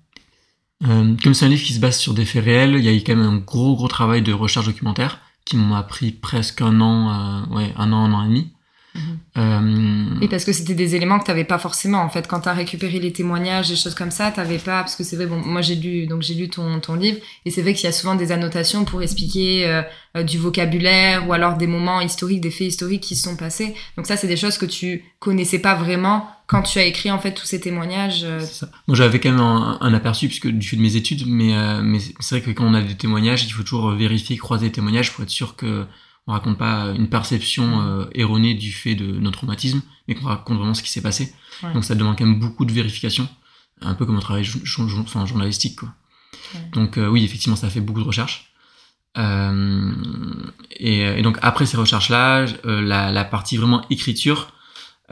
Euh, 0.88 1.14
comme 1.22 1.32
c'est 1.32 1.44
un 1.44 1.48
livre 1.48 1.64
qui 1.64 1.74
se 1.74 1.80
base 1.80 1.96
sur 1.96 2.12
des 2.12 2.24
faits 2.24 2.44
réels, 2.44 2.74
il 2.76 2.84
y 2.84 2.88
a 2.88 2.92
eu 2.92 3.04
quand 3.04 3.14
même 3.14 3.24
un 3.24 3.36
gros 3.36 3.76
gros 3.76 3.88
travail 3.88 4.22
de 4.22 4.32
recherche 4.32 4.66
documentaire 4.66 5.20
qui 5.44 5.56
m'a 5.56 5.84
pris 5.84 6.10
presque 6.10 6.60
un 6.60 6.80
an, 6.80 7.10
euh, 7.10 7.54
ouais, 7.54 7.72
un 7.76 7.92
an, 7.92 8.06
un 8.06 8.12
an 8.12 8.24
et 8.24 8.28
demi. 8.28 8.52
Euh, 9.36 10.06
Et 10.20 10.28
parce 10.28 10.44
que 10.44 10.52
c'était 10.52 10.74
des 10.74 10.96
éléments 10.96 11.18
que 11.18 11.24
tu 11.24 11.30
n'avais 11.30 11.44
pas 11.44 11.58
forcément. 11.58 12.00
En 12.02 12.08
fait, 12.08 12.26
quand 12.26 12.40
tu 12.40 12.48
as 12.48 12.52
récupéré 12.52 12.98
les 12.98 13.12
témoignages, 13.12 13.68
des 13.68 13.76
choses 13.76 13.94
comme 13.94 14.10
ça, 14.10 14.30
tu 14.32 14.40
n'avais 14.40 14.58
pas. 14.58 14.80
Parce 14.80 14.96
que 14.96 15.04
c'est 15.04 15.16
vrai, 15.16 15.26
bon, 15.26 15.40
moi 15.44 15.62
j'ai 15.62 15.76
lu, 15.76 16.06
donc 16.06 16.22
j'ai 16.22 16.34
lu 16.34 16.48
ton, 16.48 16.80
ton 16.80 16.94
livre, 16.94 17.18
et 17.46 17.50
c'est 17.50 17.62
vrai 17.62 17.74
qu'il 17.74 17.84
y 17.84 17.88
a 17.88 17.92
souvent 17.92 18.14
des 18.16 18.32
annotations 18.32 18.84
pour 18.84 19.02
expliquer 19.02 19.66
euh, 19.66 19.82
euh, 20.16 20.22
du 20.24 20.38
vocabulaire 20.38 21.28
ou 21.28 21.32
alors 21.32 21.56
des 21.56 21.66
moments 21.68 22.00
historiques, 22.00 22.40
des 22.40 22.50
faits 22.50 22.68
historiques 22.68 23.02
qui 23.02 23.14
se 23.16 23.22
sont 23.22 23.36
passés. 23.36 23.74
Donc 23.96 24.06
ça, 24.06 24.16
c'est 24.16 24.26
des 24.28 24.36
choses 24.36 24.58
que 24.58 24.66
tu 24.66 25.04
connaissais 25.20 25.60
pas 25.60 25.74
vraiment 25.76 26.28
quand 26.48 26.62
tu 26.62 26.80
as 26.80 26.84
écrit 26.84 27.12
en 27.12 27.20
fait 27.20 27.32
tous 27.32 27.46
ces 27.46 27.60
témoignages. 27.60 28.22
euh, 28.24 28.40
ça. 28.40 28.68
Moi 28.88 28.96
j'avais 28.96 29.20
quand 29.20 29.30
même 29.30 29.38
un, 29.40 29.78
un 29.80 29.94
aperçu 29.94 30.26
puisque 30.26 30.48
du 30.48 30.66
fait 30.66 30.74
de 30.76 30.82
mes 30.82 30.96
études, 30.96 31.22
mais, 31.28 31.54
euh, 31.54 31.80
mais 31.80 31.98
c'est 32.18 32.34
vrai 32.34 32.40
que 32.40 32.50
quand 32.50 32.64
on 32.64 32.74
a 32.74 32.82
des 32.82 32.96
témoignages, 32.96 33.44
il 33.44 33.50
faut 33.52 33.62
toujours 33.62 33.90
vérifier, 33.92 34.36
croiser 34.36 34.66
les 34.66 34.72
témoignages 34.72 35.12
pour 35.12 35.22
être 35.22 35.30
sûr 35.30 35.54
que 35.54 35.86
on 36.26 36.32
raconte 36.32 36.58
pas 36.58 36.92
une 36.96 37.08
perception 37.08 37.82
euh, 37.82 38.06
erronée 38.14 38.54
du 38.54 38.72
fait 38.72 38.94
de 38.94 39.18
notre 39.18 39.38
traumatisme, 39.38 39.82
mais 40.06 40.14
qu'on 40.14 40.26
raconte 40.26 40.58
vraiment 40.58 40.74
ce 40.74 40.82
qui 40.82 40.90
s'est 40.90 41.02
passé. 41.02 41.34
Ouais. 41.62 41.72
Donc 41.72 41.84
ça 41.84 41.94
demande 41.94 42.16
quand 42.16 42.26
même 42.26 42.38
beaucoup 42.38 42.64
de 42.64 42.72
vérification, 42.72 43.28
un 43.80 43.94
peu 43.94 44.06
comme 44.06 44.16
un 44.16 44.20
travail 44.20 44.46
enfin, 44.78 45.26
journalistique. 45.26 45.76
Quoi. 45.80 45.88
Ouais. 46.54 46.60
Donc 46.72 46.98
euh, 46.98 47.08
oui, 47.08 47.24
effectivement, 47.24 47.56
ça 47.56 47.70
fait 47.70 47.80
beaucoup 47.80 48.00
de 48.00 48.06
recherches. 48.06 48.52
Euh, 49.18 49.92
et, 50.70 51.00
et 51.00 51.22
donc 51.22 51.38
après 51.42 51.66
ces 51.66 51.76
recherches-là, 51.76 52.46
euh, 52.64 52.80
la, 52.80 53.10
la 53.10 53.24
partie 53.24 53.56
vraiment 53.56 53.84
écriture, 53.90 54.52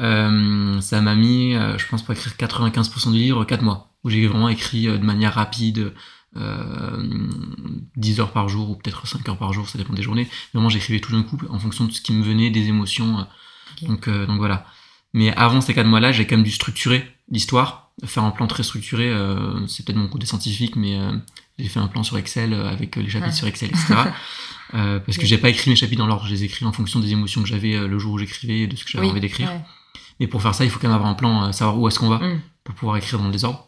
euh, 0.00 0.80
ça 0.80 1.00
m'a 1.00 1.14
mis, 1.14 1.54
euh, 1.54 1.76
je 1.78 1.86
pense, 1.86 2.02
pour 2.02 2.12
écrire 2.14 2.34
95% 2.38 3.12
du 3.12 3.18
livre, 3.18 3.44
4 3.44 3.62
mois, 3.62 3.92
où 4.04 4.10
j'ai 4.10 4.26
vraiment 4.26 4.48
écrit 4.48 4.88
euh, 4.88 4.98
de 4.98 5.04
manière 5.04 5.34
rapide, 5.34 5.78
euh, 5.78 5.94
10 7.96 8.20
heures 8.20 8.32
par 8.32 8.48
jour 8.48 8.70
ou 8.70 8.74
peut-être 8.76 9.06
5 9.06 9.28
heures 9.28 9.36
par 9.38 9.52
jour, 9.52 9.68
ça 9.68 9.78
dépend 9.78 9.94
des 9.94 10.02
journées. 10.02 10.28
Vraiment, 10.54 10.68
j'écrivais 10.68 11.00
tout 11.00 11.12
d'un 11.12 11.22
coup 11.22 11.38
en 11.50 11.58
fonction 11.58 11.84
de 11.84 11.92
ce 11.92 12.00
qui 12.00 12.12
me 12.12 12.22
venait, 12.22 12.50
des 12.50 12.66
émotions. 12.68 13.18
euh, 13.20 13.86
donc, 13.86 14.08
euh, 14.08 14.26
donc 14.26 14.38
voilà. 14.38 14.66
Mais 15.14 15.34
avant 15.36 15.60
ces 15.60 15.74
4 15.74 15.86
mois-là, 15.86 16.12
j'ai 16.12 16.26
quand 16.26 16.36
même 16.36 16.44
dû 16.44 16.50
structurer 16.50 17.04
l'histoire, 17.30 17.90
faire 18.04 18.24
un 18.24 18.30
plan 18.30 18.46
très 18.46 18.62
structuré. 18.62 19.08
euh, 19.08 19.66
c'est 19.66 19.84
peut-être 19.84 19.98
mon 19.98 20.08
côté 20.08 20.26
scientifique, 20.26 20.76
mais 20.76 20.98
euh, 20.98 21.12
j'ai 21.58 21.68
fait 21.68 21.80
un 21.80 21.88
plan 21.88 22.02
sur 22.02 22.18
Excel 22.18 22.52
euh, 22.52 22.68
avec 22.68 22.96
euh, 22.96 23.02
les 23.02 23.08
chapitres 23.08 23.30
Ouais. 23.32 23.36
sur 23.36 23.46
Excel, 23.46 23.70
etc. 23.70 23.94
Euh, 24.74 25.00
parce 25.00 25.16
que 25.16 25.22
Ok. 25.22 25.28
j'ai 25.28 25.38
pas 25.38 25.48
écrit 25.48 25.70
mes 25.70 25.76
chapitres 25.76 25.98
dans 25.98 26.06
l'ordre, 26.06 26.26
je 26.26 26.30
les 26.30 26.42
ai 26.42 26.44
écrits 26.44 26.66
en 26.66 26.72
fonction 26.72 27.00
des 27.00 27.10
émotions 27.10 27.40
que 27.40 27.48
j'avais 27.48 27.74
euh, 27.74 27.88
le 27.88 27.98
jour 27.98 28.12
où 28.12 28.18
j'écrivais 28.18 28.58
et 28.58 28.66
de 28.66 28.76
ce 28.76 28.84
que 28.84 28.90
j'avais 28.90 29.06
oui, 29.06 29.10
envie 29.12 29.20
d'écrire. 29.22 29.48
ouais. 29.50 29.60
Mais 30.20 30.26
pour 30.26 30.42
faire 30.42 30.54
ça, 30.54 30.62
il 30.66 30.70
faut 30.70 30.78
quand 30.78 30.88
même 30.88 30.94
avoir 30.94 31.08
un 31.08 31.14
plan, 31.14 31.44
euh, 31.44 31.52
savoir 31.52 31.78
où 31.78 31.88
est-ce 31.88 31.98
qu'on 31.98 32.10
va 32.10 32.18
Mm. 32.18 32.42
pour 32.64 32.74
pouvoir 32.74 32.98
écrire 32.98 33.18
dans 33.18 33.24
le 33.24 33.32
désordre. 33.32 33.66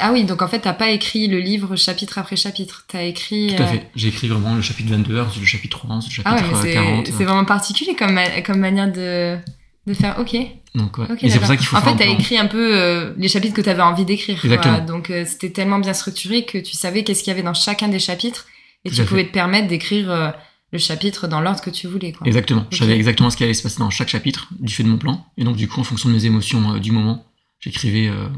Ah 0.00 0.12
oui, 0.12 0.24
donc 0.24 0.42
en 0.42 0.48
fait, 0.48 0.60
t'as 0.60 0.74
pas 0.74 0.90
écrit 0.90 1.26
le 1.26 1.38
livre 1.40 1.74
chapitre 1.76 2.18
après 2.18 2.36
chapitre. 2.36 2.84
T'as 2.88 3.02
écrit. 3.04 3.54
Tout 3.56 3.62
à 3.62 3.66
euh, 3.66 3.68
fait. 3.70 3.90
J'ai 3.96 4.08
écrit 4.08 4.28
vraiment 4.28 4.54
le 4.54 4.60
chapitre 4.62 4.90
22, 4.90 5.20
ensuite 5.20 5.40
le 5.40 5.46
chapitre 5.46 5.78
3, 5.78 5.96
ensuite 5.96 6.18
le 6.18 6.22
Ah 6.26 6.36
chapitre 6.36 6.56
ouais, 6.56 6.62
mais 6.64 6.68
euh, 6.68 6.72
c'est 6.72 6.74
40. 6.74 7.06
c'est 7.18 7.24
vraiment 7.24 7.44
particulier 7.46 7.94
comme, 7.96 8.12
ma- 8.12 8.42
comme 8.42 8.58
manière 8.58 8.92
de, 8.92 9.38
de 9.86 9.94
faire. 9.94 10.18
Ok. 10.18 10.36
Donc, 10.74 10.98
ouais. 10.98 11.06
Ok, 11.10 11.24
et 11.24 11.30
c'est 11.30 11.38
pour 11.38 11.48
ça 11.48 11.56
qu'il 11.56 11.66
faut 11.66 11.76
En 11.76 11.80
faire 11.80 11.92
fait, 11.92 11.98
t'as 11.98 12.04
plan. 12.04 12.18
écrit 12.18 12.36
un 12.38 12.46
peu 12.46 12.76
euh, 12.78 13.12
les 13.16 13.28
chapitres 13.28 13.54
que 13.54 13.62
t'avais 13.62 13.82
envie 13.82 14.04
d'écrire. 14.04 14.40
quoi. 14.40 14.80
Donc 14.80 15.10
euh, 15.10 15.24
c'était 15.26 15.50
tellement 15.50 15.78
bien 15.78 15.94
structuré 15.94 16.44
que 16.44 16.58
tu 16.58 16.74
savais 16.76 17.02
qu'est-ce 17.02 17.24
qu'il 17.24 17.30
y 17.30 17.34
avait 17.34 17.42
dans 17.42 17.54
chacun 17.54 17.88
des 17.88 17.98
chapitres 17.98 18.46
et 18.84 18.90
Tout 18.90 18.96
tu 18.96 19.02
fait. 19.02 19.08
pouvais 19.08 19.26
te 19.26 19.32
permettre 19.32 19.66
d'écrire 19.66 20.10
euh, 20.10 20.30
le 20.72 20.78
chapitre 20.78 21.26
dans 21.26 21.40
l'ordre 21.40 21.60
que 21.62 21.70
tu 21.70 21.86
voulais. 21.88 22.12
Quoi. 22.12 22.26
Exactement. 22.26 22.66
Je 22.70 22.76
savais 22.76 22.94
exactement 22.94 23.30
ce 23.30 23.36
qui 23.36 23.44
allait 23.44 23.54
se 23.54 23.62
passer 23.62 23.78
dans 23.80 23.90
chaque 23.90 24.08
chapitre, 24.08 24.48
du 24.60 24.72
fait 24.72 24.82
de 24.84 24.88
mon 24.88 24.98
plan. 24.98 25.26
Et 25.38 25.42
donc, 25.44 25.56
du 25.56 25.66
coup, 25.66 25.80
en 25.80 25.84
fonction 25.84 26.08
de 26.08 26.14
mes 26.14 26.26
émotions 26.26 26.74
euh, 26.74 26.78
du 26.78 26.92
moment, 26.92 27.24
j'écrivais 27.60 28.08
euh, 28.08 28.28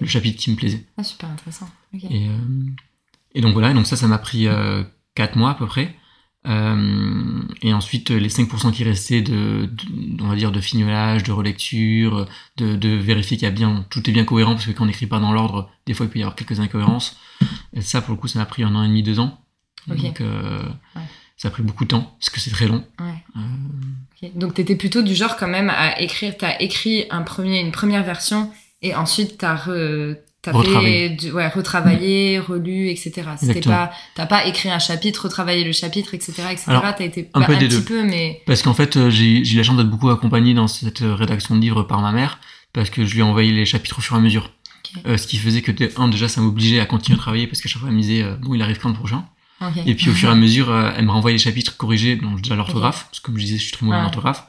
le 0.00 0.06
chapitre 0.06 0.38
qui 0.38 0.50
me 0.50 0.56
plaisait. 0.56 0.84
Ah, 0.96 1.02
super 1.02 1.28
intéressant. 1.30 1.68
Et, 2.10 2.28
euh, 2.28 2.36
et 3.34 3.40
donc 3.40 3.52
voilà, 3.52 3.70
et 3.70 3.74
donc 3.74 3.86
ça, 3.86 3.96
ça 3.96 4.06
m'a 4.06 4.18
pris 4.18 4.46
euh, 4.46 4.84
4 5.14 5.36
mois 5.36 5.50
à 5.50 5.54
peu 5.54 5.66
près. 5.66 5.94
Euh, 6.46 7.42
et 7.62 7.74
ensuite, 7.74 8.10
les 8.10 8.28
5% 8.28 8.72
qui 8.72 8.84
restaient 8.84 9.20
de, 9.22 9.66
de- 9.66 10.22
on 10.22 10.28
va 10.28 10.36
dire, 10.36 10.52
de 10.52 10.60
fignolage, 10.60 11.22
de 11.24 11.32
relecture, 11.32 12.26
de, 12.56 12.76
de 12.76 12.88
vérifier 12.90 13.36
qu'il 13.36 13.44
y 13.44 13.48
a 13.48 13.52
bien, 13.52 13.84
tout 13.90 14.08
est 14.08 14.12
bien 14.12 14.24
cohérent, 14.24 14.52
parce 14.54 14.64
que 14.66 14.70
quand 14.72 14.84
on 14.84 14.86
n'écrit 14.86 15.06
pas 15.06 15.18
dans 15.18 15.32
l'ordre, 15.32 15.70
des 15.86 15.94
fois 15.94 16.06
il 16.06 16.08
peut 16.10 16.18
y 16.20 16.22
avoir 16.22 16.36
quelques 16.36 16.60
incohérences. 16.60 17.18
Et 17.74 17.82
ça, 17.82 18.00
pour 18.00 18.14
le 18.14 18.20
coup, 18.20 18.28
ça 18.28 18.38
m'a 18.38 18.46
pris 18.46 18.62
un 18.62 18.74
an 18.74 18.82
et 18.84 18.88
demi, 18.88 19.02
deux 19.02 19.18
ans. 19.20 19.38
Donc, 19.88 20.20
euh, 20.20 20.62
Ouais. 20.96 21.02
Ça 21.38 21.48
a 21.48 21.50
pris 21.50 21.62
beaucoup 21.62 21.84
de 21.84 21.88
temps, 21.88 22.14
parce 22.20 22.28
que 22.30 22.40
c'est 22.40 22.50
très 22.50 22.66
long. 22.68 22.84
Ouais. 23.00 23.14
Euh. 24.22 24.28
Donc 24.34 24.54
t'étais 24.54 24.74
plutôt 24.76 25.02
du 25.02 25.14
genre 25.14 25.36
quand 25.36 25.48
même 25.48 25.70
à 25.70 26.00
écrire. 26.00 26.34
T'as 26.36 26.58
écrit 26.58 27.06
un 27.10 27.22
premier, 27.22 27.60
une 27.60 27.72
première 27.72 28.02
version 28.04 28.50
et 28.82 28.94
ensuite 28.94 29.40
re- 29.40 30.16
t'as 30.42 30.52
fait 30.52 30.58
Retravaillé. 30.58 31.08
du, 31.10 31.30
ouais, 31.32 31.48
retravaillé, 31.48 32.38
relu, 32.40 32.88
etc. 32.88 33.22
C'était 33.40 33.60
pas, 33.60 33.92
t'as 34.14 34.26
pas 34.26 34.46
écrit 34.46 34.70
un 34.70 34.78
chapitre, 34.78 35.24
retravaillé 35.24 35.64
le 35.64 35.72
chapitre, 35.72 36.14
etc., 36.14 36.32
etc. 36.50 36.64
Alors, 36.68 36.94
T'as 36.96 37.04
été 37.04 37.28
un 37.34 37.40
bah, 37.40 37.46
peu 37.46 37.52
un 37.54 37.58
des 37.58 37.66
petit 37.68 37.76
deux. 37.78 37.84
peu, 37.84 38.02
mais 38.04 38.42
Parce 38.46 38.62
qu'en 38.62 38.74
fait, 38.74 38.96
euh, 38.96 39.10
j'ai 39.10 39.38
eu 39.40 39.56
la 39.56 39.62
chance 39.62 39.76
d'être 39.76 39.90
beaucoup 39.90 40.10
accompagné 40.10 40.54
dans 40.54 40.66
cette 40.68 41.02
euh, 41.02 41.14
rédaction 41.14 41.54
de 41.56 41.60
livre 41.60 41.82
par 41.84 42.00
ma 42.00 42.12
mère, 42.12 42.38
parce 42.72 42.90
que 42.90 43.04
je 43.04 43.12
lui 43.14 43.20
ai 43.20 43.24
envoyé 43.24 43.52
les 43.52 43.64
chapitres 43.64 43.98
au 43.98 44.02
fur 44.02 44.14
et 44.16 44.18
à 44.18 44.22
mesure. 44.22 44.50
Euh, 45.06 45.16
ce 45.16 45.26
qui 45.26 45.36
faisait 45.38 45.60
que, 45.62 45.72
un, 46.00 46.08
déjà, 46.08 46.28
ça 46.28 46.40
m'obligeait 46.40 46.80
à 46.80 46.86
continuer 46.86 47.18
à 47.18 47.20
travailler, 47.20 47.46
parce 47.46 47.60
qu'à 47.60 47.68
chaque 47.68 47.80
fois, 47.80 47.88
elle 47.90 47.96
me 47.96 48.00
disait, 48.00 48.22
euh, 48.22 48.36
bon, 48.36 48.54
il 48.54 48.62
arrive 48.62 48.78
quand 48.78 48.88
le 48.88 48.94
prochain? 48.94 49.24
Et 49.86 49.94
puis, 49.94 50.10
au 50.10 50.12
fur 50.14 50.28
et 50.28 50.32
à 50.32 50.34
mesure, 50.46 50.70
euh, 50.70 50.92
elle 50.96 51.04
me 51.04 51.10
renvoyait 51.10 51.36
les 51.36 51.42
chapitres 51.42 51.76
corrigés, 51.76 52.16
donc 52.16 52.40
déjà 52.42 52.54
l'orthographe, 52.56 53.06
parce 53.06 53.20
que 53.20 53.26
comme 53.26 53.38
je 53.38 53.44
disais, 53.44 53.58
je 53.58 53.62
suis 53.64 53.72
très 53.72 53.84
mauvais 53.86 53.98
en 53.98 54.06
orthographe. 54.06 54.46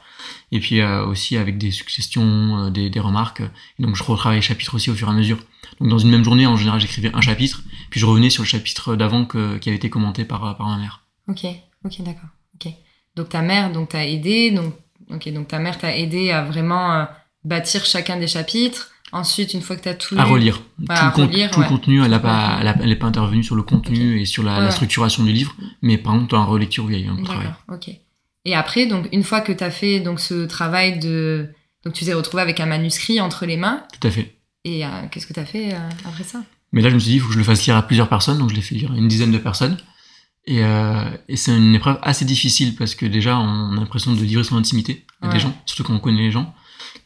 Et 0.52 0.60
puis, 0.60 0.80
euh, 0.80 1.04
aussi 1.06 1.36
avec 1.36 1.58
des 1.58 1.70
suggestions, 1.70 2.66
euh, 2.66 2.70
des, 2.70 2.90
des 2.90 3.00
remarques. 3.00 3.40
Et 3.78 3.82
donc, 3.82 3.96
je 3.96 4.02
retravaillais 4.04 4.40
les 4.40 4.46
chapitres 4.46 4.74
aussi 4.74 4.90
au 4.90 4.94
fur 4.94 5.08
et 5.08 5.10
à 5.10 5.14
mesure. 5.14 5.38
Donc, 5.80 5.88
dans 5.88 5.98
une 5.98 6.10
même 6.10 6.24
journée, 6.24 6.46
en 6.46 6.56
général, 6.56 6.80
j'écrivais 6.80 7.10
un 7.14 7.20
chapitre, 7.20 7.62
puis 7.90 7.98
je 8.00 8.06
revenais 8.06 8.30
sur 8.30 8.42
le 8.42 8.48
chapitre 8.48 8.96
d'avant 8.96 9.24
que- 9.24 9.58
qui 9.58 9.68
avait 9.68 9.76
été 9.76 9.90
commenté 9.90 10.24
par, 10.24 10.56
par 10.56 10.66
ma 10.68 10.76
mère. 10.76 11.02
Ok, 11.28 11.44
ok, 11.84 12.02
d'accord. 12.02 12.28
Ok. 12.54 12.72
Donc 13.16 13.28
ta 13.30 13.42
mère, 13.42 13.72
donc 13.72 13.88
t'a 13.90 14.06
aidé, 14.06 14.50
donc 14.52 14.74
ok, 15.10 15.32
donc 15.32 15.48
ta 15.48 15.58
mère 15.58 15.78
t'a 15.78 15.96
aidé 15.96 16.30
à 16.30 16.42
vraiment 16.44 16.92
euh, 16.94 17.04
bâtir 17.44 17.84
chacun 17.84 18.16
des 18.18 18.28
chapitres. 18.28 18.89
Ensuite, 19.12 19.54
une 19.54 19.60
fois 19.62 19.76
que 19.76 19.82
t'as 19.82 19.94
tout 19.94 20.14
à 20.18 20.24
lu- 20.24 20.30
relire. 20.30 20.62
Ouais, 20.78 20.86
tout 20.86 20.92
à 20.92 21.06
le, 21.06 21.12
con- 21.12 21.26
relire, 21.26 21.50
tout 21.50 21.60
le 21.60 21.66
contenu, 21.66 22.02
elle 22.04 22.10
le 22.10 22.20
pas, 22.20 22.48
contenu. 22.50 22.60
elle 22.60 22.68
a- 22.68 22.76
elle 22.82 22.92
est 22.92 22.96
pas 22.96 23.06
intervenue 23.06 23.42
sur 23.42 23.56
le 23.56 23.62
contenu 23.62 24.20
et 24.20 24.24
sur 24.24 24.42
la, 24.42 24.52
Ouais, 24.54 24.58
la 24.60 24.64
ouais. 24.66 24.70
structuration 24.70 25.24
du 25.24 25.32
livre, 25.32 25.54
mais 25.82 25.98
par 25.98 26.12
contre, 26.12 26.34
la 26.36 26.44
relecture, 26.44 26.90
il 26.90 26.98
y 26.98 27.02
a 27.02 27.06
eu 27.06 27.08
un 27.10 27.22
travail. 27.22 27.48
Ok. 27.68 27.90
Et 28.44 28.54
après, 28.54 28.86
donc 28.86 29.08
une 29.12 29.22
fois 29.24 29.40
que 29.40 29.52
t'as 29.52 29.70
fait 29.70 30.00
donc 30.00 30.20
ce 30.20 30.46
travail 30.46 30.98
de, 30.98 31.48
donc 31.84 31.94
tu 31.94 32.04
t'es 32.04 32.14
retrouvé 32.14 32.42
avec 32.42 32.60
un 32.60 32.66
manuscrit 32.66 33.20
entre 33.20 33.44
les 33.46 33.56
mains. 33.56 33.82
Tout 34.00 34.06
à 34.06 34.10
fait. 34.10 34.36
Et 34.64 34.84
euh, 34.84 34.88
qu'est-ce 35.10 35.26
que 35.26 35.32
t'as 35.32 35.44
fait 35.44 35.74
euh, 35.74 35.78
après 36.06 36.24
ça? 36.24 36.42
Mais 36.72 36.80
là, 36.82 36.88
je 36.88 36.94
me 36.94 37.00
suis 37.00 37.10
dit, 37.10 37.16
il 37.16 37.20
faut 37.20 37.26
que 37.28 37.32
je 37.34 37.38
le 37.38 37.44
fasse 37.44 37.66
lire 37.66 37.76
à 37.76 37.82
plusieurs 37.82 38.08
personnes, 38.08 38.38
donc 38.38 38.50
je 38.50 38.54
l'ai 38.54 38.62
fait 38.62 38.76
lire 38.76 38.92
à 38.92 38.96
une 38.96 39.08
dizaine 39.08 39.32
de 39.32 39.38
personnes. 39.38 39.76
Et, 40.46 40.62
euh, 40.64 41.04
et 41.28 41.36
c'est 41.36 41.54
une 41.56 41.74
épreuve 41.74 41.98
assez 42.02 42.24
difficile 42.24 42.74
parce 42.76 42.94
que 42.94 43.04
déjà, 43.06 43.38
on 43.38 43.72
a 43.72 43.80
l'impression 43.80 44.14
de 44.14 44.22
livrer 44.22 44.44
son 44.44 44.56
intimité 44.56 45.04
à 45.20 45.26
Ouais. 45.26 45.34
des 45.34 45.40
gens, 45.40 45.54
surtout 45.66 45.82
quand 45.82 45.94
on 45.94 45.98
connaît 45.98 46.22
les 46.22 46.30
gens. 46.30 46.54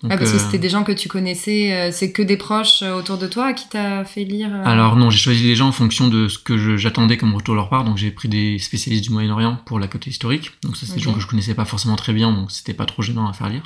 Donc, 0.04 0.12
Ah, 0.12 0.18
parce 0.18 0.32
que 0.32 0.36
euh, 0.36 0.38
c'était 0.38 0.58
des 0.58 0.68
gens 0.68 0.84
que 0.84 0.92
tu 0.92 1.08
connaissais, 1.08 1.72
euh, 1.72 1.90
c'est 1.90 2.12
que 2.12 2.20
des 2.20 2.36
proches 2.36 2.82
euh, 2.82 2.92
autour 2.92 3.16
de 3.16 3.26
toi 3.26 3.54
qui 3.54 3.66
t'a 3.70 4.04
fait 4.04 4.24
lire. 4.24 4.54
Alors 4.66 4.96
non, 4.96 5.08
j'ai 5.08 5.16
choisi 5.16 5.42
les 5.44 5.56
gens 5.56 5.68
en 5.68 5.72
fonction 5.72 6.08
de 6.08 6.28
ce 6.28 6.38
que 6.38 6.76
j'attendais 6.76 7.16
comme 7.16 7.34
retour 7.34 7.54
de 7.54 7.56
leur 7.56 7.70
part. 7.70 7.84
Donc 7.84 7.96
j'ai 7.96 8.10
pris 8.10 8.28
des 8.28 8.58
spécialistes 8.58 9.02
du 9.04 9.10
Moyen-Orient 9.10 9.56
pour 9.64 9.78
la 9.80 9.88
côté 9.88 10.10
historique. 10.10 10.52
Donc 10.62 10.76
ça, 10.76 10.84
c'est 10.84 10.96
des 10.96 11.00
gens 11.00 11.14
que 11.14 11.20
je 11.20 11.26
connaissais 11.26 11.54
pas 11.54 11.64
forcément 11.64 11.96
très 11.96 12.12
bien, 12.12 12.30
donc 12.32 12.50
c'était 12.50 12.74
pas 12.74 12.84
trop 12.84 13.02
gênant 13.02 13.26
à 13.26 13.32
faire 13.32 13.48
lire. 13.48 13.62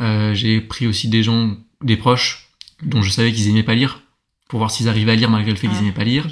Euh, 0.00 0.32
j'ai 0.32 0.62
pris 0.62 0.86
aussi 0.86 1.08
des 1.08 1.22
gens, 1.22 1.54
des 1.82 1.98
proches, 1.98 2.48
dont 2.82 3.02
je 3.02 3.10
savais 3.10 3.30
qu'ils 3.30 3.48
aimaient 3.50 3.62
pas 3.62 3.74
lire, 3.74 4.00
pour 4.48 4.60
voir 4.60 4.70
s'ils 4.70 4.88
arrivaient 4.88 5.12
à 5.12 5.16
lire 5.16 5.28
malgré 5.28 5.50
le 5.50 5.58
fait 5.58 5.68
qu'ils 5.68 5.76
Ah, 5.78 5.82
aimaient 5.82 5.92
pas 5.92 6.04
lire. 6.04 6.26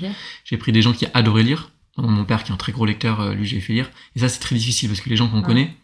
J'ai 0.45 0.57
pris 0.57 0.73
des 0.73 0.81
gens 0.81 0.95
qui 0.95 1.05
adoraient 1.13 1.43
lire. 1.43 1.69
Mon 1.99 2.25
père, 2.25 2.45
qui 2.45 2.51
est 2.51 2.55
un 2.55 2.57
très 2.57 2.73
gros 2.73 2.87
lecteur, 2.87 3.35
lui, 3.35 3.45
j'ai 3.47 3.61
fait 3.61 3.75
lire. 3.75 3.91
Et 4.17 4.21
ça, 4.21 4.31
c'est 4.31 4.41
très 4.41 4.57
difficile 4.57 4.89
parce 4.89 5.03
que 5.03 5.11
les 5.11 5.17
gens 5.17 5.29
qu'on 5.29 5.43
connaît, 5.43 5.77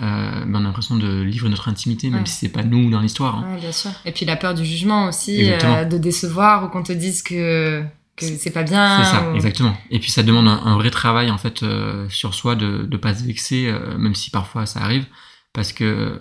euh, 0.00 0.44
ben, 0.44 0.56
on 0.56 0.60
a 0.60 0.60
l'impression 0.64 0.96
de 0.96 1.22
livrer 1.22 1.48
notre 1.48 1.68
intimité, 1.68 2.10
même 2.10 2.20
Ouais. 2.20 2.26
si 2.26 2.34
c'est 2.36 2.48
pas 2.50 2.62
nous 2.62 2.90
dans 2.90 3.00
l'histoire. 3.00 3.36
hein. 3.36 3.54
Ouais, 3.54 3.60
bien 3.60 3.72
sûr. 3.72 3.90
Et 4.04 4.12
puis 4.12 4.26
la 4.26 4.36
peur 4.36 4.54
du 4.54 4.64
jugement 4.64 5.06
aussi, 5.08 5.50
euh, 5.52 5.84
de 5.84 5.96
décevoir 5.98 6.64
ou 6.64 6.68
qu'on 6.68 6.82
te 6.82 6.92
dise 6.92 7.22
que, 7.22 7.82
que 8.16 8.26
c'est 8.26 8.50
pas 8.50 8.62
bien. 8.62 9.02
C'est 9.04 9.10
ça, 9.10 9.30
ou- 9.30 9.34
exactement. 9.34 9.76
Et 9.90 9.98
puis 9.98 10.10
ça 10.10 10.22
demande 10.22 10.48
un, 10.48 10.62
un 10.64 10.76
vrai 10.76 10.90
travail 10.90 11.30
en 11.30 11.38
fait 11.38 11.62
euh, 11.62 12.08
sur 12.10 12.34
soi 12.34 12.56
de 12.56 12.86
ne 12.90 12.96
pas 12.98 13.14
se 13.14 13.24
vexer, 13.24 13.68
euh, 13.68 13.96
même 13.96 14.14
si 14.14 14.30
parfois 14.30 14.66
ça 14.66 14.80
arrive, 14.82 15.06
parce 15.52 15.72
que 15.72 16.18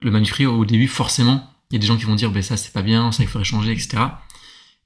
le 0.00 0.10
manuscrit 0.12 0.46
au 0.46 0.64
début 0.64 0.86
forcément, 0.88 1.50
il 1.70 1.74
y 1.74 1.76
a 1.76 1.80
des 1.80 1.86
gens 1.86 1.96
qui 1.96 2.04
vont 2.04 2.14
dire 2.14 2.30
ben 2.30 2.42
ça 2.42 2.56
c'est 2.56 2.72
pas 2.72 2.82
bien, 2.82 3.10
ça 3.12 3.22
il 3.24 3.28
faudrait 3.28 3.44
changer, 3.44 3.72
etc. 3.72 3.98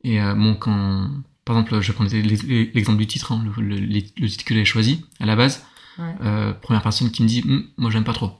Et 0.04 0.18
bon 0.20 0.54
quand, 0.54 1.10
par 1.44 1.56
exemple, 1.56 1.80
je 1.80 1.92
prends 1.92 2.04
l'exemple 2.04 2.98
du 2.98 3.06
titre, 3.06 3.32
hein, 3.32 3.44
le, 3.58 3.62
le- 3.62 4.00
le 4.16 4.28
titre 4.28 4.44
que 4.44 4.54
j'ai 4.54 4.64
choisi 4.64 5.04
à 5.20 5.26
la 5.26 5.36
base, 5.36 5.64
Ouais. 5.98 6.14
euh, 6.24 6.52
première 6.52 6.82
personne 6.82 7.10
qui 7.10 7.22
me 7.22 7.28
dit 7.28 7.42
Hum, 7.46 7.64
moi 7.76 7.90
j'aime 7.90 8.04
pas 8.04 8.12
trop. 8.14 8.32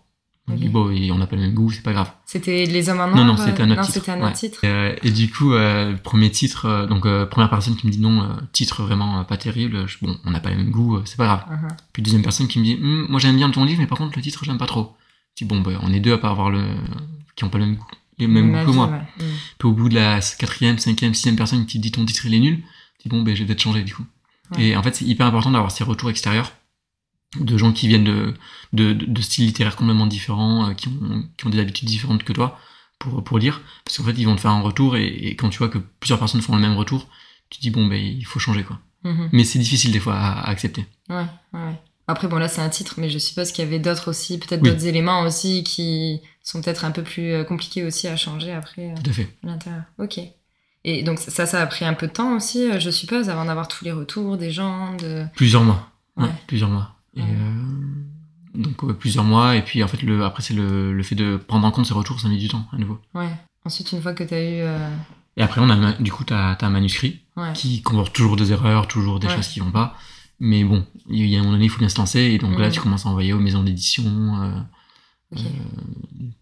Je 0.49 0.55
dis, 0.55 0.67
Ok. 0.67 0.73
bon, 0.73 0.91
et 0.91 1.13
on 1.13 1.19
n'a 1.19 1.29
pas 1.29 1.37
le 1.37 1.43
même 1.43 1.55
goût, 1.55 1.71
c'est 1.71 1.83
pas 1.85 1.93
grave. 1.93 2.11
C'était 2.27 2.67
Les 2.67 2.89
Hommes 2.89 2.99
en 2.99 3.07
Noir 3.07 3.17
Non, 3.17 3.25
non, 3.25 3.37
c'était 3.37 3.63
un 3.63 3.71
autre 3.71 3.83
non, 3.83 3.87
titre. 3.87 4.11
un 4.11 4.21
ouais. 4.21 4.33
titre. 4.33 4.59
Euh, 4.65 4.97
et 5.05 5.11
du 5.13 5.31
coup, 5.31 5.53
euh, 5.53 5.95
premier 5.97 6.31
titre, 6.33 6.87
donc 6.89 7.07
euh, 7.07 7.27
première 7.27 7.49
personne 7.49 7.77
qui 7.77 7.87
me 7.87 7.93
dit 7.93 8.01
non, 8.01 8.23
euh, 8.25 8.27
titre 8.53 8.83
vraiment 8.83 9.23
pas 9.25 9.37
terrible, 9.37 9.87
je- 9.87 9.99
bon, 10.03 10.19
on 10.25 10.31
n'a 10.33 10.41
pas 10.41 10.51
le 10.51 10.57
même 10.57 10.71
goût, 10.73 11.01
c'est 11.05 11.17
pas 11.17 11.27
grave. 11.27 11.45
Uh-huh. 11.49 11.77
Puis 11.93 12.03
deuxième 12.03 12.23
personne 12.23 12.49
qui 12.49 12.59
me 12.59 12.65
dit, 12.65 12.75
Hum, 12.83 13.07
moi 13.09 13.21
j'aime 13.21 13.37
bien 13.37 13.51
ton 13.51 13.65
livre, 13.65 13.81
mais 13.81 13.87
par 13.87 13.99
contre 13.99 14.17
le 14.17 14.23
titre 14.23 14.45
j'aime 14.45 14.59
pas 14.59 14.67
trop. 14.67 14.97
Je 15.39 15.45
dis 15.45 15.49
bon, 15.49 15.61
bah, 15.61 15.71
on 15.81 15.93
est 15.93 16.01
deux 16.01 16.13
à 16.13 16.19
pas 16.19 16.31
avoir 16.31 16.51
le, 16.51 16.65
qui 17.37 17.45
ont 17.45 17.49
pas 17.49 17.59
le 17.59 17.67
même 17.67 17.77
goût, 17.77 17.87
les 18.19 18.27
mêmes 18.27 18.51
goûts 18.65 18.73
que 18.73 18.77
moi. 18.77 18.87
ouais. 18.89 18.99
Mm. 19.25 19.31
Puis 19.59 19.69
au 19.69 19.73
bout 19.73 19.89
de 19.89 19.95
la 19.95 20.19
quatrième, 20.39 20.77
cinquième, 20.79 21.15
sixième 21.15 21.37
personne 21.37 21.67
qui 21.67 21.79
te 21.79 21.83
dit 21.83 21.93
ton 21.93 22.05
titre 22.05 22.27
il 22.27 22.35
est 22.35 22.41
nul, 22.41 22.63
dis 23.01 23.09
bon, 23.09 23.23
ben, 23.23 23.35
je 23.37 23.43
vais 23.43 23.47
peut-être 23.47 23.63
changer 23.63 23.85
du 23.85 23.95
coup. 23.95 24.05
Ouais. 24.57 24.65
Et 24.65 24.77
en 24.77 24.83
fait, 24.83 24.97
c'est 24.97 25.05
hyper 25.05 25.25
important 25.27 25.53
d'avoir 25.53 25.71
ces 25.71 25.85
retours 25.85 26.11
extérieurs 26.11 26.51
de 27.41 27.57
gens 27.57 27.73
qui 27.73 27.89
viennent 27.89 28.05
de, 28.05 28.35
de, 28.73 28.93
de, 28.93 29.05
de 29.07 29.23
styles 29.23 29.47
littéraires 29.47 29.77
complètement 29.77 30.07
différents, 30.07 30.69
euh, 30.71 30.75
qui, 30.75 30.89
ont, 30.89 31.25
qui 31.37 31.47
ont 31.47 31.51
des 31.51 31.59
habitudes 31.61 31.89
différentes 31.89 32.25
que 32.25 32.33
toi 32.33 32.59
pour, 32.99 33.23
pour 33.25 33.39
lire. 33.39 33.61
Parce 33.85 33.99
qu'en 33.99 34.05
fait, 34.05 34.13
ils 34.19 34.25
vont 34.27 34.37
te 34.37 34.41
faire 34.41 34.51
un 34.51 34.61
retour 34.61 34.97
et, 34.97 35.07
et 35.07 35.37
quand 35.37 35.49
tu 35.49 35.59
vois 35.59 35.69
que 35.69 35.79
plusieurs 35.79 36.19
personnes 36.19 36.43
font 36.43 36.55
le 36.57 36.61
même 36.63 36.77
retour, 36.77 37.09
tu 37.51 37.59
te 37.59 37.63
dis 37.63 37.71
bon, 37.71 37.87
ben, 37.87 38.01
il 38.03 38.25
faut 38.25 38.39
changer 38.39 38.65
quoi. 38.65 38.79
Mhm. 39.05 39.31
Mais 39.33 39.45
c'est 39.45 39.59
difficile 39.59 39.93
des 39.93 40.01
fois 40.01 40.15
à, 40.15 40.33
à 40.43 40.51
accepter. 40.51 40.87
Ouais, 41.09 41.27
ouais. 41.55 41.81
Après, 42.09 42.29
bon, 42.29 42.37
là, 42.37 42.49
c'est 42.49 42.61
un 42.61 42.69
titre, 42.69 42.95
mais 42.99 43.09
je 43.09 43.19
suppose 43.19 43.53
qu'il 43.53 43.65
y 43.65 43.67
avait 43.67 43.79
d'autres 43.79 44.09
aussi, 44.11 44.39
peut-être 44.39 44.61
Oui. 44.63 44.71
d'autres 44.71 44.87
éléments 44.87 45.23
aussi 45.23 45.63
qui 45.65 46.21
sont 46.43 46.61
peut-être 46.61 46.85
un 46.85 46.91
peu 46.91 47.03
plus 47.03 47.33
euh, 47.33 47.45
compliqués 47.45 47.85
aussi 47.85 48.09
à 48.09 48.17
changer 48.17 48.53
après 48.53 48.91
euh, 48.91 48.95
Tout 49.03 49.11
à 49.11 49.13
fait. 49.13 49.37
l'intérieur. 49.45 49.83
Ok. 49.99 50.19
Et 50.85 51.03
donc, 51.05 51.21
ça, 51.21 51.47
ça 51.47 51.63
a 51.63 51.67
pris 51.67 51.85
un 51.85 51.95
peu 51.95 52.09
de 52.09 52.13
temps 52.13 52.35
aussi, 52.37 52.69
euh, 52.71 52.81
je 52.81 52.91
suppose, 52.91 53.29
avant 53.31 53.45
d'avoir 53.45 53.69
tous 53.69 53.85
les 53.85 53.93
retours 53.93 54.37
des 54.37 54.51
gens, 54.51 54.95
de... 54.97 55.25
Plusieurs 55.37 55.63
mois. 55.63 55.91
Ouais, 56.17 56.25
Ouais. 56.25 56.31
plusieurs 56.49 56.71
mois. 56.71 56.92
Et, 57.17 57.21
euh, 57.23 57.63
donc 58.55 58.93
plusieurs 58.99 59.25
mois. 59.25 59.57
Et 59.57 59.63
puis 59.63 59.83
en 59.83 59.89
fait, 59.89 60.03
le, 60.03 60.25
après, 60.25 60.43
c'est 60.43 60.55
le, 60.55 60.93
le 60.93 61.03
fait 61.03 61.15
de 61.15 61.37
prendre 61.37 61.67
en 61.67 61.71
compte 61.71 61.87
ces 61.87 61.95
retours, 61.95 62.21
ça 62.21 62.29
met 62.29 62.37
du 62.37 62.49
temps 62.49 62.67
à 62.73 62.77
nouveau. 62.79 62.99
Ouais. 63.15 63.29
Ensuite, 63.65 63.93
une 63.93 64.03
fois 64.03 64.13
que 64.13 64.25
t'as 64.25 64.41
eu... 64.41 64.61
euh, 64.61 64.89
Et 65.37 65.43
après, 65.43 65.61
on 65.61 65.71
a, 65.71 65.93
du 65.93 66.11
coup, 66.13 66.25
tu 66.25 66.35
as, 66.35 66.57
un 66.61 66.71
manuscrit 66.71 67.21
Ouais. 67.37 67.53
qui 67.55 67.81
comporte 67.81 68.13
toujours 68.13 68.37
des 68.37 68.53
erreurs, 68.53 68.89
toujours 68.89 69.19
des 69.19 69.27
Ouais. 69.29 69.35
choses 69.37 69.49
qui 69.49 69.61
vont 69.61 69.71
pas. 69.71 69.97
Mais 70.41 70.65
bon, 70.65 70.85
il 71.09 71.25
y 71.27 71.37
a 71.37 71.39
un 71.39 71.43
moment 71.43 71.53
donné, 71.55 71.67
il 71.67 71.69
faut 71.71 71.79
bien 71.79 71.89
se 71.89 71.97
lancer. 71.99 72.21
Et 72.21 72.39
donc 72.39 72.59
là, 72.59 72.71
tu 72.71 72.81
commences 72.81 73.07
à 73.07 73.09
envoyer 73.09 73.33
aux 73.33 73.39
maisons 73.39 73.63
d'édition 73.63 74.05
euh, 74.43 74.51
Ok. 75.35 75.41
euh, 75.41 75.49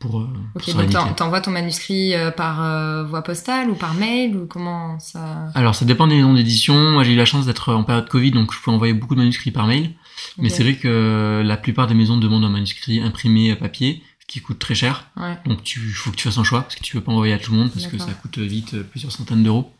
pour, 0.00 0.14
Ok, 0.16 0.26
pour 0.54 0.74
donc 0.74 0.90
t'en- 0.90 0.98
rééditer. 1.02 1.14
t'envoies 1.16 1.40
ton 1.42 1.50
manuscrit 1.52 2.14
par 2.36 3.06
voie 3.06 3.22
postale 3.22 3.70
ou 3.70 3.74
par 3.74 3.94
mail 3.94 4.36
ou 4.36 4.46
comment 4.46 4.98
ça... 4.98 5.48
Alors, 5.54 5.74
ça 5.74 5.84
dépend 5.84 6.06
des 6.08 6.16
maisons 6.16 6.34
d'édition. 6.34 6.74
Moi, 6.92 7.04
j'ai 7.04 7.12
eu 7.12 7.16
la 7.16 7.24
chance 7.26 7.46
d'être 7.46 7.72
en 7.74 7.84
période 7.84 8.08
Covid, 8.08 8.30
donc 8.32 8.52
je 8.52 8.58
peux 8.64 8.70
envoyer 8.70 8.94
beaucoup 8.94 9.14
de 9.14 9.20
manuscrits 9.20 9.50
par 9.52 9.66
mail. 9.66 9.92
Mais 10.38 10.48
c'est 10.48 10.62
vrai 10.62 10.76
que 10.76 11.42
la 11.44 11.56
plupart 11.56 11.86
des 11.86 11.94
maisons 11.94 12.16
demandent 12.16 12.44
un 12.44 12.48
manuscrit 12.50 13.00
imprimé 13.00 13.50
à 13.52 13.56
papier, 13.56 14.02
ce 14.20 14.26
qui 14.26 14.40
coûte 14.40 14.58
très 14.58 14.74
cher. 14.74 15.10
Ouais. 15.16 15.36
Donc 15.46 15.62
tu 15.62 15.80
faut 15.80 16.10
que 16.10 16.16
tu 16.16 16.24
fasses 16.28 16.38
un 16.38 16.44
choix 16.44 16.62
parce 16.62 16.74
que 16.76 16.82
tu 16.82 16.94
peux 16.96 17.02
pas 17.02 17.12
envoyer 17.12 17.32
à 17.34 17.38
tout 17.38 17.52
le 17.52 17.58
monde 17.58 17.70
parce 17.72 17.86
que 17.86 17.98
ça 17.98 18.12
coûte 18.12 18.38
vite 18.38 18.74
euh, 18.74 18.82
plusieurs 18.82 19.12
centaines 19.12 19.42
d'euros 19.42 19.72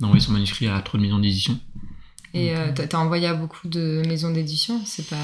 d'envoyer 0.00 0.22
son 0.22 0.32
manuscrit 0.32 0.68
à 0.68 0.80
trop 0.80 0.96
de 0.96 1.02
maisons 1.02 1.18
d'édition. 1.18 1.58
Et 2.32 2.48
Donc, 2.54 2.80
euh, 2.80 2.86
t'as 2.88 2.98
envoyé 2.98 3.26
à 3.26 3.34
beaucoup 3.34 3.68
de 3.68 4.02
maisons 4.08 4.30
d'édition 4.30 4.80
C'est 4.86 5.06
pas... 5.08 5.16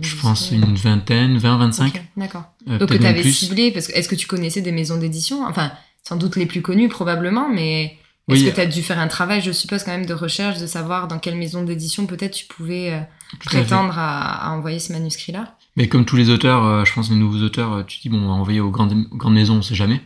Je 0.00 0.14
pense 0.16 0.50
une 0.52 0.74
vingtaine, 0.76 1.36
20, 1.38 1.56
25. 1.58 1.86
Ok, 1.96 2.02
D'accord. 2.16 2.44
euh, 2.68 2.78
Donc 2.78 2.90
que 2.90 2.94
t'avais 2.94 3.22
plus. 3.22 3.32
ciblé, 3.32 3.70
parce 3.72 3.88
que 3.88 3.92
est-ce 3.92 4.08
que 4.08 4.14
tu 4.14 4.26
connaissais 4.28 4.60
des 4.60 4.70
maisons 4.70 4.96
d'édition? 4.98 5.44
Enfin, 5.46 5.72
sans 6.06 6.16
doute 6.16 6.36
les 6.36 6.46
plus 6.46 6.62
connues 6.62 6.88
probablement, 6.88 7.48
mais 7.48 7.98
est-ce 8.28 8.44
Oui. 8.44 8.50
que 8.50 8.54
tu 8.54 8.60
as 8.60 8.66
dû 8.66 8.82
faire 8.82 9.00
un 9.00 9.08
travail, 9.08 9.40
je 9.42 9.50
suppose, 9.50 9.82
quand 9.82 9.90
même 9.90 10.06
de 10.06 10.14
recherche, 10.14 10.58
de 10.60 10.66
savoir 10.68 11.08
dans 11.08 11.18
quelle 11.18 11.34
maison 11.36 11.64
d'édition 11.64 12.06
peut-être 12.06 12.34
tu 12.36 12.46
pouvais 12.46 13.02
prétendre 13.38 13.98
à, 13.98 14.48
à 14.48 14.50
envoyer 14.50 14.78
ce 14.80 14.92
manuscrit-là 14.92 15.56
Mais 15.76 15.88
comme 15.88 16.04
tous 16.04 16.16
les 16.16 16.30
auteurs, 16.30 16.64
euh, 16.64 16.84
je 16.84 16.92
pense 16.92 17.10
les 17.10 17.16
nouveaux 17.16 17.42
auteurs, 17.42 17.72
euh, 17.72 17.82
tu 17.84 18.00
dis 18.00 18.08
bon 18.08 18.18
on 18.18 18.26
va 18.28 18.32
envoyer 18.34 18.60
aux 18.60 18.70
grandes, 18.70 19.06
aux 19.10 19.16
grandes 19.16 19.34
maisons, 19.34 19.56
on 19.58 19.62
sait 19.62 19.74
jamais. 19.74 20.00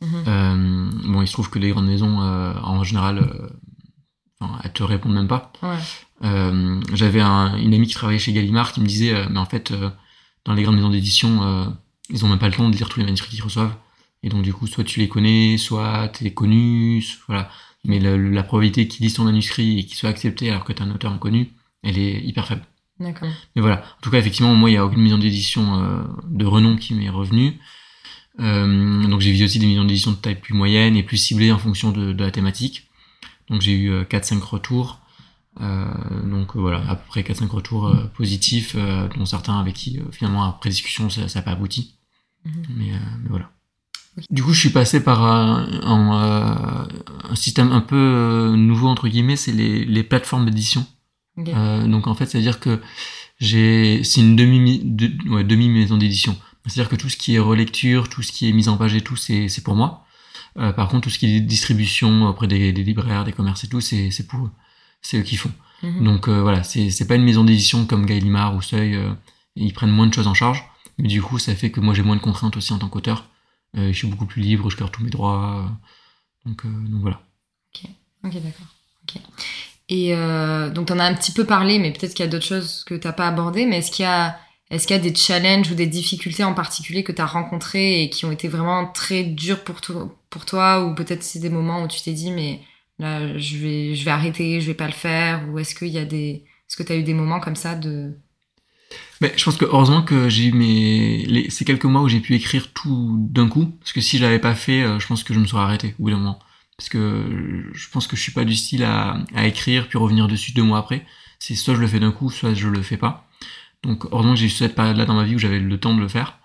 Mhm. 0.00 0.24
Euh, 0.28 0.90
bon 1.12 1.22
il 1.22 1.26
se 1.26 1.32
trouve 1.32 1.50
que 1.50 1.58
les 1.58 1.70
grandes 1.70 1.86
maisons 1.88 2.20
euh, 2.22 2.54
en 2.62 2.84
général 2.84 3.28
elles 4.62 4.72
te 4.72 4.82
répondent 4.84 5.14
même 5.14 5.26
pas. 5.28 5.52
Ouais. 5.62 5.76
J'avais 6.94 7.20
un, 7.20 7.56
une 7.56 7.74
amie 7.74 7.86
qui 7.86 7.94
travaillait 7.94 8.18
chez 8.20 8.32
Gallimard 8.32 8.72
qui 8.72 8.80
me 8.80 8.86
disait 8.86 9.26
mais 9.30 9.38
en 9.38 9.46
fait 9.46 9.72
dans 10.44 10.54
les 10.54 10.62
grandes 10.62 10.76
maisons 10.76 10.90
d'édition 10.90 11.74
ils 12.10 12.24
ont 12.24 12.28
même 12.28 12.38
pas 12.38 12.48
le 12.48 12.54
temps 12.54 12.68
de 12.68 12.76
lire 12.76 12.88
tous 12.88 13.00
les 13.00 13.04
manuscrits 13.04 13.30
qu'ils 13.34 13.42
reçoivent 13.44 13.74
et 14.22 14.28
donc 14.28 14.42
du 14.42 14.52
coup 14.52 14.66
soit 14.66 14.84
tu 14.84 15.00
les 15.00 15.08
connais 15.08 15.58
soit 15.58 16.08
t'es 16.08 16.32
connu 16.32 17.02
soit- 17.02 17.24
voilà 17.28 17.50
mais 17.84 17.98
le- 18.00 18.30
la 18.30 18.42
probabilité 18.42 18.88
qu'ils 18.88 19.04
lisent 19.04 19.14
ton 19.14 19.24
manuscrit 19.24 19.80
et 19.80 19.84
qu'il 19.84 19.96
soit 19.96 20.08
accepté 20.10 20.50
alors 20.50 20.64
que 20.64 20.72
t'es 20.72 20.82
un 20.82 20.90
auteur 20.90 21.12
inconnu 21.12 21.52
elle 21.82 21.98
est 21.98 22.20
hyper 22.24 22.46
faible 22.46 22.62
D'accord. 23.00 23.28
mais 23.54 23.62
voilà 23.62 23.78
en 23.98 24.00
tout 24.02 24.10
cas 24.10 24.18
effectivement 24.18 24.54
moi 24.54 24.70
il 24.70 24.74
y 24.74 24.76
a 24.76 24.84
aucune 24.84 25.02
maison 25.02 25.18
d'édition 25.18 25.80
euh, 25.82 26.02
de 26.28 26.44
renom 26.46 26.76
qui 26.76 26.94
m'est 26.94 27.10
revenue 27.10 27.58
Euh, 28.40 29.08
donc 29.08 29.20
j'ai 29.20 29.32
visé 29.32 29.44
aussi 29.46 29.58
des 29.58 29.66
maisons 29.66 29.84
d'édition 29.84 30.12
de 30.12 30.16
taille 30.16 30.40
plus 30.40 30.54
moyenne 30.54 30.94
et 30.96 31.02
plus 31.02 31.16
ciblées 31.16 31.50
en 31.50 31.58
fonction 31.58 31.90
de, 31.90 32.12
de 32.12 32.24
la 32.24 32.30
thématique 32.30 32.88
donc 33.50 33.62
j'ai 33.62 33.72
eu 33.72 33.90
euh, 33.90 34.04
4-5 34.04 34.38
retours 34.40 35.00
euh, 35.60 35.84
donc 36.30 36.54
euh, 36.54 36.60
voilà, 36.60 36.78
à 36.88 36.94
peu 36.94 37.04
près 37.08 37.22
4-5 37.22 37.48
retours 37.48 37.88
euh, 37.88 38.04
positifs, 38.14 38.76
euh, 38.76 39.08
dont 39.16 39.26
certains 39.26 39.58
avec 39.58 39.74
qui 39.74 39.98
euh, 39.98 40.04
finalement 40.12 40.44
après 40.44 40.70
discussion 40.70 41.10
ça 41.10 41.22
n'a 41.34 41.42
pas 41.42 41.50
abouti. 41.50 41.94
Mhm. 42.44 42.52
Mais, 42.76 42.92
euh, 42.92 42.98
mais 43.22 43.28
voilà. 43.28 43.50
Du 44.30 44.42
coup, 44.44 44.52
je 44.52 44.60
suis 44.60 44.70
passé 44.70 45.02
par 45.02 45.22
un, 45.24 45.66
un, 45.82 46.22
euh, 46.22 46.84
un 47.30 47.34
système 47.34 47.72
un 47.72 47.80
peu 47.80 47.96
euh, 47.96 48.56
nouveau 48.56 48.86
entre 48.88 49.08
guillemets, 49.08 49.34
c'est 49.36 49.52
les, 49.52 49.84
les 49.84 50.04
plateformes 50.04 50.44
d'édition. 50.44 50.86
Euh, 51.46 51.86
donc 51.86 52.06
en 52.06 52.14
fait, 52.14 52.26
c'est-à-dire 52.26 52.60
que 52.60 52.80
j'ai 53.38 54.02
c'est 54.04 54.20
une 54.20 54.36
demi 54.36 54.80
de, 54.84 55.10
ouais, 55.30 55.44
demi 55.44 55.68
maison 55.68 55.96
d'édition. 55.96 56.36
C'est-à-dire 56.66 56.90
que 56.90 56.96
tout 56.96 57.08
ce 57.08 57.16
qui 57.16 57.34
est 57.34 57.38
relecture, 57.38 58.08
tout 58.08 58.22
ce 58.22 58.32
qui 58.32 58.48
est 58.48 58.52
mise 58.52 58.68
en 58.68 58.76
page 58.76 58.94
et 58.94 59.00
tout, 59.00 59.16
c'est 59.16 59.48
c'est 59.48 59.62
pour 59.62 59.74
moi. 59.74 60.04
Euh, 60.58 60.72
par 60.72 60.88
contre, 60.88 61.04
tout 61.04 61.10
ce 61.10 61.18
qui 61.18 61.36
est 61.36 61.40
distribution 61.40 62.26
auprès 62.26 62.48
des, 62.48 62.72
des 62.72 62.82
libraires, 62.82 63.24
des 63.24 63.32
commerces 63.32 63.64
et 63.64 63.68
tout, 63.68 63.80
c'est 63.80 64.10
c'est 64.10 64.26
pour 64.26 64.46
eux. 64.46 64.50
C'est 65.02 65.18
eux 65.18 65.22
qui 65.22 65.36
font. 65.36 65.52
Mhm. 65.82 66.04
Donc 66.04 66.28
euh, 66.28 66.42
voilà, 66.42 66.64
c'est 66.64 66.90
c'est 66.90 67.06
pas 67.06 67.14
une 67.14 67.24
maison 67.24 67.44
d'édition 67.44 67.86
comme 67.86 68.06
Gallimard 68.06 68.56
ou 68.56 68.62
Seuil, 68.62 68.98
ils 69.56 69.72
prennent 69.72 69.92
moins 69.92 70.06
de 70.06 70.14
choses 70.14 70.26
en 70.26 70.34
charge, 70.34 70.64
mais 70.98 71.08
du 71.08 71.22
coup 71.22 71.38
ça 71.38 71.54
fait 71.54 71.70
que 71.70 71.80
moi 71.80 71.94
j'ai 71.94 72.02
moins 72.02 72.16
de 72.16 72.20
contraintes 72.20 72.56
aussi 72.56 72.72
en 72.72 72.78
tant 72.78 72.88
qu'auteur. 72.88 73.28
Je 73.74 73.92
suis 73.92 74.08
beaucoup 74.08 74.26
plus 74.26 74.42
libre, 74.42 74.70
je 74.70 74.76
garde 74.76 74.90
tous 74.90 75.04
mes 75.04 75.10
droits. 75.10 75.70
donc, 76.44 76.66
donc 76.66 77.00
voilà. 77.02 77.20
Ok, 78.24 78.34
d'accord. 78.34 78.66
Ok. 79.04 79.22
Et 79.88 80.14
euh, 80.14 80.70
donc, 80.70 80.86
t'en 80.86 80.98
as 80.98 81.04
un 81.04 81.14
petit 81.14 81.32
peu 81.32 81.44
parlé, 81.44 81.78
mais 81.78 81.92
peut-être 81.92 82.14
qu'il 82.14 82.24
y 82.24 82.28
a 82.28 82.30
d'autres 82.30 82.44
choses 82.44 82.84
que 82.84 82.94
t'as 82.94 83.12
pas 83.12 83.26
abordées. 83.26 83.66
Mais 83.66 83.78
est-ce 83.78 83.90
qu'il 83.90 84.04
y 84.04 84.06
a, 84.06 84.38
est-ce 84.70 84.86
qu'il 84.86 84.96
y 84.96 84.98
a 84.98 85.02
des 85.02 85.14
challenges 85.14 85.70
ou 85.70 85.74
des 85.74 85.86
difficultés 85.86 86.44
en 86.44 86.54
particulier 86.54 87.02
que 87.04 87.12
t'as 87.12 87.26
rencontrées 87.26 88.02
et 88.02 88.10
qui 88.10 88.26
ont 88.26 88.32
été 88.32 88.48
vraiment 88.48 88.86
très 88.86 89.24
durs 89.24 89.64
pour 89.64 89.80
toi, 89.80 90.14
pour 90.30 90.44
toi 90.44 90.84
ou 90.84 90.94
peut-être 90.94 91.22
c'est 91.22 91.38
des 91.38 91.50
moments 91.50 91.82
où 91.82 91.88
tu 91.88 92.02
t'es 92.02 92.12
dit, 92.12 92.30
mais 92.30 92.60
là, 92.98 93.38
je 93.38 93.56
vais, 93.56 93.94
je 93.94 94.04
vais 94.04 94.10
arrêter, 94.10 94.60
je 94.60 94.66
vais 94.66 94.74
pas 94.74 94.86
le 94.86 94.92
faire, 94.92 95.48
ou 95.50 95.58
est-ce 95.58 95.74
qu'il 95.74 95.88
y 95.88 95.98
a 95.98 96.04
des, 96.04 96.44
est-ce 96.68 96.76
que 96.76 96.82
t'as 96.82 96.96
eu 96.96 97.02
des 97.02 97.14
moments 97.14 97.40
comme 97.40 97.56
ça 97.56 97.74
de, 97.74 98.18
Mais 99.22 99.32
je 99.36 99.44
pense 99.44 99.56
que 99.56 99.64
heureusement 99.64 100.02
que 100.02 100.28
j'ai 100.28 100.46
eu 100.46 100.52
mes 100.52 101.24
les, 101.26 101.50
ces 101.50 101.64
quelques 101.64 101.84
mois 101.84 102.02
où 102.02 102.08
j'ai 102.08 102.20
pu 102.20 102.34
écrire 102.34 102.72
tout 102.72 103.16
d'un 103.30 103.48
coup, 103.48 103.66
parce 103.80 103.92
que 103.92 104.00
si 104.02 104.18
je 104.18 104.22
l'avais 104.22 104.38
pas 104.38 104.54
fait, 104.54 104.82
euh, 104.82 104.98
je 104.98 105.06
pense 105.06 105.24
que 105.24 105.32
je 105.32 105.40
me 105.40 105.46
serais 105.46 105.62
arrêté 105.62 105.94
au 105.98 106.04
bout 106.04 106.10
d'un 106.10 106.18
moment. 106.18 106.38
Parce 106.78 106.88
que 106.88 107.68
je 107.72 107.90
pense 107.90 108.06
que 108.06 108.16
je 108.16 108.22
suis 108.22 108.32
pas 108.32 108.44
du 108.44 108.54
style 108.54 108.84
à, 108.84 109.18
écrire 109.44 109.88
puis 109.88 109.98
revenir 109.98 110.28
dessus 110.28 110.52
deux 110.52 110.62
mois 110.62 110.78
après. 110.78 111.04
C'est 111.40 111.54
soit 111.54 111.74
je 111.74 111.80
le 111.80 111.88
fais 111.88 112.00
d'un 112.00 112.12
coup, 112.12 112.30
soit 112.30 112.54
je 112.54 112.68
le 112.68 112.82
fais 112.82 112.96
pas. 112.96 113.28
Donc 113.82 114.06
heureusement 114.12 114.34
que 114.34 114.40
j'ai 114.40 114.46
eu 114.46 114.50
cette 114.50 114.74
période-là 114.74 115.04
dans 115.04 115.14
ma 115.14 115.24
vie 115.24 115.34
où 115.34 115.38
j'avais 115.38 115.58
le 115.58 115.78
temps 115.78 115.94
de 115.94 116.00
le 116.00 116.08
faire. 116.08 116.38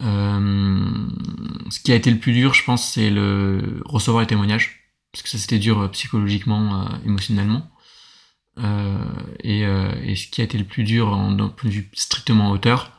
Euh, 0.00 1.08
ce 1.68 1.80
qui 1.80 1.92
a 1.92 1.94
été 1.94 2.10
le 2.10 2.18
plus 2.18 2.32
dur, 2.32 2.54
je 2.54 2.64
pense, 2.64 2.88
c'est 2.88 3.10
le 3.10 3.82
recevoir 3.84 4.22
les 4.22 4.26
témoignages, 4.26 4.88
parce 5.12 5.22
que 5.22 5.28
ça 5.28 5.38
c'était 5.38 5.58
dur 5.58 5.80
euh, 5.80 5.88
psychologiquement, 5.88 6.82
euh, 6.82 6.86
émotionnellement. 7.04 7.70
Et, 9.42 9.60
et 9.60 10.16
ce 10.16 10.26
qui 10.26 10.42
a 10.42 10.44
été 10.44 10.58
le 10.58 10.64
plus 10.64 10.84
dur 10.84 11.16
d'un 11.32 11.48
point 11.48 11.70
de 11.70 11.74
vue 11.74 11.90
strictement 11.94 12.50
auteur, 12.50 12.92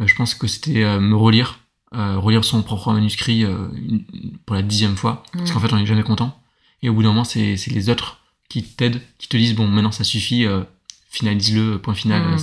je 0.00 0.14
pense 0.14 0.36
que 0.36 0.46
c'était 0.46 1.00
me 1.00 1.16
relire, 1.16 1.58
euh, 1.94 2.18
relire 2.18 2.44
son 2.44 2.62
propre 2.62 2.92
manuscrit 2.92 3.44
euh, 3.44 3.68
une- 3.76 4.04
pour 4.46 4.54
la 4.56 4.62
dixième 4.62 4.96
fois, 4.96 5.22
parce 5.32 5.50
Mm. 5.50 5.54
qu'en 5.54 5.60
fait 5.60 5.72
on 5.72 5.76
n'est 5.76 5.86
jamais 5.86 6.02
content. 6.02 6.38
Et 6.82 6.88
au 6.88 6.94
bout 6.94 7.02
d'un 7.02 7.08
moment, 7.08 7.24
c'est 7.24 7.56
c'est 7.56 7.70
les 7.72 7.88
autres 7.90 8.20
qui 8.48 8.62
t'aident, 8.62 9.00
qui 9.18 9.28
te 9.28 9.36
disent 9.36 9.54
bon 9.54 9.66
maintenant 9.66 9.92
ça 9.92 10.04
suffit, 10.04 10.44
euh, 10.46 10.62
finalise-le, 11.10 11.78
point 11.80 11.94
final, 11.94 12.22
Mm. 12.34 12.38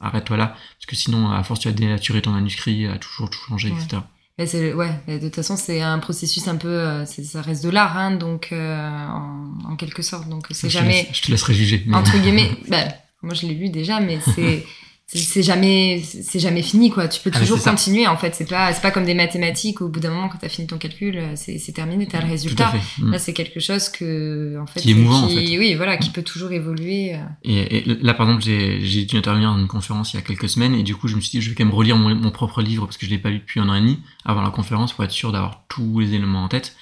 arrête-toi 0.00 0.36
là, 0.36 0.46
parce 0.48 0.86
que 0.86 0.96
sinon 0.96 1.30
à 1.30 1.42
force 1.42 1.60
tu 1.60 1.68
vas 1.68 1.74
dénaturer 1.74 2.22
ton 2.22 2.30
manuscrit, 2.30 2.86
à 2.86 2.96
toujours 2.98 3.28
tout 3.30 3.38
changer, 3.48 3.70
Ouais. 3.70 3.76
etc. 3.82 4.02
Mais 4.38 4.72
ouais, 4.74 4.90
de 5.06 5.18
toute 5.26 5.36
façon, 5.36 5.56
c'est 5.56 5.80
un 5.80 6.00
processus 6.00 6.48
un 6.48 6.56
peu, 6.56 7.04
c'est- 7.06 7.22
ça 7.22 7.40
reste 7.40 7.62
de 7.62 7.70
l'art, 7.70 7.96
hein, 7.96 8.10
donc, 8.16 8.48
en, 8.52 9.52
en 9.64 9.76
quelque 9.76 10.02
sorte. 10.02 10.28
Donc, 10.28 10.46
c'est 10.50 10.68
je, 10.68 10.76
te 10.76 10.82
jamais, 10.82 11.04
laisse- 11.04 11.16
je 11.18 11.22
te 11.22 11.30
laisserai 11.30 11.54
juger. 11.54 11.84
mais- 11.86 11.96
entre 11.96 12.18
guillemets, 12.20 12.50
bah, 12.68 12.84
moi 13.22 13.34
je 13.34 13.46
l'ai 13.46 13.54
lu 13.54 13.68
déjà, 13.68 14.00
mais 14.00 14.18
c'est 14.34 14.66
c'est- 15.06 15.42
jamais 15.42 16.02
c'est 16.02 16.38
jamais 16.40 16.62
fini 16.62 16.90
quoi. 16.90 17.08
Tu 17.08 17.20
peux 17.20 17.30
Ah, 17.34 17.38
toujours 17.38 17.62
continuer 17.62 18.06
en 18.06 18.16
fait. 18.16 18.34
C'est 18.34 18.48
pas 18.48 18.72
c'est 18.72 18.80
pas 18.80 18.90
comme 18.90 19.04
des 19.04 19.14
mathématiques 19.14 19.80
où 19.80 19.84
au 19.84 19.88
bout 19.88 20.00
d'un 20.00 20.10
moment 20.10 20.28
quand 20.28 20.38
t'as 20.38 20.48
fini 20.48 20.66
ton 20.66 20.78
calcul, 20.78 21.16
euh, 21.18 21.32
c'est 21.36 21.58
c'est 21.58 21.72
terminé, 21.72 22.06
t'as 22.06 22.18
le 22.20 22.24
à 22.26 22.28
résultat. 22.30 22.68
fait. 22.70 23.02
Mm. 23.02 23.10
Là 23.12 23.18
c'est 23.18 23.32
quelque 23.34 23.60
chose 23.60 23.88
que 23.90 24.56
en 24.60 24.66
fait 24.66 24.80
Qui 24.80 24.90
est 24.92 25.06
en 25.06 25.28
fait. 25.28 25.58
Oui 25.58 25.74
voilà 25.74 25.96
qui 25.98 26.10
peut 26.10 26.22
toujours 26.22 26.52
évoluer. 26.52 27.14
euh. 27.14 27.18
Et, 27.44 27.76
et 27.78 27.84
là, 28.02 28.14
par 28.14 28.26
exemple, 28.26 28.42
j'ai 28.44 28.80
j'ai 28.82 29.04
dû 29.04 29.16
intervenir 29.16 29.50
dans 29.52 29.58
une 29.58 29.68
conférence 29.68 30.12
il 30.14 30.16
y 30.16 30.18
a 30.18 30.22
quelques 30.22 30.48
semaines, 30.48 30.74
et 30.74 30.82
du 30.82 30.96
coup, 30.96 31.06
je 31.08 31.16
me 31.16 31.20
suis 31.20 31.30
dit, 31.30 31.42
je 31.42 31.50
vais 31.50 31.54
quand 31.54 31.64
même 31.64 31.74
relire 31.74 31.96
mon, 31.96 32.14
mon 32.14 32.30
propre 32.30 32.62
livre, 32.62 32.86
parce 32.86 32.96
que 32.96 33.06
je 33.06 33.10
l'ai 33.10 33.18
pas 33.18 33.30
lu 33.30 33.38
depuis 33.38 33.60
un 33.60 33.68
an 33.68 33.74
et 33.74 33.80
demi, 33.80 33.98
avant 34.24 34.42
la 34.42 34.50
conférence, 34.50 34.92
pour 34.92 35.04
être 35.04 35.10
sûr 35.12 35.30
d'avoir 35.32 35.64
tous 35.68 36.00
les 36.00 36.14
éléments 36.14 36.44
en 36.44 36.48
tête. 36.48 36.74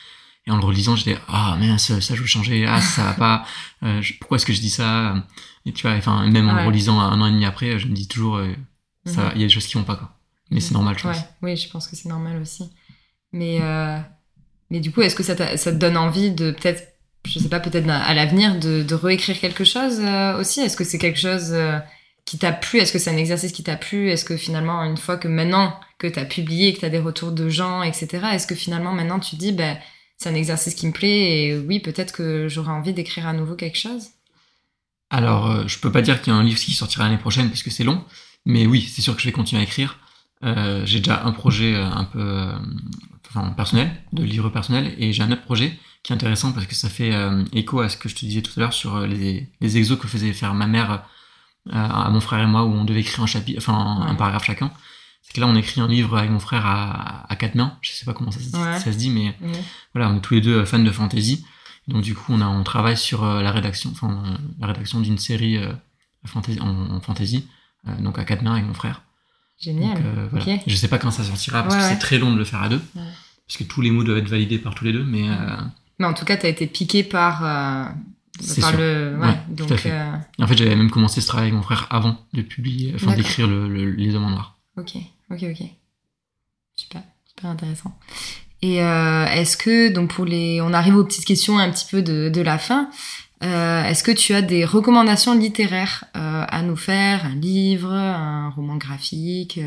Et 0.46 0.50
en 0.50 0.56
le 0.56 0.64
relisant, 0.64 0.96
j'étais, 0.96 1.16
ah 1.28 1.56
mince, 1.60 1.98
ça 2.00 2.14
je 2.14 2.20
veux 2.20 2.26
changer, 2.26 2.66
ah 2.66 2.80
ça 2.80 3.04
va 3.04 3.12
pas, 3.14 3.44
euh, 3.84 4.02
je- 4.02 4.14
pourquoi 4.18 4.36
est-ce 4.36 4.46
que 4.46 4.52
je 4.52 4.60
dis 4.60 4.70
ça? 4.70 5.14
Et 5.66 5.72
tu 5.72 5.82
vois, 5.86 5.96
enfin, 5.96 6.26
même 6.28 6.48
en 6.48 6.54
Ouais. 6.54 6.62
le 6.62 6.66
relisant 6.66 6.98
un 7.00 7.20
an 7.20 7.26
et 7.26 7.30
demi 7.30 7.44
après, 7.44 7.78
je 7.78 7.86
me 7.86 7.94
dis 7.94 8.08
toujours, 8.08 8.36
euh, 8.38 8.52
ça, 9.06 9.26
Mhm. 9.26 9.32
il 9.36 9.40
y 9.40 9.44
a 9.44 9.46
des 9.46 9.52
choses 9.52 9.66
qui 9.66 9.74
vont 9.78 9.84
pas, 9.84 9.94
quoi. 9.96 10.10
Mais 10.50 10.60
c'est 10.60 10.72
normal, 10.74 10.96
je 10.98 11.04
pense. 11.04 11.16
Ouais, 11.16 11.22
oui, 11.42 11.56
je 11.56 11.68
pense 11.68 11.86
que 11.88 11.94
c'est 11.96 12.08
normal 12.08 12.40
aussi. 12.42 12.70
Mais, 13.32 13.58
euh, 13.62 13.98
mais 14.70 14.80
du 14.80 14.90
coup, 14.90 15.00
est-ce 15.02 15.14
que 15.14 15.22
ça, 15.22 15.56
ça 15.56 15.72
te 15.72 15.76
donne 15.76 15.96
envie 15.96 16.30
de 16.32 16.50
peut-être 16.50 16.88
je 17.24 17.38
sais 17.38 17.48
pas, 17.48 17.60
peut-être 17.60 17.88
à 17.88 18.12
l'avenir 18.14 18.58
de, 18.58 18.82
de, 18.82 18.94
réécrire 18.96 19.38
quelque 19.38 19.62
chose 19.62 20.00
aussi? 20.40 20.60
Est-ce 20.60 20.76
que 20.76 20.82
c'est 20.82 20.98
quelque 20.98 21.20
chose 21.20 21.54
qui 22.24 22.36
t'a 22.36 22.50
plu? 22.50 22.80
Est-ce 22.80 22.92
que 22.92 22.98
c'est 22.98 23.10
un 23.10 23.16
exercice 23.16 23.52
qui 23.52 23.62
t'a 23.62 23.76
plu? 23.76 24.10
Est-ce 24.10 24.24
que 24.24 24.36
finalement, 24.36 24.82
une 24.82 24.96
fois 24.96 25.16
que 25.16 25.28
maintenant 25.28 25.78
que 25.98 26.08
tu 26.08 26.18
as 26.18 26.24
publié, 26.24 26.74
que 26.74 26.80
tu 26.80 26.84
as 26.84 26.90
des 26.90 26.98
retours 26.98 27.30
de 27.30 27.48
gens, 27.48 27.84
etc., 27.84 28.08
est-ce 28.32 28.48
que 28.48 28.56
finalement 28.56 28.92
maintenant 28.92 29.20
tu 29.20 29.36
dis, 29.36 29.52
ben, 29.52 29.78
c'est 30.22 30.28
un 30.28 30.34
exercice 30.34 30.74
qui 30.74 30.86
me 30.86 30.92
plaît 30.92 31.46
et 31.46 31.58
oui, 31.58 31.80
peut-être 31.80 32.12
que 32.12 32.48
j'aurais 32.48 32.70
envie 32.70 32.92
d'écrire 32.92 33.26
à 33.26 33.32
nouveau 33.32 33.56
quelque 33.56 33.78
chose 33.78 34.08
Alors, 35.10 35.50
euh, 35.50 35.64
je 35.66 35.78
peux 35.78 35.90
pas 35.90 36.02
dire 36.02 36.22
qu'il 36.22 36.32
y 36.32 36.36
a 36.36 36.38
un 36.38 36.44
livre 36.44 36.60
qui 36.60 36.72
sortira 36.72 37.04
l'année 37.04 37.18
prochaine 37.18 37.48
parce 37.48 37.62
que 37.62 37.70
c'est 37.70 37.84
long, 37.84 38.04
mais 38.46 38.66
oui, 38.66 38.88
c'est 38.88 39.02
sûr 39.02 39.16
que 39.16 39.20
je 39.20 39.26
vais 39.26 39.32
continuer 39.32 39.60
à 39.60 39.64
écrire. 39.64 39.98
Euh, 40.44 40.86
j'ai 40.86 40.98
déjà 41.00 41.24
un 41.24 41.32
projet 41.32 41.74
euh, 41.74 41.84
un 41.84 42.04
peu 42.04 42.46
enfin, 43.28 43.50
personnel, 43.50 43.90
de 44.12 44.22
livre 44.22 44.48
personnel, 44.48 44.94
et 44.98 45.12
j'ai 45.12 45.22
un 45.22 45.32
autre 45.32 45.42
projet 45.42 45.76
qui 46.04 46.12
est 46.12 46.16
intéressant 46.16 46.52
parce 46.52 46.66
que 46.66 46.74
ça 46.74 46.88
fait 46.88 47.12
écho 47.52 47.80
à 47.80 47.88
ce 47.88 47.96
que 47.96 48.08
je 48.08 48.16
te 48.16 48.20
disais 48.24 48.42
tout 48.42 48.52
à 48.56 48.60
l'heure 48.60 48.72
sur 48.72 49.06
les, 49.06 49.48
les 49.60 49.76
exos 49.76 49.98
que 49.98 50.08
faisait 50.08 50.32
faire 50.32 50.52
ma 50.52 50.66
mère 50.66 51.04
à 51.70 52.10
mon 52.10 52.18
frère 52.18 52.40
et 52.40 52.46
moi 52.46 52.64
où 52.64 52.72
on 52.72 52.84
devait 52.84 53.00
écrire 53.00 53.22
un 53.22 53.28
chapitre, 53.28 53.58
enfin 53.58 54.04
un 54.08 54.14
paragraphe 54.16 54.44
chacun. 54.44 54.72
C'est 55.22 55.34
que 55.34 55.40
là 55.40 55.46
on 55.46 55.54
écrit 55.54 55.80
un 55.80 55.88
livre 55.88 56.16
avec 56.18 56.30
mon 56.30 56.40
frère 56.40 56.66
à, 56.66 57.30
à 57.30 57.36
quatre 57.36 57.54
mains. 57.54 57.78
Je 57.80 57.92
sais 57.92 58.04
pas 58.04 58.12
comment 58.12 58.30
ça, 58.30 58.40
ça 58.40 58.92
se 58.92 58.98
dit, 58.98 59.10
mais 59.10 59.34
voilà, 59.94 60.10
on 60.10 60.16
est 60.16 60.20
tous 60.20 60.34
les 60.34 60.40
deux 60.40 60.64
fans 60.64 60.78
de 60.78 60.90
fantasy. 60.90 61.44
Donc 61.88 62.02
du 62.02 62.14
coup 62.14 62.32
on 62.32 62.40
a 62.40 62.46
on 62.46 62.62
travaille 62.62 62.96
sur 62.96 63.24
euh, 63.24 63.42
la 63.42 63.50
rédaction, 63.50 63.90
enfin 63.90 64.38
la 64.60 64.68
rédaction 64.68 65.00
d'une 65.00 65.18
série 65.18 65.56
euh, 65.56 65.72
fantasy, 66.24 66.60
en, 66.60 67.00
fantasy, 67.00 67.48
euh, 67.88 67.96
donc 68.00 68.20
à 68.20 68.24
quatre 68.24 68.42
mains 68.42 68.52
avec 68.52 68.66
mon 68.66 68.74
frère. 68.74 69.02
Génial. 69.58 70.00
Donc, 70.32 70.42
Je 70.66 70.76
sais 70.76 70.88
pas 70.88 70.98
quand 70.98 71.10
ça 71.10 71.24
sortira 71.24 71.62
parce 71.62 71.76
que 71.76 71.82
c'est 71.82 71.98
très 71.98 72.18
long 72.18 72.32
de 72.32 72.38
le 72.38 72.44
faire 72.44 72.62
à 72.62 72.68
deux, 72.68 72.80
parce 72.94 73.56
que 73.58 73.64
tous 73.64 73.80
les 73.80 73.90
mots 73.90 74.04
doivent 74.04 74.18
être 74.18 74.28
validés 74.28 74.58
par 74.58 74.74
tous 74.74 74.84
les 74.84 74.92
deux, 74.92 75.04
mais. 75.04 75.28
Mais 75.98 76.06
en 76.06 76.14
tout 76.14 76.24
cas, 76.24 76.36
tu 76.36 76.46
as 76.46 76.48
été 76.48 76.66
piqué 76.66 77.04
par 77.04 77.42
c'est 78.40 78.60
sûr. 78.60 78.76
Le... 78.76 79.16
Ouais, 79.20 79.38
donc, 79.48 79.74
fait. 79.74 79.90
Euh, 79.90 80.12
en 80.38 80.46
fait, 80.46 80.56
j'avais 80.56 80.74
même 80.74 80.90
commencé 80.90 81.20
ce 81.20 81.26
travail 81.26 81.48
avec 81.48 81.54
mon 81.54 81.62
frère 81.62 81.86
avant 81.90 82.18
de 82.32 82.42
publier, 82.42 82.92
enfin 82.94 83.14
d'écrire 83.14 83.46
le, 83.46 83.90
Les 83.92 84.14
Hommes 84.14 84.24
en 84.24 84.30
Noir. 84.30 84.51
Ok, 84.76 84.96
ok, 85.30 85.42
ok. 85.42 85.62
Super, 86.74 87.02
super 87.26 87.50
intéressant. 87.50 87.98
Et 88.62 88.82
euh, 88.82 89.26
est-ce 89.26 89.56
que, 89.56 89.88
donc 89.88 90.14
pour 90.14 90.24
les. 90.24 90.60
On 90.60 90.72
arrive 90.72 90.96
aux 90.96 91.04
petites 91.04 91.24
questions 91.24 91.58
un 91.58 91.70
petit 91.70 91.86
peu 91.90 92.02
de, 92.02 92.28
de 92.28 92.40
la 92.40 92.58
fin. 92.58 92.90
Euh, 93.42 93.84
est-ce 93.84 94.04
que 94.04 94.12
tu 94.12 94.34
as 94.34 94.42
des 94.42 94.64
recommandations 94.64 95.34
littéraires 95.36 96.04
euh, 96.16 96.44
à 96.48 96.62
nous 96.62 96.76
faire? 96.76 97.26
Un 97.26 97.34
livre, 97.34 97.92
un 97.92 98.50
roman 98.50 98.76
graphique 98.76 99.58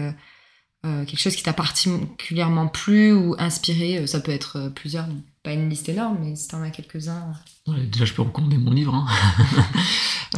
quelque 1.07 1.19
chose 1.19 1.35
qui 1.35 1.43
t'a 1.43 1.53
particulièrement 1.53 2.67
plu 2.67 3.11
ou 3.11 3.35
inspiré, 3.39 4.05
ça 4.07 4.19
peut 4.19 4.31
être 4.31 4.71
plusieurs, 4.75 5.07
pas 5.45 5.53
une 5.53 5.69
liste 5.69 5.87
énorme, 5.87 6.17
mais 6.21 6.35
si 6.35 6.47
t'en 6.47 6.61
as 6.61 6.71
quelques-uns. 6.71 7.33
déjà, 7.67 8.05
je 8.05 8.13
peux 8.13 8.23
recommander 8.23 8.57
mon 8.57 8.71
livre. 8.71 8.93
Hein. 8.93 9.07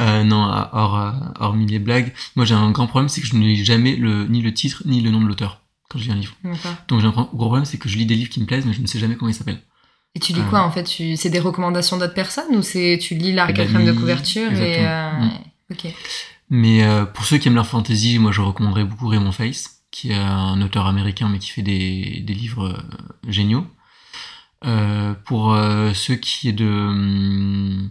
euh, 0.00 0.24
non, 0.24 0.42
hors, 0.72 1.14
hormis 1.40 1.66
les 1.66 1.78
blagues, 1.78 2.12
moi 2.36 2.44
j'ai 2.44 2.54
un 2.54 2.70
grand 2.70 2.86
problème, 2.86 3.08
c'est 3.08 3.20
que 3.20 3.26
je 3.26 3.34
ne 3.34 3.44
lis 3.44 3.64
jamais 3.64 3.96
le, 3.96 4.26
ni 4.26 4.42
le 4.42 4.54
titre 4.54 4.82
ni 4.84 5.00
le 5.00 5.10
nom 5.10 5.20
de 5.20 5.26
l'auteur 5.26 5.62
quand 5.88 5.98
je 5.98 6.04
lis 6.04 6.12
un 6.12 6.16
livre. 6.16 6.34
Donc 6.88 7.00
j'ai 7.00 7.06
un 7.06 7.10
gros 7.10 7.24
problème, 7.24 7.64
c'est 7.64 7.78
que 7.78 7.88
je 7.88 7.96
lis 7.96 8.06
des 8.06 8.14
livres 8.14 8.30
qui 8.30 8.40
me 8.40 8.46
plaisent, 8.46 8.66
mais 8.66 8.74
je 8.74 8.80
ne 8.80 8.86
sais 8.86 8.98
jamais 8.98 9.16
comment 9.16 9.30
ils 9.30 9.34
s'appellent. 9.34 9.62
Et 10.14 10.20
tu 10.20 10.32
lis 10.32 10.42
quoi 10.48 10.62
en 10.62 10.70
fait? 10.70 10.84
Tu... 10.84 11.16
C'est 11.16 11.30
des 11.30 11.38
recommandations 11.38 11.96
d'autres 11.96 12.14
personnes 12.14 12.56
ou 12.56 12.62
c'est 12.62 12.98
tu 13.00 13.14
lis 13.14 13.32
la 13.32 13.52
quatrième 13.52 13.86
de 13.86 13.92
couverture 13.92 14.52
et 14.52 14.86
euh... 14.86 15.10
Mm. 15.12 15.30
Ok. 15.70 15.86
Mais 16.50 16.82
euh, 16.82 17.04
pour 17.04 17.24
ceux 17.24 17.36
qui 17.38 17.48
aiment 17.48 17.56
la 17.56 17.64
fantasy, 17.64 18.18
moi 18.18 18.32
je 18.32 18.40
recommanderais 18.40 18.84
beaucoup 18.84 19.06
Raymond 19.06 19.32
Face, 19.32 19.82
qui 19.90 20.10
est 20.10 20.16
un 20.16 20.60
auteur 20.62 20.86
américain 20.86 21.28
mais 21.28 21.38
qui 21.38 21.50
fait 21.50 21.62
des, 21.62 22.22
des 22.26 22.34
livres 22.34 22.68
euh, 22.68 23.30
géniaux. 23.30 23.66
Euh, 24.64 25.14
pour 25.24 25.54
euh, 25.54 25.92
ceux 25.94 26.16
qui 26.16 26.48
est 26.48 26.52
de 26.52 26.68
hum, 26.68 27.90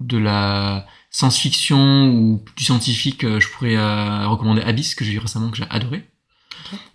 de 0.00 0.16
la 0.18 0.86
science-fiction 1.10 2.08
ou 2.08 2.44
du 2.56 2.64
scientifique, 2.64 3.24
euh, 3.24 3.40
je 3.40 3.48
pourrais 3.48 3.76
recommander 4.26 4.62
Abyss 4.62 4.94
que 4.94 5.04
j'ai 5.04 5.12
lu 5.12 5.18
récemment 5.18 5.50
que 5.50 5.56
j'ai 5.56 5.66
adoré. 5.70 6.08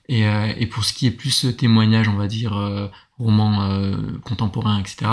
Et, 0.10 0.24
et, 0.58 0.66
pour 0.66 0.84
ce 0.84 0.92
qui 0.92 1.08
est 1.08 1.12
plus 1.12 1.56
témoignage, 1.56 2.10
on 2.10 2.16
va 2.16 2.28
dire 2.28 2.92
roman 3.18 3.70
contemporain, 4.26 4.80
etc. 4.80 5.10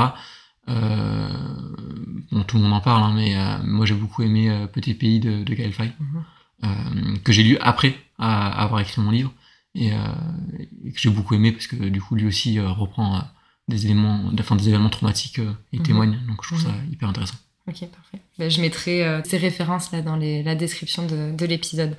bon, 0.66 2.42
tout 2.48 2.56
le 2.56 2.64
monde 2.64 2.72
en 2.72 2.80
parle, 2.80 3.04
hein, 3.04 3.12
mais 3.14 3.36
moi 3.64 3.86
j'ai 3.86 3.94
beaucoup 3.94 4.22
aimé 4.22 4.66
Petit 4.72 4.94
Pays 4.94 5.20
de, 5.20 5.44
de 5.44 5.54
Gaël 5.54 5.72
Faye, 5.72 5.92
mhm. 6.00 7.20
que 7.20 7.30
j'ai 7.30 7.44
lu 7.44 7.56
après 7.58 7.96
avoir 8.18 8.80
écrit 8.80 9.00
mon 9.00 9.12
livre 9.12 9.32
et, 9.76 9.90
et 9.90 10.92
que 10.92 10.98
j'ai 10.98 11.10
beaucoup 11.10 11.34
aimé 11.34 11.52
parce 11.52 11.68
que 11.68 11.76
du 11.76 12.00
coup 12.00 12.16
lui 12.16 12.26
aussi 12.26 12.58
reprend 12.58 13.22
des 13.68 13.84
éléments, 13.84 14.30
enfin, 14.38 14.56
des 14.56 14.68
événements 14.68 14.90
traumatiques 14.90 15.38
euh, 15.38 15.52
et 15.72 15.78
mhm. 15.78 15.84
témoignent. 15.84 16.18
Donc 16.26 16.42
je 16.42 16.48
trouve 16.48 16.62
ça 16.62 16.72
mhm. 16.72 16.92
hyper 16.92 17.08
intéressant. 17.08 17.36
Ok, 17.68 17.86
parfait. 17.88 18.22
Ben, 18.38 18.50
je 18.50 18.60
mettrai 18.60 19.04
euh, 19.04 19.20
ces 19.24 19.36
références 19.36 19.92
là 19.92 20.00
dans 20.00 20.16
les, 20.16 20.42
la 20.42 20.54
description 20.54 21.06
de, 21.06 21.36
de 21.36 21.46
l'épisode. 21.46 21.96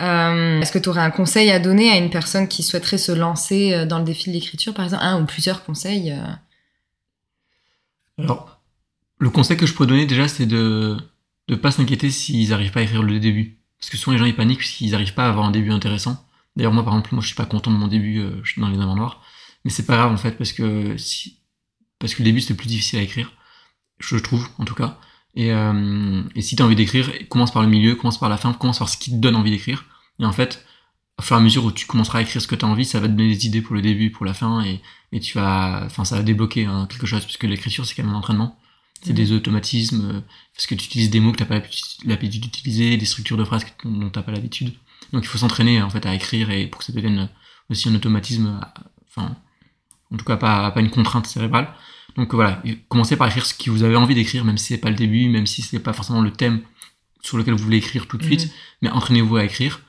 Euh, 0.00 0.60
Est-ce 0.60 0.72
que 0.72 0.78
tu 0.78 0.88
aurais 0.88 1.02
un 1.02 1.10
conseil 1.10 1.50
à 1.50 1.58
donner 1.58 1.90
à 1.90 1.98
une 1.98 2.10
personne 2.10 2.48
qui 2.48 2.62
souhaiterait 2.62 2.98
se 2.98 3.12
lancer 3.12 3.74
euh, 3.74 3.86
dans 3.86 3.98
le 3.98 4.04
défi 4.04 4.30
de 4.30 4.34
l'écriture, 4.34 4.74
par 4.74 4.84
exemple, 4.84 5.04
un 5.04 5.22
ou 5.22 5.26
plusieurs 5.26 5.64
conseils 5.64 6.14
Alors, 8.18 8.60
le 9.18 9.30
conseil 9.30 9.56
que 9.56 9.66
je 9.66 9.74
pourrais 9.74 9.88
donner 9.88 10.06
déjà, 10.06 10.26
c'est 10.26 10.46
de 10.46 10.96
ne 11.48 11.54
pas 11.54 11.70
s'inquiéter 11.70 12.10
s'ils 12.10 12.50
n'arrivent 12.50 12.72
pas 12.72 12.80
à 12.80 12.84
écrire 12.84 13.02
le 13.02 13.20
début. 13.20 13.58
Parce 13.78 13.90
que 13.90 13.96
souvent 13.96 14.12
les 14.12 14.18
gens 14.18 14.24
ils 14.24 14.34
paniquent 14.34 14.64
s'ils 14.64 14.90
n'arrivent 14.90 15.14
pas 15.14 15.26
à 15.26 15.28
avoir 15.28 15.46
un 15.46 15.52
début 15.52 15.70
intéressant. 15.70 16.24
D'ailleurs 16.56 16.72
moi 16.72 16.84
par 16.84 16.94
exemple, 16.94 17.14
moi 17.14 17.22
je 17.22 17.28
suis 17.28 17.36
pas 17.36 17.44
content 17.44 17.70
de 17.70 17.76
mon 17.76 17.86
début 17.86 18.20
dans 18.56 18.68
les 18.68 18.80
Amants 18.80 18.96
Noirs. 18.96 19.22
Mais 19.64 19.70
c'est 19.70 19.86
pas 19.86 19.96
grave 19.96 20.12
en 20.12 20.16
fait 20.16 20.32
parce 20.32 20.52
que 20.52 20.96
si 20.96 21.40
parce 21.98 22.14
que 22.14 22.22
le 22.22 22.26
début 22.26 22.40
c'était 22.40 22.54
plus 22.54 22.68
difficile 22.68 22.98
à 22.98 23.02
écrire, 23.02 23.32
je 23.98 24.16
trouve 24.16 24.48
en 24.58 24.64
tout 24.64 24.74
cas. 24.74 24.98
Et, 25.34 25.52
euh, 25.52 26.22
et 26.34 26.42
si 26.42 26.56
t'as 26.56 26.64
envie 26.64 26.76
d'écrire, 26.76 27.10
commence 27.28 27.52
par 27.52 27.62
le 27.62 27.68
milieu, 27.68 27.94
commence 27.94 28.18
par 28.18 28.28
la 28.28 28.36
fin, 28.36 28.52
commence 28.52 28.78
par 28.78 28.88
ce 28.88 28.96
qui 28.96 29.10
te 29.10 29.16
donne 29.16 29.36
envie 29.36 29.50
d'écrire. 29.50 29.84
Et 30.20 30.24
en 30.24 30.32
fait, 30.32 30.64
au 31.18 31.22
fur 31.22 31.36
et 31.36 31.38
à 31.38 31.42
mesure 31.42 31.64
où 31.64 31.72
tu 31.72 31.86
commenceras 31.86 32.18
à 32.18 32.22
écrire 32.22 32.40
ce 32.40 32.46
que 32.46 32.54
tu 32.54 32.64
as 32.64 32.68
envie, 32.68 32.84
ça 32.84 33.00
va 33.00 33.08
te 33.08 33.12
donner 33.12 33.34
des 33.34 33.46
idées 33.46 33.62
pour 33.62 33.74
le 33.74 33.82
début, 33.82 34.10
pour 34.10 34.24
la 34.26 34.34
fin, 34.34 34.64
et, 34.64 34.80
et 35.12 35.20
tu 35.20 35.34
vas, 35.38 35.82
enfin, 35.84 36.04
ça 36.04 36.16
va 36.16 36.22
débloquer 36.22 36.66
hein, 36.66 36.86
quelque 36.88 37.06
chose, 37.06 37.24
puisque 37.24 37.44
l'écriture 37.44 37.86
c'est 37.86 37.94
quand 37.94 38.04
même 38.04 38.14
un 38.14 38.18
entraînement. 38.18 38.58
C'est 39.02 39.12
des 39.12 39.30
automatismes, 39.30 40.10
euh, 40.10 40.20
parce 40.54 40.66
que 40.66 40.74
tu 40.74 40.86
utilises 40.86 41.10
des 41.10 41.20
mots 41.20 41.30
que 41.30 41.38
t'as 41.38 41.44
pas 41.44 41.60
l'habitude 42.04 42.42
d'utiliser, 42.42 42.96
des 42.96 43.06
structures 43.06 43.36
de 43.36 43.44
phrases 43.44 43.64
dont 43.84 44.10
t'as 44.10 44.22
pas 44.22 44.32
l'habitude. 44.32 44.74
Donc 45.12 45.22
il 45.24 45.28
faut 45.28 45.38
s'entraîner 45.38 45.80
en 45.82 45.90
fait 45.90 46.04
à 46.04 46.14
écrire 46.14 46.50
et 46.50 46.66
pour 46.66 46.80
que 46.80 46.84
ça 46.84 46.92
devienne 46.92 47.28
aussi 47.70 47.88
un 47.88 47.94
automatisme, 47.94 48.60
enfin, 49.08 49.36
en 50.12 50.16
tout 50.16 50.24
cas 50.24 50.36
pas, 50.36 50.70
pas 50.70 50.80
une 50.80 50.90
contrainte 50.90 51.26
cérébrale. 51.26 51.68
Donc 52.16 52.34
voilà, 52.34 52.62
commencez 52.88 53.16
par 53.16 53.28
écrire 53.28 53.46
ce 53.46 53.54
que 53.54 53.70
vous 53.70 53.82
avez 53.82 53.96
envie 53.96 54.14
d'écrire, 54.14 54.44
même 54.44 54.58
si 54.58 54.66
c'est 54.66 54.78
pas 54.78 54.90
le 54.90 54.96
début, 54.96 55.28
même 55.28 55.46
si 55.46 55.62
c'est 55.62 55.78
pas 55.78 55.92
forcément 55.92 56.20
le 56.20 56.32
thème 56.32 56.62
sur 57.20 57.38
lequel 57.38 57.54
vous 57.54 57.62
voulez 57.62 57.76
écrire 57.76 58.06
tout 58.06 58.16
de 58.16 58.24
suite, 58.24 58.46
mhm. 58.46 58.50
mais 58.82 58.90
entraînez-vous 58.90 59.36
à 59.36 59.44
écrire 59.44 59.80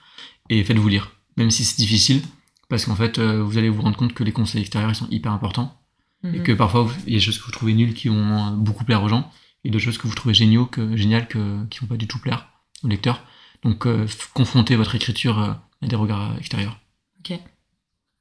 et 0.49 0.63
faites-vous 0.63 0.87
lire, 0.87 1.11
même 1.37 1.51
si 1.51 1.63
c'est 1.63 1.77
difficile, 1.77 2.21
parce 2.67 2.85
qu'en 2.85 2.95
fait, 2.95 3.19
euh, 3.19 3.43
vous 3.43 3.57
allez 3.57 3.69
vous 3.69 3.81
rendre 3.81 3.97
compte 3.97 4.13
que 4.13 4.23
les 4.23 4.31
conseils 4.31 4.61
extérieurs 4.61 4.91
ils 4.91 4.95
sont 4.95 5.07
hyper 5.09 5.31
importants 5.31 5.75
et 6.23 6.39
mhm. 6.39 6.43
que 6.43 6.51
parfois 6.51 6.87
il 7.07 7.13
y 7.13 7.15
a 7.15 7.19
des 7.19 7.25
choses 7.25 7.39
que 7.39 7.45
vous 7.45 7.51
trouvez 7.51 7.73
nulles 7.73 7.93
qui 7.93 8.09
vont 8.09 8.47
euh, 8.47 8.51
beaucoup 8.51 8.83
plaire 8.83 9.01
aux 9.03 9.09
gens 9.09 9.31
et 9.63 9.69
d'autres 9.69 9.85
choses 9.85 9.97
que 9.97 10.07
vous 10.07 10.15
trouvez 10.15 10.33
géniaux, 10.33 10.65
que 10.65 10.95
géniales, 10.95 11.27
que, 11.27 11.65
qui 11.67 11.79
vont 11.79 11.87
pas 11.87 11.97
du 11.97 12.07
tout 12.07 12.19
plaire 12.19 12.49
aux 12.83 12.87
lecteurs. 12.87 13.23
Donc 13.63 13.85
euh, 13.85 14.05
confrontez 14.33 14.75
votre 14.75 14.95
écriture 14.95 15.39
à 15.39 15.63
des 15.81 15.95
regards 15.95 16.37
extérieurs. 16.37 16.79
Ok. 17.19 17.39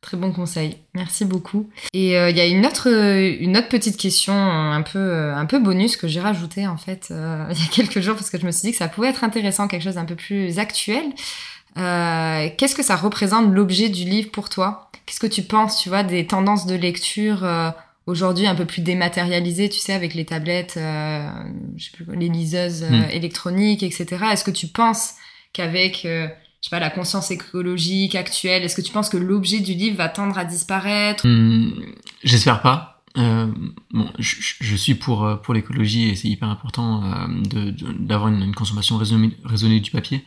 Très 0.01 0.17
bon 0.17 0.33
conseil, 0.33 0.77
merci 0.95 1.25
beaucoup. 1.25 1.69
Et 1.93 2.17
euh, 2.17 2.31
il 2.31 2.37
y 2.37 2.41
a 2.41 2.47
une 2.47 2.65
autre, 2.65 2.87
une 2.87 3.57
autre 3.57 3.69
petite 3.69 3.97
question 3.97 4.33
un 4.33 4.83
peu, 4.83 5.33
un 5.33 5.45
peu 5.45 5.59
bonus 5.59 5.97
que 5.97 6.07
j'ai 6.07 6.21
rajouté 6.21 6.69
en 6.69 6.77
fait 6.77 7.09
euh, 7.11 7.45
il 7.51 7.59
y 7.59 7.63
a 7.63 7.69
quelques 7.69 8.01
jours 8.01 8.15
parce 8.15 8.31
que 8.31 8.39
je 8.39 8.47
me 8.47 8.53
suis 8.53 8.69
dit 8.69 8.73
que 8.73 8.79
ça 8.79 8.87
pouvait 8.87 9.09
être 9.09 9.25
intéressant, 9.25 9.67
quelque 9.67 9.83
chose 9.83 9.97
d'un 9.97 10.05
peu 10.05 10.15
plus 10.15 10.61
actuel. 10.61 11.05
Euh, 11.77 12.49
Qu'est-ce 12.57 12.77
que 12.77 12.83
ça 12.85 12.95
représente 12.95 13.53
l'objet 13.53 13.89
du 13.89 14.05
livre 14.05 14.31
pour 14.31 14.49
toi? 14.49 14.91
Qu'est-ce 15.05 15.21
que 15.21 15.27
tu 15.27 15.43
penses, 15.43 15.83
tu 15.83 15.89
vois, 15.89 16.05
des 16.05 16.27
tendances 16.29 16.67
de 16.67 16.77
lecture 16.77 17.45
euh, 17.45 17.71
aujourd'hui 18.07 18.47
un 18.47 18.55
peu 18.55 18.67
plus 18.67 18.83
dématérialisées, 18.83 19.69
tu 19.69 19.81
sais, 19.81 19.95
avec 19.95 20.15
les 20.15 20.25
tablettes, 20.25 20.75
je 20.77 21.85
sais 21.85 21.91
plus, 21.93 22.07
les 22.17 22.29
liseuses 22.29 22.85
hmm. 22.85 23.11
électroniques, 23.11 23.83
etc. 23.83 24.07
Est-ce 24.33 24.45
que 24.45 24.51
tu 24.51 24.69
penses 24.69 25.15
qu'avec 25.53 26.07
je 26.61 26.69
sais 26.69 26.71
pas, 26.71 26.81
la 26.81 26.91
conscience 26.91 27.31
écologique 27.31 28.15
actuelle 28.15 28.65
Est-ce 28.65 28.75
que 28.75 28.81
tu 28.81 28.93
penses 28.93 29.09
que 29.09 29.17
l'objet 29.17 29.61
du 29.61 29.75
livre 29.75 29.97
va 29.97 30.09
tendre 30.09 30.37
à 30.39 30.45
disparaître? 30.45 31.27
Hmm, 31.27 31.71
J'espère 32.25 32.63
pas. 32.63 33.03
Euh, 33.17 33.47
bon, 33.91 34.11
je, 34.19 34.37
je, 34.61 34.77
suis 34.77 34.95
pour 34.95 35.25
euh, 35.25 35.37
pour 35.37 35.55
l'écologie 35.55 36.09
et 36.09 36.15
c'est 36.15 36.29
hyper 36.29 36.49
important 36.49 37.03
euh, 37.05 37.73
d'avoir 37.99 38.29
une, 38.29 38.43
une, 38.43 38.55
consommation 38.55 38.97
raisonnée, 38.97 39.37
raisonnée, 39.45 39.81
du 39.81 39.91
papier. 39.91 40.25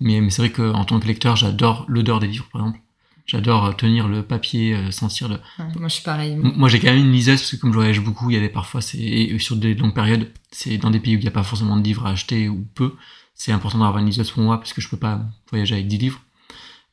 Mais, 0.00 0.20
mais 0.20 0.30
c'est 0.30 0.42
vrai 0.42 0.50
qu'en 0.50 0.84
tant 0.84 1.00
que 1.00 1.06
lecteur, 1.06 1.36
j'adore 1.36 1.84
l'odeur 1.88 2.20
des 2.20 2.26
livres, 2.26 2.48
par 2.52 2.62
exemple. 2.62 2.80
J'adore 3.24 3.66
euh, 3.66 3.72
tenir 3.72 4.08
le 4.08 4.22
papier, 4.22 4.90
sentir 4.90 5.28
le. 5.28 5.38
moi, 5.78 5.88
je 5.88 5.94
suis 5.94 6.02
pareil. 6.02 6.36
Moi, 6.36 6.68
j'ai 6.68 6.80
quand 6.80 6.88
même 6.88 6.98
une 6.98 7.12
liseuse 7.12 7.40
parce 7.40 7.52
que 7.52 7.56
comme 7.56 7.70
je 7.70 7.76
voyage 7.76 8.00
beaucoup, 8.00 8.28
il 8.30 8.34
y 8.34 8.36
a 8.36 8.40
des 8.40 8.50
parfois, 8.50 8.82
c'est 8.82 9.38
sur 9.38 9.56
des 9.56 9.74
longues 9.74 9.94
périodes, 9.94 10.30
c'est 10.50 10.76
dans 10.76 10.90
des 10.90 11.00
pays 11.00 11.14
où 11.16 11.18
il 11.18 11.22
n'y 11.22 11.28
a 11.28 11.32
pas 11.32 11.44
forcément 11.44 11.76
de 11.76 11.84
livres 11.84 12.06
à 12.06 12.10
acheter 12.10 12.48
ou 12.48 12.66
peu 12.74 12.94
c'est 13.34 13.52
important 13.52 13.78
d'avoir 13.78 13.98
une 13.98 14.06
liseuse 14.06 14.30
pour 14.30 14.42
moi 14.42 14.58
parce 14.58 14.72
que 14.72 14.80
je 14.80 14.88
peux 14.88 14.96
pas 14.96 15.20
voyager 15.50 15.74
avec 15.74 15.88
10 15.88 15.98
livres. 15.98 16.20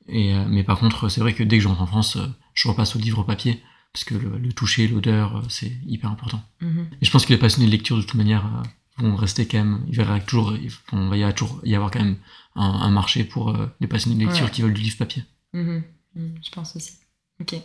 Et, 0.08 0.34
euh, 0.34 0.46
mais 0.48 0.64
par 0.64 0.80
contre, 0.80 1.10
c'est 1.10 1.22
vrai 1.22 1.34
que 1.34 1.44
dès 1.44 1.58
que 1.58 1.64
je 1.64 1.68
rentre 1.68 1.82
en 1.82 1.88
France, 1.88 2.18
euh, 2.18 2.28
je 2.54 2.68
repasse 2.68 2.96
au 2.96 3.00
livre 3.00 3.24
papier 3.24 3.62
parce 3.94 4.04
que 4.04 4.16
le, 4.16 4.54
toucher, 4.54 4.88
l'odeur, 4.88 5.38
euh, 5.38 5.42
c'est 5.50 5.72
hyper 5.86 6.10
important. 6.10 6.42
Mhm. 6.62 6.88
Et 7.02 7.06
je 7.06 7.12
pense 7.12 7.26
que 7.26 7.34
les 7.34 7.40
passionnés 7.40 7.68
de 7.68 7.72
lecture, 7.72 7.98
de 7.98 8.02
toute 8.02 8.16
manière, 8.16 8.50
vont 8.98 9.16
rester 9.16 9.48
quand 9.48 9.58
même. 9.58 9.86
Il 9.88 9.96
va 9.96 10.20
toujours, 10.20 10.54
on 10.92 11.10
va 11.10 11.18
y 11.18 11.24
avoir, 11.24 11.36
toujours 11.36 11.62
y 11.64 11.76
avoir 11.76 11.92
quand 11.92 12.00
même 12.00 12.18
un, 12.56 12.90
marché 12.90 13.24
pour 13.24 13.56
les 13.80 13.88
passionnés 13.88 14.16
de 14.18 14.30
lecture 14.30 14.52
qui 14.52 14.62
veulent 14.62 14.74
du 14.74 14.82
livre 14.82 14.98
papier. 14.98 15.24
Mhm. 15.54 15.84
Mhm. 16.16 16.36
Je 16.44 16.50
pense 16.52 16.76
aussi. 16.76 16.94
Ok. 17.40 17.56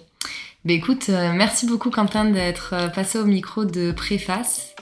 Ben 0.64 0.74
écoute, 0.76 1.08
merci 1.08 1.66
beaucoup 1.66 1.90
Quentin 1.90 2.24
d'être 2.24 2.90
passé 2.94 3.18
au 3.18 3.26
micro 3.26 3.64
de 3.64 3.92
Préface. 3.92 4.74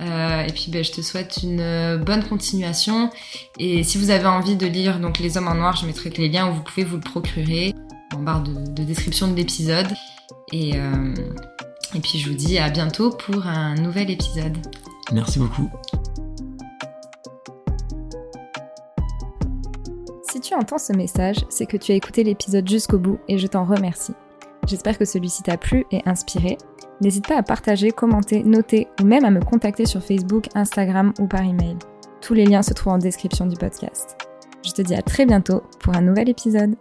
Et 0.00 0.52
puis 0.52 0.66
ben, 0.68 0.82
je 0.82 0.92
te 0.92 1.00
souhaite 1.00 1.40
une 1.42 1.96
bonne 2.04 2.24
continuation. 2.24 3.10
Et 3.58 3.82
si 3.82 3.98
vous 3.98 4.10
avez 4.10 4.26
envie 4.26 4.56
de 4.56 4.66
lire 4.66 4.98
donc 4.98 5.18
Les 5.18 5.36
Hommes 5.36 5.48
en 5.48 5.54
Noir, 5.54 5.76
je 5.76 5.86
mettrai 5.86 6.10
les 6.10 6.28
liens 6.28 6.50
où 6.50 6.54
vous 6.54 6.62
pouvez 6.62 6.84
vous 6.84 6.96
le 6.96 7.02
procurer 7.02 7.74
en 8.14 8.20
barre 8.20 8.42
de 8.42 8.82
description 8.82 9.28
de 9.28 9.34
l'épisode. 9.34 9.88
Et, 10.52 10.72
euh, 10.74 11.14
et 11.94 12.00
puis 12.00 12.18
je 12.18 12.28
vous 12.28 12.34
dis 12.34 12.58
à 12.58 12.70
bientôt 12.70 13.10
pour 13.10 13.46
un 13.46 13.74
nouvel 13.74 14.10
épisode. 14.10 14.56
Merci 15.12 15.38
beaucoup. 15.38 15.70
Si 20.30 20.40
tu 20.40 20.54
entends 20.54 20.78
ce 20.78 20.92
message, 20.92 21.36
c'est 21.48 21.66
que 21.66 21.76
tu 21.76 21.92
as 21.92 21.96
écouté 21.96 22.22
l'épisode 22.24 22.68
jusqu'au 22.68 22.98
bout 22.98 23.18
et 23.28 23.38
je 23.38 23.46
t'en 23.46 23.64
remercie. 23.64 24.14
J'espère 24.66 24.98
que 24.98 25.04
celui-ci 25.04 25.42
t'a 25.42 25.56
plu 25.56 25.84
et 25.90 26.02
inspiré. 26.06 26.56
N'hésite 27.00 27.26
pas 27.26 27.36
à 27.36 27.42
partager, 27.42 27.90
commenter, 27.90 28.42
noter 28.42 28.88
ou 29.00 29.04
même 29.04 29.24
à 29.24 29.30
me 29.30 29.40
contacter 29.40 29.86
sur 29.86 30.02
Facebook, 30.02 30.48
Instagram 30.54 31.12
ou 31.18 31.26
par 31.26 31.42
email. 31.42 31.76
Tous 32.20 32.34
les 32.34 32.44
liens 32.44 32.62
se 32.62 32.74
trouvent 32.74 32.92
en 32.92 32.98
description 32.98 33.46
du 33.46 33.56
podcast. 33.56 34.16
Je 34.64 34.72
te 34.72 34.82
dis 34.82 34.94
à 34.94 35.02
très 35.02 35.24
bientôt 35.24 35.62
pour 35.80 35.96
un 35.96 36.02
nouvel 36.02 36.28
épisode. 36.28 36.76